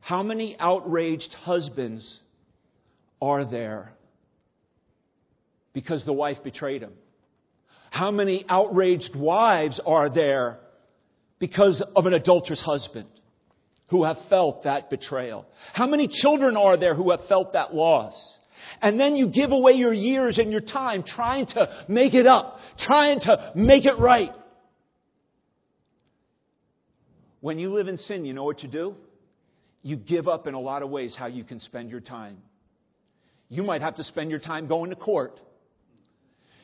How 0.00 0.22
many 0.22 0.56
outraged 0.58 1.34
husbands 1.34 2.20
are 3.20 3.44
there 3.44 3.92
because 5.72 6.04
the 6.06 6.12
wife 6.12 6.38
betrayed 6.42 6.82
him? 6.82 6.92
How 7.90 8.10
many 8.10 8.44
outraged 8.48 9.14
wives 9.14 9.80
are 9.84 10.08
there 10.08 10.58
because 11.38 11.82
of 11.94 12.06
an 12.06 12.14
adulterous 12.14 12.62
husband 12.62 13.08
who 13.90 14.04
have 14.04 14.16
felt 14.28 14.64
that 14.64 14.88
betrayal? 14.88 15.44
How 15.74 15.86
many 15.86 16.08
children 16.08 16.56
are 16.56 16.76
there 16.76 16.94
who 16.94 17.10
have 17.10 17.20
felt 17.28 17.52
that 17.52 17.74
loss? 17.74 18.14
And 18.82 18.98
then 18.98 19.14
you 19.14 19.28
give 19.28 19.52
away 19.52 19.72
your 19.72 19.92
years 19.92 20.38
and 20.38 20.50
your 20.50 20.60
time 20.60 21.04
trying 21.06 21.46
to 21.46 21.84
make 21.88 22.14
it 22.14 22.26
up, 22.26 22.58
trying 22.78 23.20
to 23.20 23.52
make 23.54 23.84
it 23.84 23.98
right. 23.98 24.30
When 27.40 27.58
you 27.58 27.72
live 27.72 27.88
in 27.88 27.96
sin, 27.96 28.24
you 28.24 28.32
know 28.32 28.44
what 28.44 28.62
you 28.62 28.68
do? 28.68 28.94
You 29.82 29.96
give 29.96 30.28
up 30.28 30.46
in 30.46 30.54
a 30.54 30.60
lot 30.60 30.82
of 30.82 30.90
ways 30.90 31.14
how 31.18 31.26
you 31.26 31.44
can 31.44 31.58
spend 31.58 31.90
your 31.90 32.00
time. 32.00 32.38
You 33.48 33.62
might 33.62 33.82
have 33.82 33.96
to 33.96 34.04
spend 34.04 34.30
your 34.30 34.38
time 34.38 34.66
going 34.66 34.90
to 34.90 34.96
court. 34.96 35.40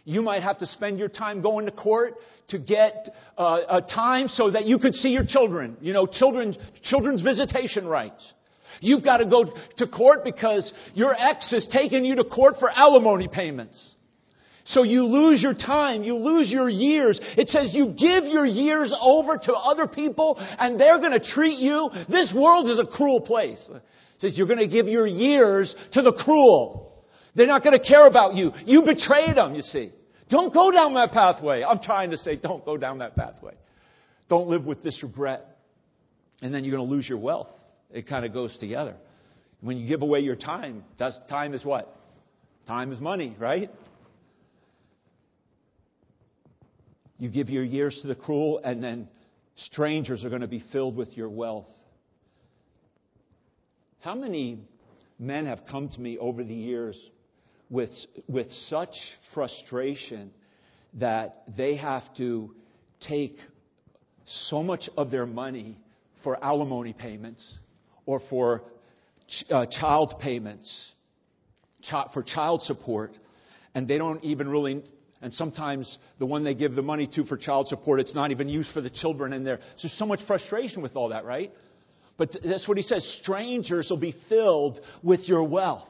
You 0.04 0.22
might 0.22 0.42
have 0.42 0.58
to 0.58 0.66
spend 0.66 0.98
your 0.98 1.08
time 1.08 1.42
going 1.42 1.66
to 1.66 1.72
court 1.72 2.14
to 2.48 2.58
get 2.58 3.12
uh, 3.36 3.58
a 3.68 3.80
time 3.80 4.28
so 4.28 4.50
that 4.50 4.66
you 4.66 4.78
could 4.78 4.94
see 4.94 5.08
your 5.08 5.24
children. 5.26 5.76
You 5.80 5.92
know, 5.92 6.06
children's, 6.06 6.56
children's 6.84 7.22
visitation 7.22 7.86
rights. 7.86 8.22
You've 8.80 9.04
got 9.04 9.18
to 9.18 9.26
go 9.26 9.44
to 9.78 9.86
court 9.86 10.24
because 10.24 10.72
your 10.94 11.14
ex 11.14 11.50
has 11.52 11.68
taken 11.72 12.04
you 12.04 12.16
to 12.16 12.24
court 12.24 12.56
for 12.58 12.70
alimony 12.70 13.28
payments. 13.28 13.94
So 14.66 14.82
you 14.82 15.04
lose 15.04 15.42
your 15.42 15.54
time, 15.54 16.02
you 16.02 16.16
lose 16.16 16.50
your 16.50 16.68
years. 16.68 17.20
It 17.36 17.48
says 17.48 17.72
you 17.72 17.94
give 17.96 18.24
your 18.24 18.44
years 18.44 18.92
over 19.00 19.38
to 19.38 19.52
other 19.52 19.86
people 19.86 20.36
and 20.38 20.78
they're 20.78 20.98
going 20.98 21.12
to 21.12 21.24
treat 21.24 21.60
you. 21.60 21.88
This 22.08 22.32
world 22.36 22.68
is 22.68 22.80
a 22.80 22.86
cruel 22.86 23.20
place. 23.20 23.64
It 23.72 23.82
says 24.18 24.36
you're 24.36 24.48
going 24.48 24.58
to 24.58 24.66
give 24.66 24.88
your 24.88 25.06
years 25.06 25.74
to 25.92 26.02
the 26.02 26.12
cruel. 26.12 27.04
They're 27.36 27.46
not 27.46 27.62
going 27.62 27.78
to 27.78 27.84
care 27.84 28.06
about 28.06 28.34
you. 28.34 28.50
You 28.64 28.82
betrayed 28.82 29.36
them, 29.36 29.54
you 29.54 29.62
see. 29.62 29.92
Don't 30.30 30.52
go 30.52 30.72
down 30.72 30.94
that 30.94 31.12
pathway. 31.12 31.62
I'm 31.62 31.78
trying 31.78 32.10
to 32.10 32.16
say 32.16 32.34
don't 32.34 32.64
go 32.64 32.76
down 32.76 32.98
that 32.98 33.14
pathway. 33.14 33.54
Don't 34.28 34.48
live 34.48 34.64
with 34.64 34.82
this 34.82 35.00
regret. 35.02 35.46
And 36.42 36.52
then 36.52 36.64
you're 36.64 36.76
going 36.76 36.88
to 36.88 36.92
lose 36.92 37.08
your 37.08 37.18
wealth. 37.18 37.50
It 37.90 38.06
kind 38.06 38.24
of 38.24 38.32
goes 38.32 38.56
together. 38.58 38.94
When 39.60 39.78
you 39.78 39.86
give 39.86 40.02
away 40.02 40.20
your 40.20 40.36
time, 40.36 40.84
that's, 40.98 41.18
time 41.28 41.54
is 41.54 41.64
what? 41.64 41.96
Time 42.66 42.92
is 42.92 43.00
money, 43.00 43.36
right? 43.38 43.70
You 47.18 47.30
give 47.30 47.48
your 47.48 47.64
years 47.64 47.98
to 48.02 48.08
the 48.08 48.14
cruel, 48.14 48.60
and 48.62 48.82
then 48.82 49.08
strangers 49.56 50.24
are 50.24 50.28
going 50.28 50.42
to 50.42 50.48
be 50.48 50.62
filled 50.72 50.96
with 50.96 51.16
your 51.16 51.30
wealth. 51.30 51.66
How 54.00 54.14
many 54.14 54.60
men 55.18 55.46
have 55.46 55.60
come 55.70 55.88
to 55.88 56.00
me 56.00 56.18
over 56.18 56.44
the 56.44 56.54
years 56.54 56.98
with, 57.70 57.90
with 58.28 58.50
such 58.68 58.94
frustration 59.32 60.30
that 60.94 61.42
they 61.56 61.76
have 61.76 62.02
to 62.16 62.54
take 63.08 63.38
so 64.26 64.62
much 64.62 64.88
of 64.96 65.10
their 65.10 65.26
money 65.26 65.78
for 66.22 66.42
alimony 66.44 66.92
payments 66.92 67.58
or 68.06 68.20
for 68.30 68.62
ch- 69.28 69.50
uh, 69.50 69.66
child 69.66 70.14
payments, 70.20 70.92
ch- 71.82 72.12
for 72.14 72.22
child 72.22 72.62
support, 72.62 73.12
and 73.74 73.86
they 73.86 73.98
don't 73.98 74.24
even 74.24 74.48
really. 74.48 74.82
And 75.22 75.32
sometimes 75.34 75.98
the 76.18 76.26
one 76.26 76.44
they 76.44 76.54
give 76.54 76.74
the 76.74 76.82
money 76.82 77.08
to 77.14 77.24
for 77.24 77.36
child 77.36 77.68
support, 77.68 78.00
it's 78.00 78.14
not 78.14 78.30
even 78.30 78.48
used 78.48 78.70
for 78.72 78.80
the 78.80 78.90
children, 78.90 79.32
and 79.32 79.46
there's 79.46 79.60
so 79.96 80.06
much 80.06 80.20
frustration 80.26 80.82
with 80.82 80.94
all 80.94 81.08
that, 81.08 81.24
right? 81.24 81.52
But 82.18 82.36
that's 82.44 82.66
what 82.68 82.76
he 82.76 82.82
says 82.82 83.18
strangers 83.22 83.88
will 83.90 83.98
be 83.98 84.14
filled 84.28 84.80
with 85.02 85.20
your 85.28 85.42
wealth. 85.42 85.88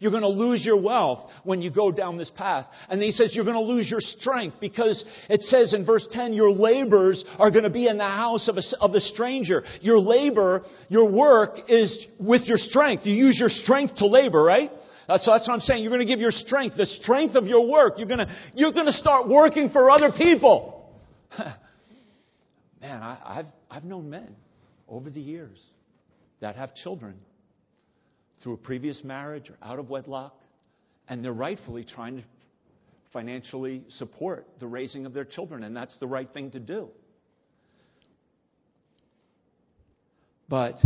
You're 0.00 0.12
going 0.12 0.22
to 0.22 0.28
lose 0.28 0.64
your 0.64 0.80
wealth 0.80 1.28
when 1.42 1.60
you 1.60 1.70
go 1.70 1.90
down 1.90 2.18
this 2.18 2.30
path. 2.36 2.66
And 2.88 3.02
he 3.02 3.10
says 3.10 3.34
you're 3.34 3.44
going 3.44 3.56
to 3.56 3.72
lose 3.72 3.90
your 3.90 4.00
strength 4.00 4.56
because 4.60 5.04
it 5.28 5.42
says 5.42 5.74
in 5.74 5.84
verse 5.84 6.06
10, 6.12 6.34
your 6.34 6.52
labors 6.52 7.24
are 7.38 7.50
going 7.50 7.64
to 7.64 7.70
be 7.70 7.88
in 7.88 7.98
the 7.98 8.04
house 8.04 8.48
of 8.48 8.56
a, 8.56 8.62
of 8.80 8.94
a 8.94 9.00
stranger. 9.00 9.64
Your 9.80 9.98
labor, 9.98 10.62
your 10.88 11.10
work 11.10 11.58
is 11.68 12.06
with 12.20 12.42
your 12.42 12.58
strength. 12.58 13.06
You 13.06 13.14
use 13.14 13.38
your 13.40 13.48
strength 13.48 13.96
to 13.96 14.06
labor, 14.06 14.42
right? 14.42 14.70
So 15.16 15.32
that's 15.32 15.48
what 15.48 15.54
I'm 15.54 15.60
saying. 15.60 15.82
You're 15.82 15.90
going 15.90 16.06
to 16.06 16.12
give 16.12 16.20
your 16.20 16.30
strength, 16.30 16.76
the 16.76 16.86
strength 16.86 17.34
of 17.34 17.46
your 17.46 17.66
work. 17.66 17.94
You're 17.96 18.06
going 18.08 18.26
to, 18.26 18.36
you're 18.54 18.72
going 18.72 18.86
to 18.86 18.92
start 18.92 19.26
working 19.26 19.70
for 19.70 19.90
other 19.90 20.12
people. 20.16 20.92
Man, 22.80 23.02
I, 23.02 23.18
I've, 23.24 23.46
I've 23.70 23.84
known 23.84 24.10
men 24.10 24.36
over 24.86 25.10
the 25.10 25.20
years 25.20 25.58
that 26.40 26.56
have 26.56 26.74
children 26.74 27.14
through 28.42 28.54
a 28.54 28.58
previous 28.58 29.02
marriage 29.04 29.50
or 29.50 29.56
out 29.62 29.78
of 29.78 29.90
wedlock, 29.90 30.34
and 31.08 31.24
they're 31.24 31.32
rightfully 31.32 31.84
trying 31.84 32.18
to 32.18 32.22
financially 33.12 33.82
support 33.88 34.46
the 34.60 34.66
raising 34.66 35.06
of 35.06 35.14
their 35.14 35.24
children, 35.24 35.64
and 35.64 35.76
that's 35.76 35.96
the 35.98 36.06
right 36.06 36.32
thing 36.32 36.50
to 36.50 36.60
do. 36.60 36.88
But 40.48 40.78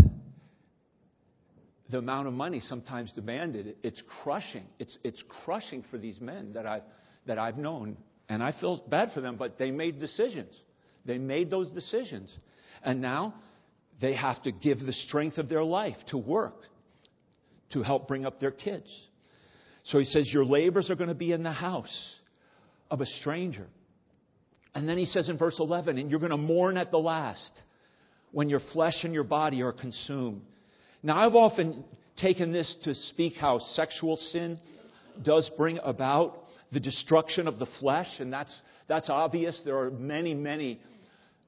the 1.91 1.99
amount 1.99 2.27
of 2.27 2.35
money 2.35 2.61
sometimes 2.61 3.13
demanded, 3.13 3.77
it's 3.83 4.03
crushing. 4.23 4.65
It's, 4.79 4.97
it's 5.05 5.23
crushing 5.45 5.85
for 5.91 5.99
these 5.99 6.21
men 6.21 6.55
that 6.55 6.67
I've, 6.67 6.83
that 7.27 7.39
I've 7.39 7.59
known. 7.59 7.97
And 8.29 8.43
I 8.43 8.53
feel 8.59 8.83
bad 8.89 9.13
for 9.13 9.21
them, 9.21 9.37
but 9.37 9.59
they 9.59 9.71
made 9.71 10.01
decisions. 10.01 10.55
They 11.05 11.19
made 11.19 11.51
those 11.51 11.71
decisions. 11.71 12.35
And 12.83 13.01
now 13.01 13.35
they 14.01 14.15
have 14.15 14.43
to 14.43 14.53
give 14.53 14.81
the 14.81 14.93
strength 14.93 15.39
of 15.39 15.49
their 15.49 15.63
life 15.63 15.97
to 16.09 16.19
work 16.19 16.63
to 17.73 17.83
help 17.83 18.09
bring 18.09 18.27
up 18.27 18.41
their 18.41 18.51
kids. 18.51 18.89
So 19.85 19.99
he 19.99 20.05
says, 20.05 20.31
Your 20.33 20.45
labors 20.45 20.91
are 20.91 20.95
going 20.95 21.09
to 21.09 21.15
be 21.15 21.33
in 21.33 21.43
the 21.43 21.53
house 21.53 22.15
of 22.91 23.01
a 23.01 23.07
stranger. 23.07 23.67
And 24.75 24.89
then 24.89 24.97
he 24.97 25.07
says 25.07 25.29
in 25.29 25.39
verse 25.39 25.59
11, 25.59 25.99
And 25.99 26.11
you're 26.11 26.21
going 26.21 26.31
to 26.31 26.37
mourn 26.37 26.77
at 26.77 26.91
the 26.91 26.99
last 26.99 27.53
when 28.31 28.49
your 28.49 28.61
flesh 28.73 29.05
and 29.05 29.13
your 29.13 29.25
body 29.25 29.63
are 29.63 29.73
consumed. 29.73 30.43
Now, 31.03 31.25
I've 31.25 31.35
often 31.35 31.85
taken 32.17 32.53
this 32.53 32.75
to 32.85 32.95
speak 32.95 33.35
how 33.35 33.59
sexual 33.59 34.17
sin 34.17 34.59
does 35.23 35.51
bring 35.57 35.79
about 35.83 36.45
the 36.73 36.81
destruction 36.81 37.47
of 37.47 37.59
the 37.59 37.67
flesh, 37.81 38.09
and 38.19 38.33
that's, 38.33 38.55
that's 38.89 39.11
obvious. 39.11 39.61
There 39.65 39.79
are 39.79 39.91
many, 39.91 40.33
many 40.33 40.81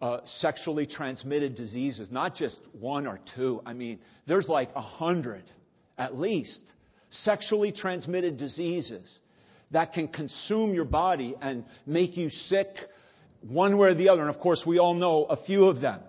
uh, 0.03 0.18
sexually 0.27 0.87
transmitted 0.87 1.55
diseases, 1.55 2.11
not 2.11 2.35
just 2.35 2.61
one 2.79 3.07
or 3.07 3.20
two. 3.35 3.62
I 3.64 3.72
mean, 3.72 4.01
there's 4.27 4.49
like 4.49 4.68
a 4.77 4.83
hundred 4.83 5.45
at 5.99 6.18
least, 6.18 6.61
sexually 7.11 7.72
transmitted 7.72 8.36
diseases 8.36 9.18
that 9.70 9.92
can 9.92 10.09
consume 10.09 10.74
your 10.74 10.84
body 10.84 11.34
and 11.40 11.64
make 11.86 12.16
you 12.16 12.30
sick 12.30 12.68
one 13.42 13.76
way 13.76 13.88
or 13.88 13.95
the 13.95 14.09
other. 14.09 14.22
And 14.22 14.34
of 14.34 14.40
course, 14.40 14.62
we 14.66 14.78
all 14.78 14.95
know 14.95 15.24
a 15.24 15.36
few 15.45 15.64
of 15.64 15.80
them, 15.80 16.01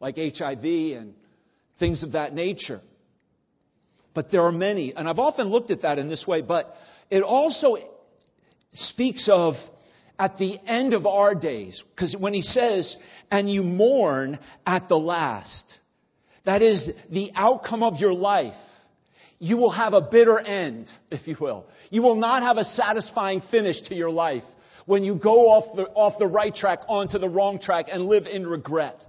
like 0.00 0.16
HIV 0.16 0.64
and 0.64 1.14
things 1.78 2.02
of 2.02 2.12
that 2.12 2.34
nature. 2.34 2.80
But 4.14 4.30
there 4.30 4.42
are 4.42 4.52
many. 4.52 4.94
And 4.94 5.08
I've 5.08 5.18
often 5.18 5.48
looked 5.48 5.70
at 5.70 5.82
that 5.82 5.98
in 5.98 6.08
this 6.08 6.24
way, 6.26 6.40
but 6.40 6.76
it 7.10 7.22
also 7.22 7.76
speaks 8.72 9.28
of 9.30 9.54
at 10.18 10.38
the 10.38 10.58
end 10.66 10.94
of 10.94 11.06
our 11.06 11.34
days. 11.34 11.82
Because 11.94 12.14
when 12.18 12.32
he 12.32 12.42
says, 12.42 12.96
and 13.30 13.50
you 13.50 13.62
mourn 13.62 14.38
at 14.64 14.88
the 14.88 14.96
last, 14.96 15.64
that 16.44 16.62
is 16.62 16.88
the 17.10 17.32
outcome 17.34 17.82
of 17.82 17.96
your 17.98 18.14
life 18.14 18.54
you 19.38 19.56
will 19.56 19.70
have 19.70 19.92
a 19.94 20.00
bitter 20.00 20.38
end, 20.38 20.88
if 21.10 21.26
you 21.26 21.36
will. 21.40 21.66
You 21.90 22.02
will 22.02 22.16
not 22.16 22.42
have 22.42 22.56
a 22.56 22.64
satisfying 22.64 23.42
finish 23.50 23.80
to 23.88 23.94
your 23.94 24.10
life 24.10 24.42
when 24.86 25.04
you 25.04 25.16
go 25.16 25.50
off 25.50 25.76
the, 25.76 25.84
off 25.84 26.14
the 26.18 26.26
right 26.26 26.54
track 26.54 26.80
onto 26.88 27.18
the 27.18 27.28
wrong 27.28 27.58
track 27.58 27.86
and 27.90 28.06
live 28.06 28.26
in 28.26 28.46
regret. 28.46 29.00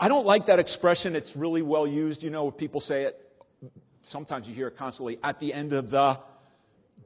I 0.00 0.08
don't 0.08 0.26
like 0.26 0.46
that 0.46 0.58
expression. 0.58 1.16
It's 1.16 1.30
really 1.34 1.62
well 1.62 1.86
used. 1.86 2.22
You 2.22 2.30
know, 2.30 2.50
people 2.50 2.80
say 2.80 3.04
it. 3.04 3.16
Sometimes 4.06 4.46
you 4.46 4.54
hear 4.54 4.68
it 4.68 4.78
constantly 4.78 5.18
at 5.22 5.38
the 5.40 5.52
end 5.52 5.72
of 5.72 5.90
the 5.90 6.18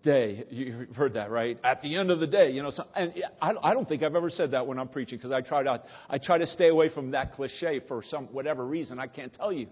day. 0.03 0.45
You've 0.51 0.95
heard 0.95 1.15
that, 1.15 1.31
right? 1.31 1.59
At 1.65 1.83
the 1.83 1.97
end 1.97 2.11
of 2.11 2.21
the 2.21 2.27
day, 2.27 2.51
you 2.51 2.63
know. 2.63 2.71
So, 2.71 2.85
and 2.95 3.13
I, 3.41 3.53
I 3.63 3.75
don't 3.75 3.89
think 3.89 4.03
I've 4.03 4.15
ever 4.15 4.31
said 4.31 4.53
that 4.53 4.67
when 4.67 4.79
I'm 4.79 4.89
preaching 4.89 5.19
because 5.19 5.33
I 5.33 5.41
try 5.41 5.63
to 5.63 5.83
I 6.09 6.19
try 6.19 6.39
to 6.39 6.47
stay 6.47 6.69
away 6.69 6.91
from 6.91 7.13
that 7.13 7.33
cliche 7.33 7.81
for 7.89 8.03
some 8.03 8.27
whatever 8.27 8.65
reason. 8.65 8.99
I 8.99 9.07
can't 9.07 9.33
tell 9.33 9.53
you. 9.53 9.69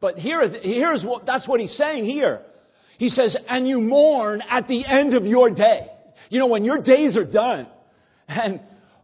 But 0.00 0.16
here, 0.16 0.48
here's 0.48 1.04
what, 1.04 1.26
that's 1.26 1.46
what 1.46 1.60
he's 1.60 1.76
saying 1.76 2.04
here. 2.04 2.40
He 2.98 3.08
says, 3.08 3.36
and 3.48 3.68
you 3.68 3.80
mourn 3.80 4.42
at 4.48 4.66
the 4.66 4.84
end 4.84 5.14
of 5.14 5.24
your 5.24 5.50
day. 5.50 5.86
You 6.28 6.38
know, 6.38 6.46
when 6.46 6.64
your 6.64 6.82
days 6.82 7.16
are 7.16 7.24
done. 7.24 7.66
And 8.28 8.60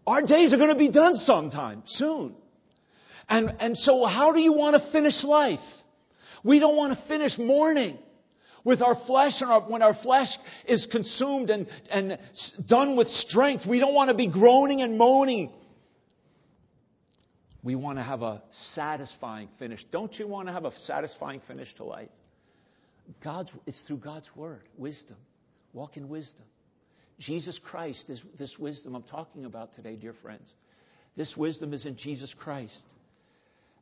our 0.06 0.22
days 0.22 0.54
are 0.54 0.56
going 0.56 0.70
to 0.70 0.76
be 0.76 0.90
done 0.90 1.16
sometime 1.16 1.82
soon. 1.86 2.34
And, 3.28 3.52
and 3.58 3.76
so 3.76 4.04
how 4.06 4.32
do 4.32 4.40
you 4.40 4.52
want 4.52 4.80
to 4.80 4.92
finish 4.92 5.24
life? 5.24 5.58
We 6.44 6.60
don't 6.60 6.76
want 6.76 6.96
to 6.96 7.08
finish 7.08 7.32
mourning 7.38 7.98
with 8.62 8.80
our 8.80 8.94
flesh 9.06 9.32
and 9.40 9.50
our, 9.50 9.62
when 9.62 9.82
our 9.82 9.96
flesh 10.02 10.28
is 10.68 10.86
consumed 10.90 11.50
and, 11.50 11.66
and 11.90 12.18
done 12.68 12.96
with 12.96 13.08
strength. 13.08 13.64
We 13.68 13.80
don't 13.80 13.94
want 13.94 14.10
to 14.10 14.14
be 14.14 14.28
groaning 14.28 14.82
and 14.82 14.96
moaning 14.96 15.52
we 17.66 17.74
want 17.74 17.98
to 17.98 18.04
have 18.04 18.22
a 18.22 18.40
satisfying 18.76 19.48
finish. 19.58 19.84
Don't 19.90 20.16
you 20.20 20.28
want 20.28 20.46
to 20.46 20.52
have 20.52 20.64
a 20.64 20.70
satisfying 20.84 21.42
finish 21.48 21.74
to 21.78 21.84
life? 21.84 22.10
God's, 23.24 23.50
it's 23.66 23.82
through 23.88 23.96
God's 23.96 24.28
Word, 24.36 24.62
wisdom. 24.78 25.16
Walk 25.72 25.96
in 25.96 26.08
wisdom. 26.08 26.44
Jesus 27.18 27.58
Christ 27.64 28.04
is 28.08 28.22
this 28.38 28.54
wisdom 28.56 28.94
I'm 28.94 29.02
talking 29.02 29.46
about 29.46 29.74
today, 29.74 29.96
dear 29.96 30.14
friends. 30.22 30.46
This 31.16 31.34
wisdom 31.36 31.74
is 31.74 31.86
in 31.86 31.96
Jesus 31.96 32.32
Christ. 32.38 32.84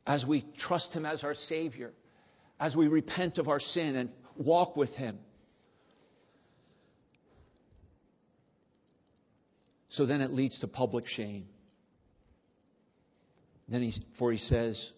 As 0.07 0.25
we 0.25 0.43
trust 0.67 0.91
Him 0.91 1.05
as 1.05 1.23
our 1.23 1.35
Savior, 1.35 1.93
as 2.59 2.75
we 2.75 2.87
repent 2.87 3.37
of 3.37 3.47
our 3.47 3.59
sin 3.59 3.95
and 3.95 4.09
walk 4.35 4.75
with 4.75 4.89
Him. 4.95 5.19
So 9.89 10.07
then 10.07 10.21
it 10.21 10.31
leads 10.31 10.57
to 10.61 10.67
public 10.67 11.05
shame. 11.05 11.45
Then 13.67 13.81
he, 13.81 13.93
for 14.19 14.31
he 14.31 14.37
says, 14.37 14.91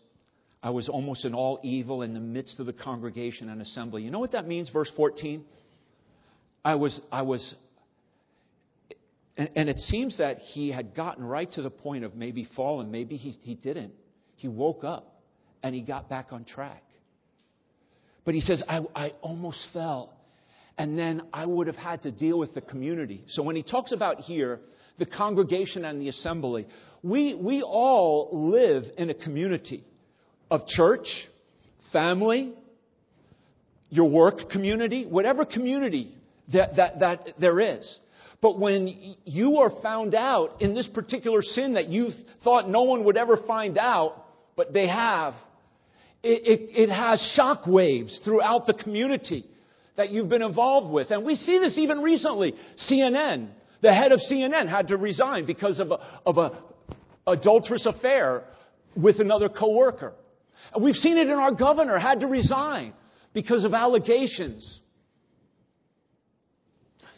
I 0.62 0.72
was 0.72 0.90
almost 0.90 1.24
in 1.24 1.34
all 1.34 1.60
evil 1.64 2.02
in 2.02 2.14
the 2.14 2.20
midst 2.20 2.60
of 2.60 2.66
the 2.66 2.74
congregation 2.74 3.50
and 3.50 3.62
assembly. 3.62 4.04
You 4.04 4.12
know 4.12 4.20
what 4.20 4.32
that 4.32 4.48
means, 4.48 4.70
verse 4.70 4.92
14? 4.96 5.44
I 6.66 6.76
was, 6.76 7.00
I 7.12 7.22
was, 7.22 7.56
and, 9.38 9.50
and 9.56 9.70
it 9.70 9.80
seems 9.80 10.18
that 10.18 10.40
he 10.40 10.72
had 10.72 10.96
gotten 10.96 11.24
right 11.24 11.50
to 11.54 11.62
the 11.62 11.70
point 11.70 12.04
of 12.04 12.16
maybe 12.16 12.48
falling. 12.56 12.92
Maybe 12.92 13.16
he, 13.16 13.32
he 13.32 13.56
didn't. 13.56 13.94
He 14.36 14.48
woke 14.48 14.84
up 14.84 15.22
and 15.64 15.74
he 15.74 15.82
got 15.82 16.10
back 16.10 16.28
on 16.32 16.44
track. 16.44 16.84
But 18.26 18.34
he 18.34 18.42
says, 18.42 18.62
I, 18.68 18.82
I 18.94 19.14
almost 19.22 19.68
fell. 19.72 20.14
And 20.78 20.98
then 20.98 21.24
I 21.32 21.46
would 21.46 21.68
have 21.68 21.78
had 21.78 22.04
to 22.04 22.12
deal 22.12 22.38
with 22.38 22.54
the 22.54 22.62
community. 22.62 23.24
So 23.28 23.42
when 23.42 23.56
he 23.56 23.64
talks 23.64 23.92
about 23.92 24.20
here, 24.20 24.60
the 25.00 25.06
congregation 25.06 25.86
and 25.86 26.02
the 26.02 26.10
assembly, 26.10 26.68
we, 27.04 27.34
we 27.36 27.62
all 27.62 28.30
live 28.32 28.86
in 28.98 29.10
a 29.10 29.14
community 29.14 29.84
of 30.50 30.66
church, 30.68 31.08
family, 31.92 32.54
your 33.90 34.10
work 34.10 34.50
community, 34.50 35.06
whatever 35.06 35.46
community 35.46 36.16
that, 36.54 36.76
that, 36.76 37.00
that 37.00 37.28
there 37.40 37.60
is. 37.60 37.98
But 38.42 38.60
when 38.60 39.16
you 39.26 39.58
are 39.58 39.72
found 39.82 40.14
out 40.14 40.62
in 40.62 40.76
this 40.76 40.88
particular 40.88 41.42
sin 41.42 41.74
that 41.74 41.88
you 41.88 42.10
thought 42.44 42.70
no 42.70 42.84
one 42.84 43.04
would 43.06 43.18
ever 43.18 43.38
find 43.48 43.78
out, 43.78 44.26
but 44.56 44.74
they 44.74 44.88
have, 44.88 45.34
it, 46.24 46.60
it, 46.60 46.84
it 46.84 46.90
has 46.90 47.20
shock 47.36 47.66
waves 47.66 48.20
throughout 48.24 48.68
the 48.68 48.74
community 48.74 49.46
that 49.96 50.12
you've 50.12 50.30
been 50.30 50.44
involved 50.44 50.92
with. 50.92 51.10
And 51.10 51.26
we 51.26 51.36
see 51.36 51.58
this 51.58 51.78
even 51.78 52.00
recently. 52.00 52.54
CNN, 52.90 53.50
the 53.82 53.92
head 53.92 54.12
of 54.12 54.20
CNN 54.32 54.70
had 54.70 54.90
to 54.90 54.98
resign 54.98 55.46
because 55.46 55.80
of 55.80 55.92
a, 55.92 56.00
of 56.26 56.38
a 56.38 56.52
adulterous 57.28 57.86
affair 57.86 58.44
with 58.96 59.20
another 59.20 59.50
coworker. 59.50 60.14
We've 60.80 60.96
seen 60.96 61.18
it 61.18 61.28
in 61.28 61.34
our 61.34 61.52
governor, 61.52 62.00
had 62.00 62.22
to 62.22 62.28
resign 62.28 62.94
because 63.34 63.64
of 63.64 63.74
allegations. 63.74 64.80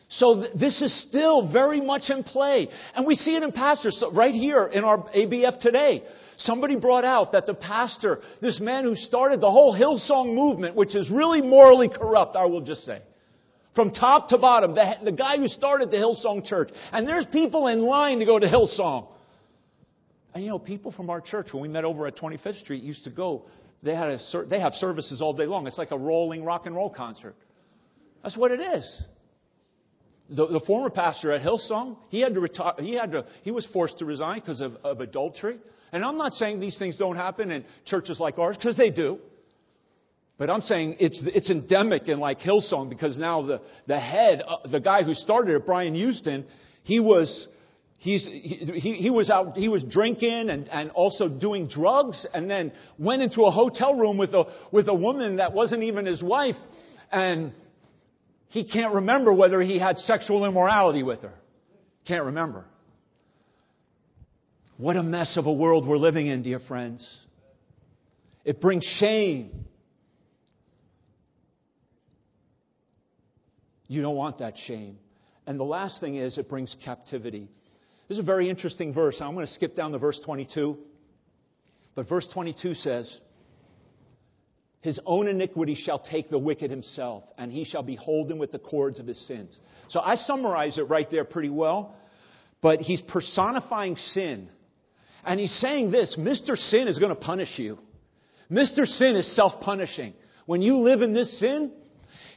So 0.10 0.42
th- 0.42 0.54
this 0.60 0.82
is 0.82 1.08
still 1.08 1.52
very 1.52 1.82
much 1.82 2.10
in 2.10 2.24
play. 2.24 2.68
And 2.96 3.06
we 3.06 3.16
see 3.16 3.36
it 3.36 3.44
in 3.44 3.52
pastors. 3.52 3.98
So 4.00 4.12
right 4.12 4.34
here 4.34 4.66
in 4.66 4.84
our 4.84 4.98
ABF 4.98 5.60
today, 5.60 6.04
somebody 6.38 6.76
brought 6.76 7.06
out 7.06 7.32
that 7.34 7.46
the 7.46 7.54
pastor, 7.54 8.20
this 8.42 8.60
man 8.60 8.84
who 8.84 8.96
started 8.96 9.40
the 9.40 9.52
whole 9.52 9.78
Hillsong 9.78 10.34
movement, 10.34 10.76
which 10.76 10.96
is 10.96 11.10
really 11.12 11.42
morally 11.42 11.90
corrupt, 11.90 12.36
I 12.36 12.46
will 12.46 12.62
just 12.62 12.84
say. 12.86 13.02
From 13.76 13.92
top 13.92 14.30
to 14.30 14.38
bottom, 14.40 14.74
the, 14.74 14.94
the 15.06 15.12
guy 15.12 15.38
who 15.38 15.48
started 15.48 15.92
the 15.92 15.98
Hillsong 15.98 16.44
church. 16.44 16.70
And 16.92 17.08
there's 17.08 17.28
people 17.28 17.68
in 17.68 17.82
line 17.84 18.20
to 18.20 18.26
go 18.26 18.40
to 18.40 18.48
Hillsong. 18.48 19.08
And 20.34 20.44
you 20.44 20.50
know, 20.50 20.60
people 20.60 20.92
from 20.92 21.10
our 21.10 21.22
church, 21.22 21.48
when 21.52 21.62
we 21.62 21.68
met 21.68 21.86
over 21.86 22.08
at 22.08 22.16
25th 22.16 22.60
Street, 22.62 22.84
used 22.84 23.04
to 23.06 23.10
go 23.10 23.46
They, 23.82 23.96
had 23.96 24.10
a, 24.10 24.46
they 24.48 24.60
have 24.60 24.74
services 24.74 25.22
all 25.22 25.34
day 25.34 25.46
long. 25.46 25.66
It's 25.68 25.78
like 25.78 25.92
a 25.92 25.98
rolling 25.98 26.44
rock 26.44 26.66
and 26.66 26.76
roll 26.76 26.90
concert. 26.90 27.36
That's 28.24 28.38
what 28.38 28.52
it 28.52 28.60
is. 28.60 29.04
The, 30.30 30.46
the 30.46 30.60
former 30.60 30.92
pastor 30.92 31.32
at 31.32 31.42
Hillsong, 31.42 31.98
he 32.10 32.20
had 32.20 32.36
to 32.36 32.40
retire. 32.40 32.74
He 32.78 32.94
had 32.94 33.12
to. 33.14 33.26
He 33.42 33.52
was 33.52 33.66
forced 33.74 33.98
to 34.00 34.06
resign 34.06 34.40
because 34.40 34.62
of, 34.62 34.76
of 34.84 35.02
adultery. 35.02 35.58
And 35.92 36.06
I'm 36.06 36.18
not 36.18 36.34
saying 36.34 36.60
these 36.60 36.78
things 36.78 36.98
don't 36.98 37.16
happen 37.16 37.50
in 37.50 37.66
churches 37.86 38.20
like 38.20 38.38
ours, 38.38 38.56
because 38.56 38.78
they 38.78 38.92
do. 38.92 39.20
But 40.38 40.50
I'm 40.50 40.62
saying 40.62 40.98
it's, 41.00 41.22
it's 41.26 41.50
endemic 41.50 42.08
in 42.08 42.20
like 42.20 42.40
Hillsong 42.40 42.90
because 42.90 43.18
now 43.18 43.42
the, 43.42 43.62
the 43.88 44.00
head, 44.00 44.42
uh, 44.48 44.68
the 44.70 44.80
guy 44.80 45.04
who 45.04 45.14
started 45.14 45.56
it, 45.56 45.66
Brian 45.66 45.96
Houston, 45.96 46.46
he 46.84 47.00
was, 47.02 47.48
he's, 48.00 48.26
he, 48.26 48.96
he 48.96 49.10
was 49.10 49.30
out, 49.30 49.56
he 49.56 49.70
was 49.70 49.84
drinking 49.84 50.50
and, 50.50 50.68
and 50.70 50.90
also 50.92 51.28
doing 51.28 51.68
drugs 51.68 52.26
and 52.34 52.50
then 52.50 52.72
went 52.98 53.22
into 53.22 53.44
a 53.44 53.52
hotel 53.52 53.94
room 53.94 54.18
with 54.18 54.34
a, 54.34 54.46
with 54.72 54.88
a 54.88 54.94
woman 54.94 55.36
that 55.38 55.54
wasn't 55.54 55.84
even 55.84 56.06
his 56.06 56.24
wife 56.24 56.56
and 57.12 57.54
he 58.48 58.64
can't 58.64 58.96
remember 58.96 59.32
whether 59.32 59.62
he 59.62 59.78
had 59.78 59.98
sexual 59.98 60.46
immorality 60.46 61.04
with 61.04 61.22
her. 61.22 61.34
Can't 62.08 62.26
remember. 62.26 62.66
What 64.78 64.96
a 64.96 65.04
mess 65.04 65.38
of 65.38 65.46
a 65.46 65.54
world 65.54 65.86
we're 65.86 65.98
living 65.98 66.28
in, 66.28 66.42
dear 66.42 66.60
friends. 66.60 67.06
It 68.44 68.62
brings 68.62 68.84
shame. 69.00 69.66
You 73.88 74.02
don't 74.02 74.16
want 74.16 74.40
that 74.40 74.54
shame. 74.66 74.98
And 75.46 75.60
the 75.60 75.66
last 75.66 76.00
thing 76.00 76.16
is, 76.16 76.38
it 76.38 76.48
brings 76.48 76.76
captivity. 76.86 77.50
This 78.10 78.18
is 78.18 78.24
a 78.24 78.26
very 78.26 78.50
interesting 78.50 78.92
verse. 78.92 79.18
I'm 79.22 79.36
going 79.36 79.46
to 79.46 79.54
skip 79.54 79.76
down 79.76 79.92
to 79.92 80.00
verse 80.00 80.20
22. 80.26 80.78
But 81.94 82.10
verse 82.10 82.28
22 82.34 82.74
says, 82.74 83.20
His 84.82 85.00
own 85.06 85.28
iniquity 85.28 85.76
shall 85.76 86.00
take 86.00 86.32
the 86.32 86.40
wicked 86.40 86.72
himself, 86.72 87.24
and 87.38 87.52
he 87.52 87.64
shall 87.66 87.84
be 87.84 87.96
holden 87.96 88.40
with 88.40 88.52
the 88.52 88.58
cords 88.58 89.00
of 89.00 89.06
his 89.06 89.28
sins. 89.28 89.56
So 89.90 90.00
I 90.00 90.16
summarize 90.16 90.80
it 90.80 90.90
right 90.90 91.10
there 91.12 91.24
pretty 91.24 91.50
well. 91.50 91.96
But 92.62 92.82
he's 92.82 93.02
personifying 93.02 93.96
sin. 93.96 94.50
And 95.24 95.40
he's 95.40 95.58
saying 95.60 95.92
this 95.92 96.18
Mr. 96.20 96.58
Sin 96.58 96.88
is 96.88 96.98
going 96.98 97.16
to 97.16 97.22
punish 97.22 97.60
you. 97.60 97.78
Mr. 98.52 98.86
Sin 98.86 99.18
is 99.18 99.36
self 99.36 99.62
punishing. 99.62 100.14
When 100.48 100.64
you 100.64 100.78
live 100.78 101.04
in 101.04 101.14
this 101.14 101.40
sin, 101.40 101.72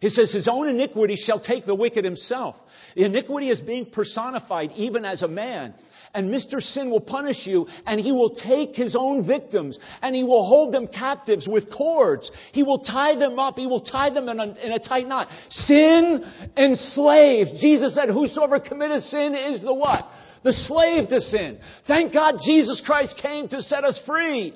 he 0.01 0.11
says, 0.11 0.33
His 0.33 0.49
own 0.49 0.69
iniquity 0.69 1.17
shall 1.17 1.41
take 1.41 1.65
the 1.65 1.75
wicked 1.75 2.05
himself. 2.05 2.57
Iniquity 2.97 3.49
is 3.49 3.61
being 3.61 3.87
personified 3.87 4.71
even 4.77 5.05
as 5.05 5.23
a 5.23 5.29
man. 5.29 5.75
And 6.15 6.29
Mr. 6.29 6.61
Sin 6.61 6.91
will 6.91 7.01
punish 7.01 7.47
you, 7.47 7.67
and 7.87 7.99
he 7.99 8.13
will 8.13 8.35
take 8.35 8.77
his 8.77 8.95
own 8.99 9.27
victims, 9.27 9.79
and 10.03 10.15
he 10.15 10.23
will 10.23 10.47
hold 10.47 10.75
them 10.75 10.87
captives 10.87 11.49
with 11.49 11.73
cords. 11.73 12.31
He 12.53 12.63
will 12.63 12.81
tie 12.81 13.19
them 13.19 13.39
up. 13.39 13.57
He 13.57 13.67
will 13.67 13.81
tie 13.81 14.11
them 14.11 14.29
in 14.29 14.39
a, 14.39 14.45
in 14.45 14.73
a 14.73 14.79
tight 14.79 15.09
knot. 15.09 15.29
Sin 15.49 16.23
enslaves. 16.57 17.59
Jesus 17.63 17.95
said, 17.95 18.11
Whosoever 18.11 18.61
committeth 18.61 19.05
sin 19.05 19.35
is 19.35 19.63
the 19.63 19.73
what? 19.73 20.07
the 20.43 20.53
slave 20.53 21.09
to 21.09 21.21
sin. 21.21 21.59
Thank 21.87 22.13
God 22.13 22.35
Jesus 22.45 22.83
Christ 22.85 23.19
came 23.23 23.49
to 23.49 23.63
set 23.63 23.85
us 23.85 24.01
free. 24.07 24.55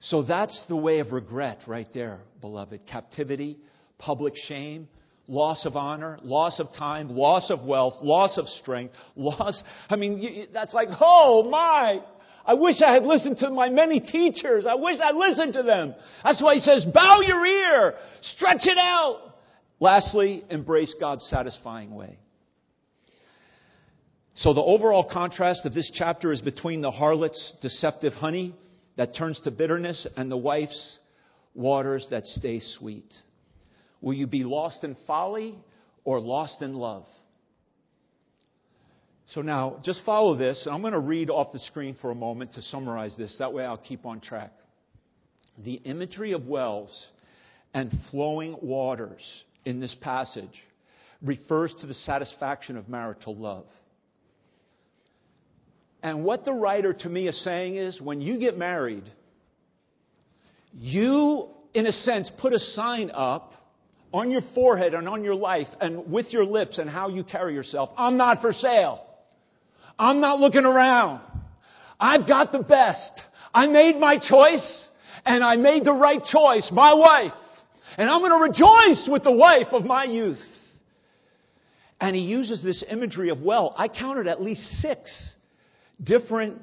So 0.00 0.22
that's 0.22 0.60
the 0.68 0.76
way 0.76 1.00
of 1.00 1.12
regret 1.12 1.60
right 1.66 1.88
there, 1.92 2.20
beloved. 2.40 2.86
Captivity, 2.86 3.58
public 3.98 4.34
shame, 4.36 4.88
loss 5.26 5.66
of 5.66 5.76
honor, 5.76 6.18
loss 6.22 6.58
of 6.60 6.68
time, 6.76 7.10
loss 7.10 7.50
of 7.50 7.62
wealth, 7.62 7.94
loss 8.02 8.38
of 8.38 8.48
strength, 8.48 8.94
loss. 9.16 9.62
I 9.90 9.96
mean, 9.96 10.48
that's 10.52 10.72
like, 10.72 10.88
oh 11.00 11.48
my! 11.50 12.00
I 12.46 12.54
wish 12.54 12.76
I 12.84 12.94
had 12.94 13.02
listened 13.02 13.38
to 13.38 13.50
my 13.50 13.68
many 13.68 14.00
teachers. 14.00 14.64
I 14.66 14.74
wish 14.76 14.98
I 15.04 15.12
listened 15.12 15.52
to 15.52 15.62
them. 15.62 15.94
That's 16.24 16.42
why 16.42 16.54
he 16.54 16.60
says, 16.60 16.86
bow 16.94 17.20
your 17.20 17.44
ear, 17.44 17.94
stretch 18.22 18.62
it 18.62 18.78
out. 18.78 19.34
Lastly, 19.80 20.42
embrace 20.48 20.94
God's 20.98 21.26
satisfying 21.28 21.94
way. 21.94 22.18
So 24.34 24.54
the 24.54 24.62
overall 24.62 25.04
contrast 25.04 25.66
of 25.66 25.74
this 25.74 25.90
chapter 25.92 26.32
is 26.32 26.40
between 26.40 26.80
the 26.80 26.90
harlot's 26.90 27.54
deceptive 27.60 28.14
honey 28.14 28.54
that 28.96 29.14
turns 29.14 29.40
to 29.42 29.50
bitterness 29.50 30.06
and 30.16 30.30
the 30.30 30.36
wife's 30.36 30.98
waters 31.54 32.06
that 32.10 32.24
stay 32.24 32.60
sweet. 32.60 33.12
Will 34.00 34.14
you 34.14 34.26
be 34.26 34.44
lost 34.44 34.84
in 34.84 34.96
folly 35.06 35.58
or 36.04 36.20
lost 36.20 36.62
in 36.62 36.74
love? 36.74 37.04
So 39.34 39.42
now, 39.42 39.80
just 39.84 40.00
follow 40.06 40.36
this. 40.36 40.62
and 40.64 40.74
I'm 40.74 40.80
going 40.80 40.94
to 40.94 40.98
read 40.98 41.28
off 41.28 41.52
the 41.52 41.58
screen 41.58 41.96
for 42.00 42.10
a 42.10 42.14
moment 42.14 42.54
to 42.54 42.62
summarize 42.62 43.14
this. 43.18 43.34
That 43.38 43.52
way 43.52 43.64
I'll 43.64 43.76
keep 43.76 44.06
on 44.06 44.20
track. 44.20 44.52
The 45.62 45.74
imagery 45.74 46.32
of 46.32 46.46
wells 46.46 46.90
and 47.74 47.92
flowing 48.10 48.56
waters 48.62 49.22
in 49.66 49.80
this 49.80 49.94
passage 50.00 50.62
refers 51.20 51.74
to 51.80 51.86
the 51.86 51.94
satisfaction 51.94 52.76
of 52.76 52.88
marital 52.88 53.36
love. 53.36 53.66
And 56.02 56.24
what 56.24 56.44
the 56.44 56.52
writer 56.52 56.92
to 56.92 57.08
me 57.08 57.28
is 57.28 57.42
saying 57.42 57.76
is 57.76 58.00
when 58.00 58.20
you 58.20 58.38
get 58.38 58.56
married, 58.56 59.04
you, 60.72 61.48
in 61.74 61.86
a 61.86 61.92
sense, 61.92 62.30
put 62.38 62.54
a 62.54 62.58
sign 62.58 63.10
up 63.12 63.52
on 64.12 64.30
your 64.30 64.40
forehead 64.54 64.94
and 64.94 65.08
on 65.08 65.22
your 65.22 65.34
life 65.34 65.66
and 65.80 66.10
with 66.10 66.26
your 66.32 66.44
lips 66.44 66.78
and 66.78 66.88
how 66.88 67.08
you 67.08 67.24
carry 67.24 67.54
yourself. 67.54 67.90
I'm 67.96 68.16
not 68.16 68.40
for 68.40 68.52
sale. 68.52 69.04
I'm 69.98 70.20
not 70.20 70.40
looking 70.40 70.64
around. 70.64 71.20
I've 72.00 72.26
got 72.26 72.52
the 72.52 72.60
best. 72.60 73.22
I 73.52 73.66
made 73.66 73.98
my 73.98 74.18
choice 74.18 74.88
and 75.24 75.42
I 75.42 75.56
made 75.56 75.84
the 75.84 75.92
right 75.92 76.22
choice, 76.22 76.68
my 76.72 76.94
wife. 76.94 77.32
And 77.96 78.08
I'm 78.08 78.20
going 78.20 78.30
to 78.30 78.38
rejoice 78.38 79.08
with 79.10 79.24
the 79.24 79.32
wife 79.32 79.68
of 79.72 79.84
my 79.84 80.04
youth. 80.04 80.38
And 82.00 82.14
he 82.14 82.22
uses 82.22 82.62
this 82.62 82.84
imagery 82.88 83.30
of 83.30 83.40
well. 83.42 83.74
I 83.76 83.88
counted 83.88 84.28
at 84.28 84.40
least 84.40 84.62
six 84.80 85.10
different 86.02 86.62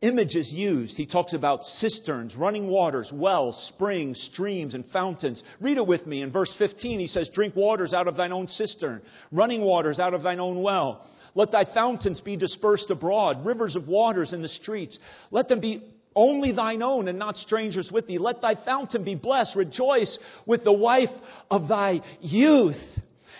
images 0.00 0.52
used. 0.52 0.96
He 0.96 1.06
talks 1.06 1.34
about 1.34 1.64
cisterns, 1.64 2.36
running 2.36 2.68
waters, 2.68 3.10
wells, 3.12 3.70
springs, 3.74 4.28
streams, 4.32 4.74
and 4.74 4.84
fountains. 4.90 5.42
Read 5.60 5.78
it 5.78 5.86
with 5.86 6.06
me. 6.06 6.22
In 6.22 6.30
verse 6.30 6.54
15, 6.58 7.00
he 7.00 7.06
says, 7.06 7.28
Drink 7.34 7.56
waters 7.56 7.92
out 7.92 8.08
of 8.08 8.16
thine 8.16 8.32
own 8.32 8.48
cistern, 8.48 9.02
running 9.32 9.62
waters 9.62 9.98
out 9.98 10.14
of 10.14 10.22
thine 10.22 10.40
own 10.40 10.62
well. 10.62 11.04
Let 11.34 11.52
thy 11.52 11.64
fountains 11.72 12.20
be 12.20 12.36
dispersed 12.36 12.90
abroad, 12.90 13.44
rivers 13.44 13.76
of 13.76 13.86
waters 13.86 14.32
in 14.32 14.42
the 14.42 14.48
streets. 14.48 14.98
Let 15.30 15.48
them 15.48 15.60
be 15.60 15.82
only 16.14 16.52
thine 16.52 16.82
own 16.82 17.08
and 17.08 17.18
not 17.18 17.36
strangers 17.36 17.90
with 17.92 18.06
thee. 18.06 18.18
Let 18.18 18.40
thy 18.40 18.54
fountain 18.64 19.04
be 19.04 19.14
blessed. 19.14 19.54
Rejoice 19.54 20.18
with 20.46 20.64
the 20.64 20.72
wife 20.72 21.10
of 21.50 21.68
thy 21.68 22.00
youth. 22.20 22.76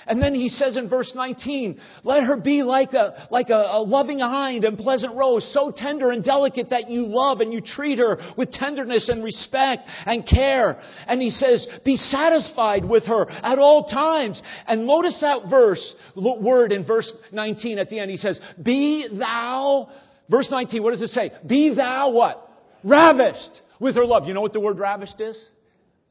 And 0.07 0.23
then 0.23 0.35
he 0.35 0.49
says 0.49 0.77
in 0.77 0.89
verse 0.89 1.13
19, 1.15 1.81
let 2.05 2.25
her 2.25 2.37
be 2.37 2.63
like 2.63 2.93
a, 2.93 3.27
like 3.31 3.51
a, 3.51 3.55
a, 3.55 3.83
loving 3.83 4.21
hind 4.21 4.65
and 4.65 4.79
pleasant 4.79 5.15
rose, 5.15 5.51
so 5.53 5.73
tender 5.75 6.11
and 6.11 6.25
delicate 6.25 6.71
that 6.71 6.89
you 6.89 7.07
love 7.07 7.41
and 7.41 7.53
you 7.53 7.61
treat 7.61 7.99
her 7.99 8.19
with 8.37 8.53
tenderness 8.53 9.09
and 9.09 9.25
respect 9.25 9.83
and 10.07 10.27
care. 10.27 10.81
And 11.07 11.21
he 11.21 11.31
says, 11.31 11.67
be 11.85 11.97
satisfied 11.97 12.85
with 12.85 13.05
her 13.07 13.29
at 13.29 13.59
all 13.59 13.85
times. 13.85 14.41
And 14.67 14.87
notice 14.87 15.19
that 15.21 15.51
verse, 15.51 15.95
word 16.17 16.73
in 16.73 16.85
verse 16.85 17.13
19 17.33 17.79
at 17.79 17.91
the 17.91 17.99
end. 17.99 18.11
He 18.11 18.17
says, 18.17 18.41
be 18.63 19.09
thou, 19.19 19.91
verse 20.31 20.49
19, 20.51 20.83
what 20.83 20.93
does 20.93 21.03
it 21.03 21.11
say? 21.11 21.33
Be 21.47 21.75
thou 21.75 22.11
what? 22.11 22.51
Ravished 22.85 23.61
with 23.81 23.97
her 23.97 24.05
love. 24.05 24.27
You 24.27 24.35
know 24.35 24.43
what 24.43 24.53
the 24.53 24.61
word 24.61 24.79
ravished 24.79 25.21
is? 25.21 25.49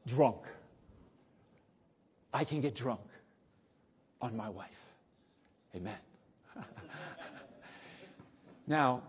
Drunk. 0.06 0.36
I 2.32 2.44
can 2.44 2.60
get 2.60 2.76
drunk 2.76 3.00
on 4.20 4.36
my 4.36 4.48
wife. 4.48 4.68
Amen. 5.74 5.98
now, 8.66 9.02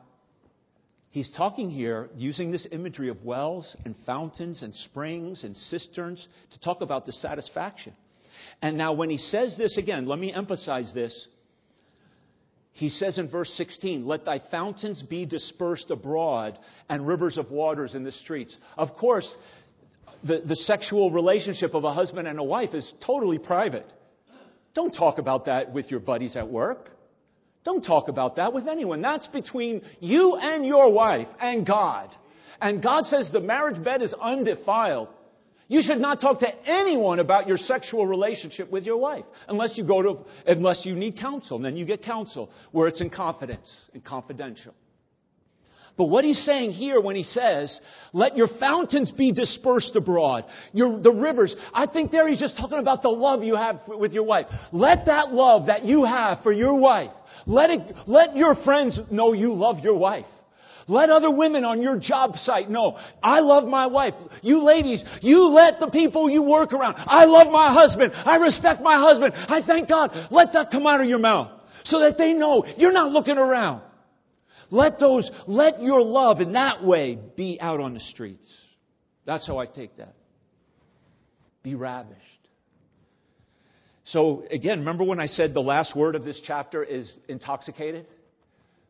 he's 1.12 1.32
talking 1.36 1.70
here 1.70 2.10
using 2.16 2.51
this 2.51 2.68
imagery 2.72 3.10
of 3.10 3.24
wells 3.24 3.76
and 3.86 3.95
fountains 4.05 4.62
and 4.62 4.74
springs 4.74 5.43
and 5.43 5.55
cisterns 5.55 6.26
to 6.51 6.60
talk 6.60 6.82
about 6.82 7.05
the 7.05 7.12
satisfaction. 7.12 7.93
And 8.62 8.78
now, 8.78 8.93
when 8.93 9.10
he 9.10 9.18
says 9.18 9.55
this 9.57 9.78
again, 9.78 10.05
let 10.05 10.20
me 10.20 10.34
emphasize 10.34 10.91
this. 10.93 11.28
He 12.74 12.89
says 12.89 13.18
in 13.18 13.30
verse 13.30 13.49
16, 13.57 14.05
Let 14.05 14.26
thy 14.26 14.39
fountains 14.51 15.03
be 15.03 15.26
dispersed 15.26 15.91
abroad 15.91 16.57
and 16.88 17.05
rivers 17.05 17.38
of 17.38 17.51
waters 17.51 17.93
in 17.93 18.03
the 18.03 18.12
streets. 18.12 18.55
Of 18.78 18.95
course, 18.95 19.30
the, 20.24 20.41
the 20.45 20.55
sexual 20.55 21.12
relationship 21.12 21.74
of 21.74 21.84
a 21.84 21.93
husband 21.93 22.28
and 22.28 22.39
a 22.39 22.43
wife 22.43 22.74
is 22.74 22.89
totally 23.05 23.38
private. 23.38 23.86
Don't 24.74 24.91
talk 24.91 25.17
about 25.17 25.45
that 25.45 25.74
with 25.74 25.89
your 25.91 25.99
buddies 25.99 26.36
at 26.36 26.47
work. 26.47 26.91
Don't 27.65 27.84
talk 27.84 28.07
about 28.07 28.38
that 28.38 28.53
with 28.53 28.67
anyone. 28.67 29.01
That's 29.01 29.28
between 29.28 29.82
you 29.99 30.36
and 30.36 30.65
your 30.65 30.91
wife 30.91 31.28
and 31.41 31.65
God. 31.65 32.15
And 32.61 32.82
God 32.82 33.05
says 33.05 33.30
the 33.32 33.39
marriage 33.39 33.84
bed 33.84 34.01
is 34.01 34.13
undefiled. 34.13 35.09
You 35.67 35.82
should 35.84 35.99
not 35.99 36.20
talk 36.20 36.39
to 36.39 36.47
anyone 36.65 37.20
about 37.20 37.47
your 37.47 37.57
sexual 37.57 38.07
relationship 38.07 38.72
with 38.72 38.86
your 38.86 38.97
wife 38.97 39.26
unless 39.47 39.78
you 39.78 39.84
go 39.84 40.01
to, 40.01 40.17
unless 40.47 40.84
you 40.84 40.95
need 40.95 41.20
counsel. 41.20 41.57
And 41.57 41.65
then 41.65 41.78
you 41.78 41.86
get 41.86 42.03
counsel 42.03 42.49
where 42.72 42.88
it's 42.88 43.01
in 43.01 43.11
confidence 43.11 43.86
and 43.93 44.03
confidential. 44.03 44.74
But 46.00 46.06
what 46.06 46.24
he's 46.24 46.41
saying 46.45 46.72
here 46.72 47.02
when 47.02 47.18
he 47.18 47.24
says, 47.24 47.78
let 48.14 48.38
your 48.38 48.47
fountains 48.58 49.12
be 49.12 49.34
dispersed 49.34 49.97
abroad, 49.97 50.45
your, 50.72 50.97
the 50.97 51.12
rivers, 51.12 51.54
I 51.74 51.88
think 51.88 52.10
there 52.10 52.26
he's 52.30 52.39
just 52.39 52.56
talking 52.56 52.80
about 52.80 53.02
the 53.02 53.10
love 53.10 53.43
you 53.43 53.58
have 53.58 53.82
with 53.86 54.14
your 54.14 54.24
wife. 54.24 54.45
Let 54.72 55.08
that 55.08 55.34
love 55.34 55.66
that 55.66 55.84
you 55.84 56.06
have 56.06 56.38
for 56.41 56.54
your 56.54 56.76
wife, 56.76 57.12
let 57.45 57.70
it, 57.70 57.82
let 58.08 58.38
your 58.38 58.56
friends 58.64 58.97
know 59.12 59.34
you 59.34 59.54
love 59.54 59.80
your 59.84 59.97
wife. 59.97 60.26
Let 60.88 61.10
other 61.10 61.30
women 61.30 61.66
on 61.66 61.82
your 61.82 62.00
job 62.00 62.38
site 62.38 62.70
know, 62.70 62.97
I 63.22 63.41
love 63.41 63.66
my 63.66 63.88
wife. 63.88 64.14
You 64.41 64.64
ladies, 64.64 65.04
you 65.22 65.50
let 65.50 65.82
the 65.82 65.88
people 65.88 66.30
you 66.30 66.43
work 66.43 66.72
around, 66.72 66.95
I 66.95 67.26
love 67.26 67.52
my 67.52 67.74
husband. 67.74 68.14
I 68.16 68.38
respect 68.38 68.82
my 68.82 69.02
husband. 69.02 69.34
I 69.36 69.64
thank 69.68 69.89
God. 69.89 70.12
Let 70.32 70.54
that 70.54 70.72
come 70.72 70.88
out 70.88 71.02
of 71.02 71.08
your 71.08 71.20
mouth 71.20 71.52
so 71.84 72.00
that 72.00 72.18
they 72.18 72.32
know 72.32 72.64
you're 72.78 72.93
not 72.93 73.12
looking 73.12 73.38
around. 73.38 73.82
Let 74.72 74.99
those, 74.99 75.30
let 75.47 75.82
your 75.82 76.01
love 76.01 76.41
in 76.41 76.53
that 76.53 76.84
way 76.84 77.17
be 77.36 77.59
out 77.59 77.80
on 77.80 77.93
the 77.93 77.99
streets. 77.99 78.45
That's 79.26 79.45
how 79.47 79.57
I 79.57 79.65
take 79.65 79.97
that. 79.97 80.15
Be 81.63 81.76
ravished. 81.76 82.20
So 84.05 84.43
again, 84.51 84.80
remember 84.80 85.03
when 85.03 85.20
I 85.20 85.28
said 85.28 85.53
the 85.53 85.59
last 85.59 85.95
word 85.95 86.15
of 86.15 86.24
this 86.24 86.41
chapter 86.45 86.84
is 86.84 87.11
intoxicated? 87.28 88.07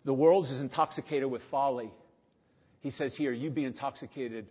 The 0.06 0.14
world 0.14 0.46
is 0.46 0.60
intoxicated 0.60 1.30
with 1.30 1.42
folly. 1.52 1.92
He 2.82 2.92
says 2.92 3.16
here, 3.18 3.34
you 3.34 3.50
be 3.50 3.66
intoxicated 3.66 4.46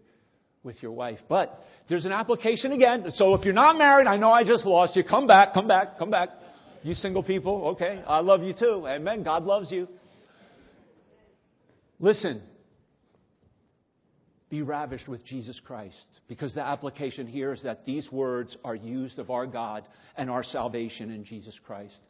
with 0.62 0.82
your 0.82 0.92
wife. 0.92 1.18
But 1.28 1.64
there's 1.88 2.04
an 2.04 2.12
application 2.12 2.72
again. 2.72 3.06
So 3.10 3.34
if 3.34 3.44
you're 3.44 3.54
not 3.54 3.78
married, 3.78 4.06
I 4.06 4.16
know 4.18 4.30
I 4.30 4.44
just 4.44 4.66
lost 4.66 4.94
you. 4.96 5.04
Come 5.04 5.26
back, 5.26 5.54
come 5.54 5.66
back, 5.66 5.98
come 5.98 6.10
back. 6.10 6.28
You 6.82 6.94
single 6.94 7.22
people, 7.22 7.68
okay. 7.68 8.02
I 8.06 8.20
love 8.20 8.42
you 8.42 8.52
too. 8.52 8.86
Amen. 8.86 9.22
God 9.22 9.44
loves 9.44 9.72
you. 9.72 9.88
Listen. 11.98 12.42
Be 14.50 14.62
ravished 14.62 15.08
with 15.08 15.24
Jesus 15.26 15.60
Christ. 15.64 16.20
Because 16.26 16.54
the 16.54 16.64
application 16.64 17.26
here 17.26 17.52
is 17.52 17.62
that 17.64 17.84
these 17.84 18.10
words 18.10 18.56
are 18.64 18.74
used 18.74 19.18
of 19.18 19.30
our 19.30 19.46
God 19.46 19.84
and 20.16 20.30
our 20.30 20.42
salvation 20.42 21.10
in 21.10 21.24
Jesus 21.24 21.58
Christ 21.66 22.00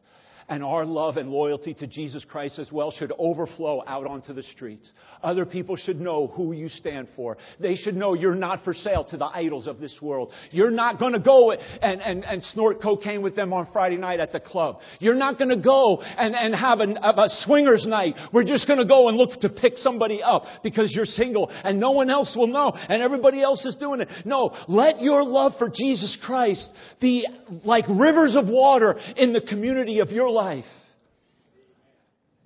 and 0.49 0.65
our 0.65 0.87
love 0.87 1.19
and 1.19 1.29
loyalty 1.29 1.75
to 1.75 1.87
Jesus 1.87 2.25
Christ 2.25 2.59
as 2.59 2.73
well 2.73 2.91
should 2.91 3.13
overflow 3.19 3.83
out 3.87 4.07
onto 4.07 4.33
the 4.33 4.43
streets. 4.43 4.91
Other 5.23 5.45
people 5.45 5.77
should 5.77 6.01
know 6.01 6.29
who 6.29 6.53
you 6.53 6.69
stand 6.71 7.09
for. 7.15 7.37
They 7.61 7.75
should 7.75 7.95
know 7.95 8.15
you're 8.15 8.35
not 8.35 8.65
for 8.65 8.73
sale 8.73 9.05
to 9.05 9.19
the 9.19 9.27
idols 9.27 9.67
of 9.67 9.79
this 9.79 9.97
world. 10.01 10.33
You're 10.51 10.71
not 10.71 10.99
going 10.99 11.13
to 11.13 11.19
go 11.19 11.53
and, 11.53 12.01
and, 12.01 12.25
and 12.25 12.43
snort 12.45 12.81
cocaine 12.81 13.21
with 13.21 13.37
them 13.37 13.53
on 13.53 13.69
Friday 13.73 13.97
night 13.97 14.21
at 14.21 14.33
the 14.33 14.41
club. 14.41 14.79
You're 15.01 15.15
not 15.15 15.39
going 15.39 15.51
to 15.51 15.63
go 15.63 16.01
and, 16.01 16.35
and 16.35 16.55
have, 16.55 16.81
a, 16.81 16.87
have 17.03 17.19
a 17.19 17.29
swingers 17.45 17.87
night. 17.87 18.15
We're 18.33 18.45
just 18.45 18.67
going 18.67 18.79
to 18.79 18.87
go 18.87 19.09
and 19.09 19.19
look 19.19 19.41
to 19.41 19.51
pick 19.51 19.77
somebody 19.77 20.23
up 20.23 20.45
because 20.63 20.93
you're 20.95 21.05
single 21.05 21.51
and 21.51 21.79
no 21.79 21.91
one 21.91 22.09
else 22.09 22.35
will 22.35 22.47
know 22.47 22.73
and 22.75 23.03
everybody 23.03 23.43
else 23.43 23.67
is 23.67 23.77
doing 23.77 24.01
it. 24.01 24.09
No, 24.25 24.57
let 24.67 25.03
your 25.03 25.25
love 25.25 25.53
for 25.59 25.69
Jesus 25.69 26.17
Christ 26.25 26.67
be 27.01 27.27
like 27.65 27.85
rivers 27.89 28.35
of 28.35 28.47
water 28.47 28.99
in 29.17 29.35
the 29.35 29.43
community 29.43 29.99
of 29.99 30.11
your 30.11 30.31
life 30.31 30.38
life. 30.39 30.65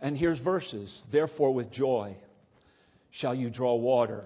And 0.00 0.16
here's 0.16 0.40
verses. 0.40 0.90
Therefore, 1.12 1.52
with 1.52 1.70
joy 1.70 2.16
shall 3.10 3.34
you 3.34 3.50
draw 3.50 3.74
water 3.74 4.24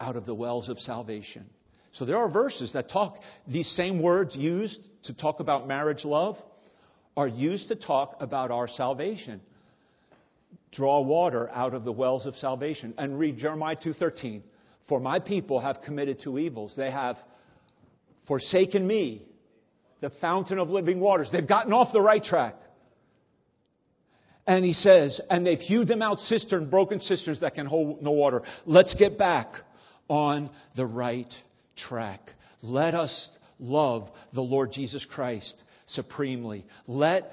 out 0.00 0.16
of 0.16 0.26
the 0.26 0.34
wells 0.34 0.68
of 0.68 0.78
salvation. 0.80 1.46
So 1.92 2.04
there 2.04 2.18
are 2.18 2.28
verses 2.28 2.72
that 2.72 2.90
talk, 2.90 3.16
these 3.46 3.68
same 3.76 4.02
words 4.02 4.34
used 4.36 4.80
to 5.04 5.14
talk 5.14 5.38
about 5.38 5.68
marriage 5.68 6.04
love 6.04 6.36
are 7.16 7.28
used 7.28 7.68
to 7.68 7.76
talk 7.76 8.16
about 8.20 8.50
our 8.50 8.66
salvation. 8.66 9.40
Draw 10.72 11.00
water 11.02 11.48
out 11.50 11.74
of 11.74 11.84
the 11.84 11.92
wells 11.92 12.26
of 12.26 12.34
salvation. 12.36 12.92
And 12.98 13.18
read 13.18 13.38
Jeremiah 13.38 13.76
2.13. 13.76 14.42
For 14.88 14.98
my 14.98 15.20
people 15.20 15.60
have 15.60 15.82
committed 15.82 16.20
two 16.24 16.38
evils. 16.38 16.74
They 16.76 16.90
have 16.90 17.16
forsaken 18.26 18.84
me 18.84 19.27
the 20.00 20.10
fountain 20.20 20.58
of 20.58 20.70
living 20.70 21.00
waters. 21.00 21.28
They've 21.32 21.46
gotten 21.46 21.72
off 21.72 21.92
the 21.92 22.00
right 22.00 22.22
track. 22.22 22.54
And 24.46 24.64
he 24.64 24.72
says, 24.72 25.20
and 25.28 25.46
they've 25.46 25.58
hewed 25.58 25.88
them 25.88 26.00
out 26.00 26.18
cistern, 26.20 26.70
broken 26.70 27.00
cisterns 27.00 27.40
that 27.40 27.54
can 27.54 27.66
hold 27.66 28.02
no 28.02 28.12
water. 28.12 28.42
Let's 28.64 28.94
get 28.94 29.18
back 29.18 29.52
on 30.08 30.48
the 30.74 30.86
right 30.86 31.30
track. 31.76 32.20
Let 32.62 32.94
us 32.94 33.30
love 33.58 34.08
the 34.32 34.40
Lord 34.40 34.72
Jesus 34.72 35.06
Christ 35.10 35.62
supremely. 35.86 36.64
Let 36.86 37.30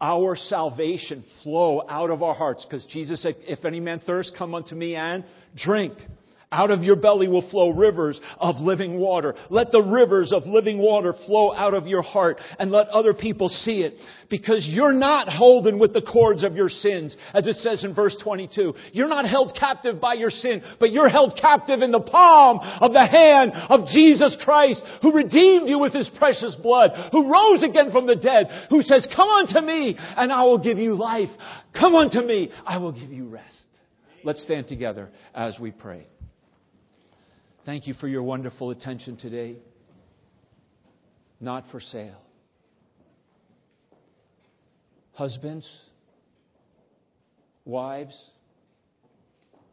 our 0.00 0.36
salvation 0.36 1.24
flow 1.42 1.82
out 1.88 2.10
of 2.10 2.22
our 2.22 2.34
hearts 2.34 2.64
because 2.64 2.86
Jesus 2.86 3.22
said, 3.22 3.34
if 3.40 3.64
any 3.64 3.80
man 3.80 4.00
thirst, 4.00 4.34
come 4.38 4.54
unto 4.54 4.74
me 4.74 4.94
and 4.94 5.24
drink. 5.56 5.94
Out 6.52 6.70
of 6.70 6.84
your 6.84 6.94
belly 6.94 7.26
will 7.26 7.48
flow 7.50 7.70
rivers 7.70 8.20
of 8.38 8.56
living 8.60 9.00
water. 9.00 9.34
Let 9.50 9.72
the 9.72 9.82
rivers 9.82 10.32
of 10.32 10.46
living 10.46 10.78
water 10.78 11.12
flow 11.26 11.52
out 11.52 11.74
of 11.74 11.88
your 11.88 12.02
heart 12.02 12.38
and 12.60 12.70
let 12.70 12.86
other 12.88 13.14
people 13.14 13.48
see 13.48 13.82
it. 13.82 13.94
Because 14.30 14.64
you're 14.68 14.92
not 14.92 15.28
holden 15.28 15.80
with 15.80 15.92
the 15.92 16.02
cords 16.02 16.44
of 16.44 16.54
your 16.54 16.68
sins, 16.68 17.16
as 17.34 17.48
it 17.48 17.56
says 17.56 17.82
in 17.82 17.94
verse 17.94 18.16
22. 18.22 18.74
You're 18.92 19.08
not 19.08 19.28
held 19.28 19.56
captive 19.58 20.00
by 20.00 20.14
your 20.14 20.30
sin, 20.30 20.62
but 20.78 20.92
you're 20.92 21.08
held 21.08 21.36
captive 21.40 21.82
in 21.82 21.90
the 21.90 22.00
palm 22.00 22.60
of 22.80 22.92
the 22.92 23.06
hand 23.06 23.52
of 23.52 23.88
Jesus 23.88 24.36
Christ, 24.44 24.84
who 25.02 25.12
redeemed 25.12 25.68
you 25.68 25.80
with 25.80 25.94
his 25.94 26.08
precious 26.16 26.54
blood, 26.62 26.90
who 27.10 27.32
rose 27.32 27.64
again 27.64 27.90
from 27.90 28.06
the 28.06 28.16
dead, 28.16 28.46
who 28.70 28.82
says, 28.82 29.06
come 29.14 29.28
unto 29.28 29.60
me 29.60 29.96
and 29.98 30.32
I 30.32 30.44
will 30.44 30.58
give 30.58 30.78
you 30.78 30.94
life. 30.94 31.30
Come 31.78 31.96
unto 31.96 32.20
me, 32.20 32.52
I 32.64 32.78
will 32.78 32.92
give 32.92 33.12
you 33.12 33.26
rest. 33.26 33.66
Let's 34.22 34.42
stand 34.42 34.68
together 34.68 35.10
as 35.34 35.58
we 35.58 35.72
pray. 35.72 36.06
Thank 37.66 37.88
you 37.88 37.94
for 37.94 38.06
your 38.06 38.22
wonderful 38.22 38.70
attention 38.70 39.16
today. 39.16 39.56
Not 41.40 41.64
for 41.72 41.80
sale. 41.80 42.22
Husbands, 45.14 45.68
wives, 47.64 48.16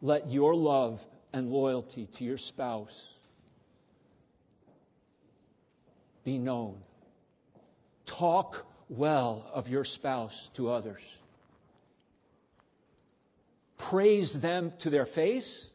let 0.02 0.32
your 0.32 0.56
love 0.56 0.98
and 1.34 1.52
loyalty 1.52 2.10
to 2.18 2.24
your 2.24 2.40
spouse 2.40 2.90
be 6.26 6.40
known. 6.40 6.78
Talk 8.18 8.56
well 8.90 9.52
of 9.54 9.68
your 9.68 9.86
spouse 9.86 10.50
to 10.58 10.72
others. 10.72 11.02
Praise 13.92 14.36
them 14.42 14.74
to 14.82 14.90
their 14.90 15.06
face 15.06 15.68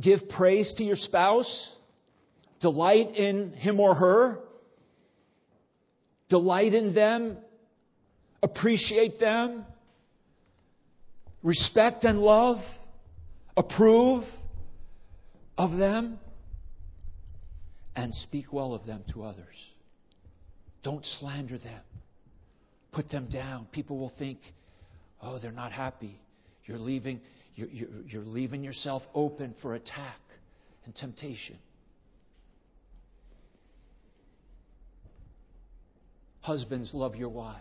Give 0.00 0.20
praise 0.28 0.72
to 0.78 0.84
your 0.84 0.96
spouse. 0.96 1.70
Delight 2.60 3.14
in 3.16 3.52
him 3.52 3.80
or 3.80 3.94
her. 3.94 4.38
Delight 6.28 6.74
in 6.74 6.94
them. 6.94 7.38
Appreciate 8.42 9.18
them. 9.18 9.64
Respect 11.42 12.04
and 12.04 12.20
love. 12.20 12.58
Approve 13.56 14.24
of 15.56 15.76
them. 15.76 16.18
And 17.96 18.14
speak 18.14 18.52
well 18.52 18.74
of 18.74 18.86
them 18.86 19.02
to 19.12 19.24
others. 19.24 19.56
Don't 20.84 21.04
slander 21.18 21.58
them. 21.58 21.80
Put 22.92 23.10
them 23.10 23.28
down. 23.30 23.66
People 23.72 23.98
will 23.98 24.12
think, 24.18 24.38
oh, 25.20 25.38
they're 25.38 25.50
not 25.50 25.72
happy. 25.72 26.20
You're 26.64 26.78
leaving. 26.78 27.20
You're, 27.58 27.88
you're, 28.06 28.22
leaving 28.22 28.62
yourself 28.62 29.02
open 29.16 29.52
for 29.60 29.74
attack 29.74 30.20
and 30.84 30.94
temptation. 30.94 31.58
Husbands, 36.40 36.90
love 36.94 37.16
your 37.16 37.30
wives 37.30 37.58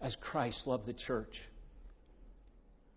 as 0.00 0.16
Christ 0.18 0.62
loved 0.66 0.86
the 0.86 0.94
church. 0.94 1.34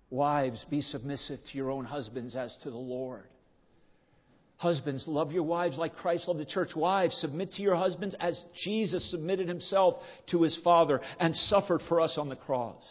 Wives, 0.10 0.66
be 0.70 0.80
submissive 0.80 1.40
to 1.52 1.58
your 1.58 1.70
own 1.70 1.84
husbands 1.84 2.38
as 2.38 2.56
to 2.64 2.72
the 2.72 2.78
Lord. 2.78 3.26
Husbands, 4.56 5.04
love 5.06 5.34
your 5.34 5.44
wives 5.44 5.78
like 5.78 5.98
Christ 5.98 6.30
loved 6.30 6.40
the 6.40 6.46
church. 6.46 6.78
Wives, 6.78 7.18
submit 7.20 7.52
to 7.54 7.62
your 7.62 7.76
husbands 7.76 8.16
as 8.22 8.42
Jesus 8.64 9.12
submitted 9.12 9.50
himself 9.50 9.96
to 10.32 10.44
his 10.44 10.58
Father 10.64 11.02
and 11.20 11.36
suffered 11.36 11.82
for 11.90 12.00
us 12.00 12.18
on 12.18 12.30
the 12.30 12.38
cross. 12.38 12.82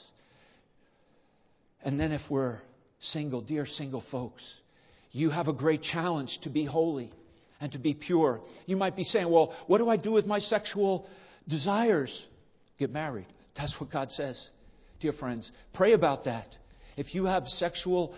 And 1.86 2.00
then, 2.00 2.10
if 2.10 2.20
we're 2.28 2.58
single, 2.98 3.40
dear 3.40 3.64
single 3.64 4.02
folks, 4.10 4.42
you 5.12 5.30
have 5.30 5.46
a 5.46 5.52
great 5.52 5.82
challenge 5.82 6.36
to 6.42 6.50
be 6.50 6.64
holy 6.64 7.12
and 7.60 7.70
to 7.70 7.78
be 7.78 7.94
pure. 7.94 8.40
You 8.66 8.76
might 8.76 8.96
be 8.96 9.04
saying, 9.04 9.30
Well, 9.30 9.54
what 9.68 9.78
do 9.78 9.88
I 9.88 9.96
do 9.96 10.10
with 10.10 10.26
my 10.26 10.40
sexual 10.40 11.06
desires? 11.46 12.10
Get 12.80 12.90
married. 12.90 13.26
That's 13.56 13.72
what 13.78 13.92
God 13.92 14.10
says. 14.10 14.36
Dear 14.98 15.12
friends, 15.12 15.48
pray 15.74 15.92
about 15.92 16.24
that. 16.24 16.48
If 16.96 17.14
you 17.14 17.26
have 17.26 17.46
sexual 17.46 18.16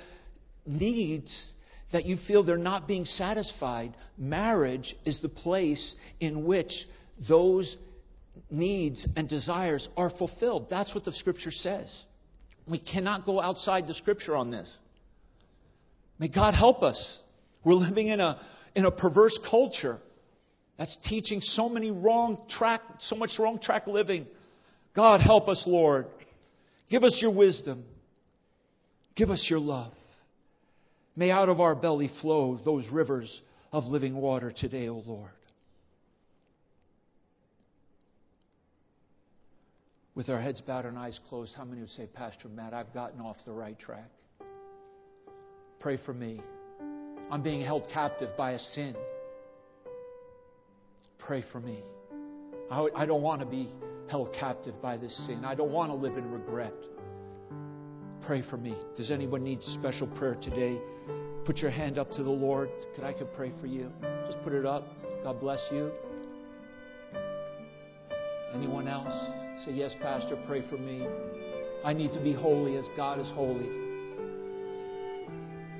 needs 0.64 1.52
that 1.92 2.06
you 2.06 2.16
feel 2.26 2.42
they're 2.42 2.56
not 2.56 2.88
being 2.88 3.04
satisfied, 3.04 3.94
marriage 4.16 4.96
is 5.04 5.20
the 5.20 5.28
place 5.28 5.94
in 6.20 6.46
which 6.46 6.72
those 7.28 7.76
needs 8.50 9.06
and 9.14 9.28
desires 9.28 9.86
are 9.94 10.08
fulfilled. 10.08 10.68
That's 10.70 10.94
what 10.94 11.04
the 11.04 11.12
scripture 11.12 11.50
says. 11.50 11.94
We 12.68 12.78
cannot 12.78 13.24
go 13.24 13.40
outside 13.40 13.86
the 13.86 13.94
scripture 13.94 14.36
on 14.36 14.50
this. 14.50 14.70
May 16.18 16.28
God 16.28 16.54
help 16.54 16.82
us. 16.82 17.18
We're 17.64 17.74
living 17.74 18.08
in 18.08 18.20
a, 18.20 18.40
in 18.74 18.84
a 18.84 18.90
perverse 18.90 19.38
culture 19.50 19.98
that's 20.76 20.96
teaching 21.08 21.40
so 21.40 21.68
many 21.68 21.90
wrong 21.90 22.38
track, 22.48 22.80
so 23.00 23.16
much 23.16 23.32
wrong 23.38 23.58
track 23.60 23.86
living. 23.86 24.26
God 24.94 25.20
help 25.20 25.48
us, 25.48 25.62
Lord. 25.66 26.06
Give 26.90 27.04
us 27.04 27.18
your 27.20 27.32
wisdom. 27.32 27.84
Give 29.16 29.30
us 29.30 29.46
your 29.50 29.58
love. 29.60 29.92
May 31.16 31.30
out 31.30 31.48
of 31.48 31.60
our 31.60 31.74
belly 31.74 32.10
flow 32.22 32.60
those 32.64 32.86
rivers 32.92 33.40
of 33.72 33.84
living 33.84 34.14
water 34.14 34.52
today, 34.56 34.88
O 34.88 35.02
Lord. 35.04 35.30
With 40.18 40.28
our 40.30 40.40
heads 40.40 40.60
bowed 40.60 40.84
and 40.84 40.98
eyes 40.98 41.20
closed, 41.28 41.54
how 41.56 41.64
many 41.64 41.80
would 41.80 41.90
say, 41.90 42.06
Pastor 42.06 42.48
Matt, 42.48 42.74
I've 42.74 42.92
gotten 42.92 43.20
off 43.20 43.36
the 43.46 43.52
right 43.52 43.78
track? 43.78 44.10
Pray 45.78 45.96
for 46.04 46.12
me. 46.12 46.40
I'm 47.30 47.40
being 47.40 47.60
held 47.60 47.88
captive 47.94 48.36
by 48.36 48.50
a 48.50 48.58
sin. 48.58 48.96
Pray 51.20 51.44
for 51.52 51.60
me. 51.60 51.84
I 52.68 53.06
don't 53.06 53.22
want 53.22 53.42
to 53.42 53.46
be 53.46 53.68
held 54.10 54.34
captive 54.34 54.82
by 54.82 54.96
this 54.96 55.16
sin. 55.28 55.44
I 55.44 55.54
don't 55.54 55.70
want 55.70 55.92
to 55.92 55.94
live 55.94 56.18
in 56.18 56.28
regret. 56.32 56.74
Pray 58.26 58.42
for 58.50 58.56
me. 58.56 58.74
Does 58.96 59.12
anyone 59.12 59.44
need 59.44 59.62
special 59.62 60.08
prayer 60.08 60.34
today? 60.34 60.80
Put 61.44 61.58
your 61.58 61.70
hand 61.70 61.96
up 61.96 62.10
to 62.14 62.24
the 62.24 62.30
Lord. 62.30 62.70
Could 62.96 63.04
I 63.04 63.12
could 63.12 63.32
pray 63.34 63.52
for 63.60 63.68
you? 63.68 63.88
Just 64.26 64.42
put 64.42 64.52
it 64.52 64.66
up. 64.66 64.82
God 65.22 65.38
bless 65.38 65.60
you. 65.70 65.92
Anyone 68.52 68.88
else? 68.88 69.37
Say, 69.64 69.72
Yes, 69.72 69.94
Pastor, 70.00 70.38
pray 70.46 70.62
for 70.68 70.76
me. 70.76 71.06
I 71.84 71.92
need 71.92 72.12
to 72.12 72.20
be 72.20 72.32
holy 72.32 72.76
as 72.76 72.84
God 72.96 73.18
is 73.18 73.28
holy. 73.30 73.68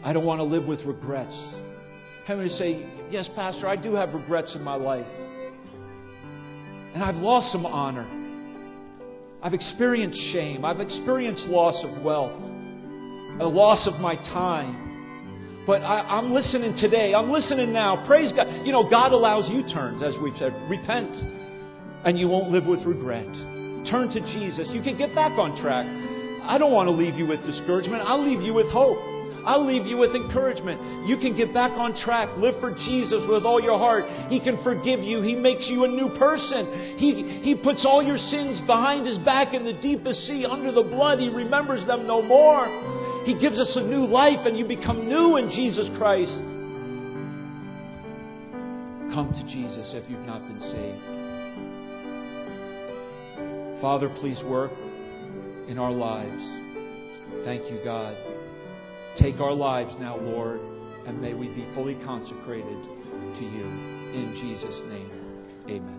I 0.03 0.13
don't 0.13 0.25
want 0.25 0.41
to 0.41 0.45
live 0.45 0.67
with 0.67 0.81
regrets. 0.85 1.37
How 2.27 2.37
many 2.37 2.49
say, 2.49 2.89
Yes, 3.11 3.29
Pastor, 3.35 3.69
I 3.69 3.77
do 3.77 3.95
have 3.95 4.15
regrets 4.15 4.57
in 4.57 4.63
my 4.63 4.75
life. 4.75 5.07
And 6.95 7.05
I've 7.05 7.17
lost 7.17 7.53
some 7.53 7.67
honor. 7.67 8.07
I've 9.43 9.55
experienced 9.55 10.21
shame. 10.33 10.65
I've 10.65 10.81
experienced 10.81 11.45
loss 11.47 11.81
of 11.85 12.03
wealth, 12.03 12.33
a 13.41 13.47
loss 13.47 13.87
of 13.87 14.01
my 14.01 14.17
time. 14.17 15.65
But 15.65 15.83
I, 15.83 16.19
am 16.19 16.33
listening 16.33 16.75
today. 16.77 17.15
I'm 17.15 17.31
listening 17.31 17.73
now. 17.73 18.05
Praise 18.09 18.33
God. 18.33 18.67
You 18.67 18.73
know, 18.73 18.89
God 18.89 19.13
allows 19.13 19.49
U 19.51 19.63
turns, 19.73 20.03
as 20.03 20.15
we've 20.21 20.35
said. 20.37 20.53
Repent, 20.69 21.15
and 22.05 22.19
you 22.19 22.27
won't 22.27 22.51
live 22.51 22.67
with 22.67 22.85
regret. 22.85 23.29
Turn 23.87 24.09
to 24.11 24.21
Jesus. 24.21 24.69
You 24.73 24.83
can 24.83 24.97
get 24.99 25.15
back 25.15 25.39
on 25.39 25.55
track. 25.61 25.87
I 26.43 26.57
don't 26.57 26.73
want 26.73 26.89
to 26.89 26.97
leave 26.97 27.15
you 27.15 27.27
with 27.27 27.45
discouragement. 27.45 28.03
I'll 28.07 28.25
leave 28.25 28.41
you 28.41 28.55
with 28.55 28.73
hope. 28.73 28.99
I'll 29.45 29.65
leave 29.65 29.87
you 29.87 29.97
with 29.97 30.15
encouragement. 30.15 31.09
You 31.09 31.17
can 31.17 31.37
get 31.37 31.55
back 31.55 31.73
on 31.73 31.95
track. 31.95 32.29
Live 32.37 32.61
for 32.61 32.75
Jesus 32.75 33.25
with 33.29 33.45
all 33.45 33.63
your 33.63 33.79
heart. 33.79 34.05
He 34.29 34.41
can 34.41 34.63
forgive 34.63 35.01
you. 35.01 35.23
He 35.23 35.35
makes 35.37 35.69
you 35.69 35.85
a 35.85 35.89
new 35.89 36.09
person. 36.19 36.97
He, 36.99 37.41
he 37.41 37.55
puts 37.55 37.87
all 37.87 38.03
your 38.03 38.19
sins 38.19 38.61
behind 38.67 39.07
his 39.07 39.19
back 39.19 39.55
in 39.55 39.65
the 39.65 39.73
deepest 39.81 40.27
sea 40.27 40.45
under 40.45 40.73
the 40.73 40.83
blood. 40.83 41.19
He 41.21 41.29
remembers 41.29 41.87
them 41.87 42.07
no 42.07 42.21
more. 42.21 42.67
He 43.25 43.39
gives 43.39 43.61
us 43.61 43.77
a 43.77 43.85
new 43.85 44.05
life 44.05 44.45
and 44.45 44.59
you 44.59 44.67
become 44.67 45.09
new 45.09 45.37
in 45.37 45.49
Jesus 45.49 45.89
Christ. 45.97 46.37
Come 49.13 49.33
to 49.35 49.43
Jesus 49.49 49.93
if 49.95 50.09
you've 50.11 50.27
not 50.27 50.47
been 50.47 50.61
saved. 50.61 51.28
Father, 53.81 54.09
please 54.21 54.43
work 54.45 54.73
in 55.69 55.79
our 55.79 55.93
lives. 55.93 56.43
Thank 57.45 57.71
you, 57.71 57.81
God. 57.85 58.17
Take 59.17 59.39
our 59.41 59.53
lives 59.53 59.95
now, 60.01 60.17
Lord, 60.17 60.61
and 61.07 61.21
may 61.21 61.35
we 61.35 61.49
be 61.49 61.65
fully 61.75 61.95
consecrated 62.05 62.83
to 62.83 63.43
you. 63.43 63.65
In 64.15 64.33
Jesus' 64.35 64.81
name, 64.89 65.11
amen. 65.69 65.98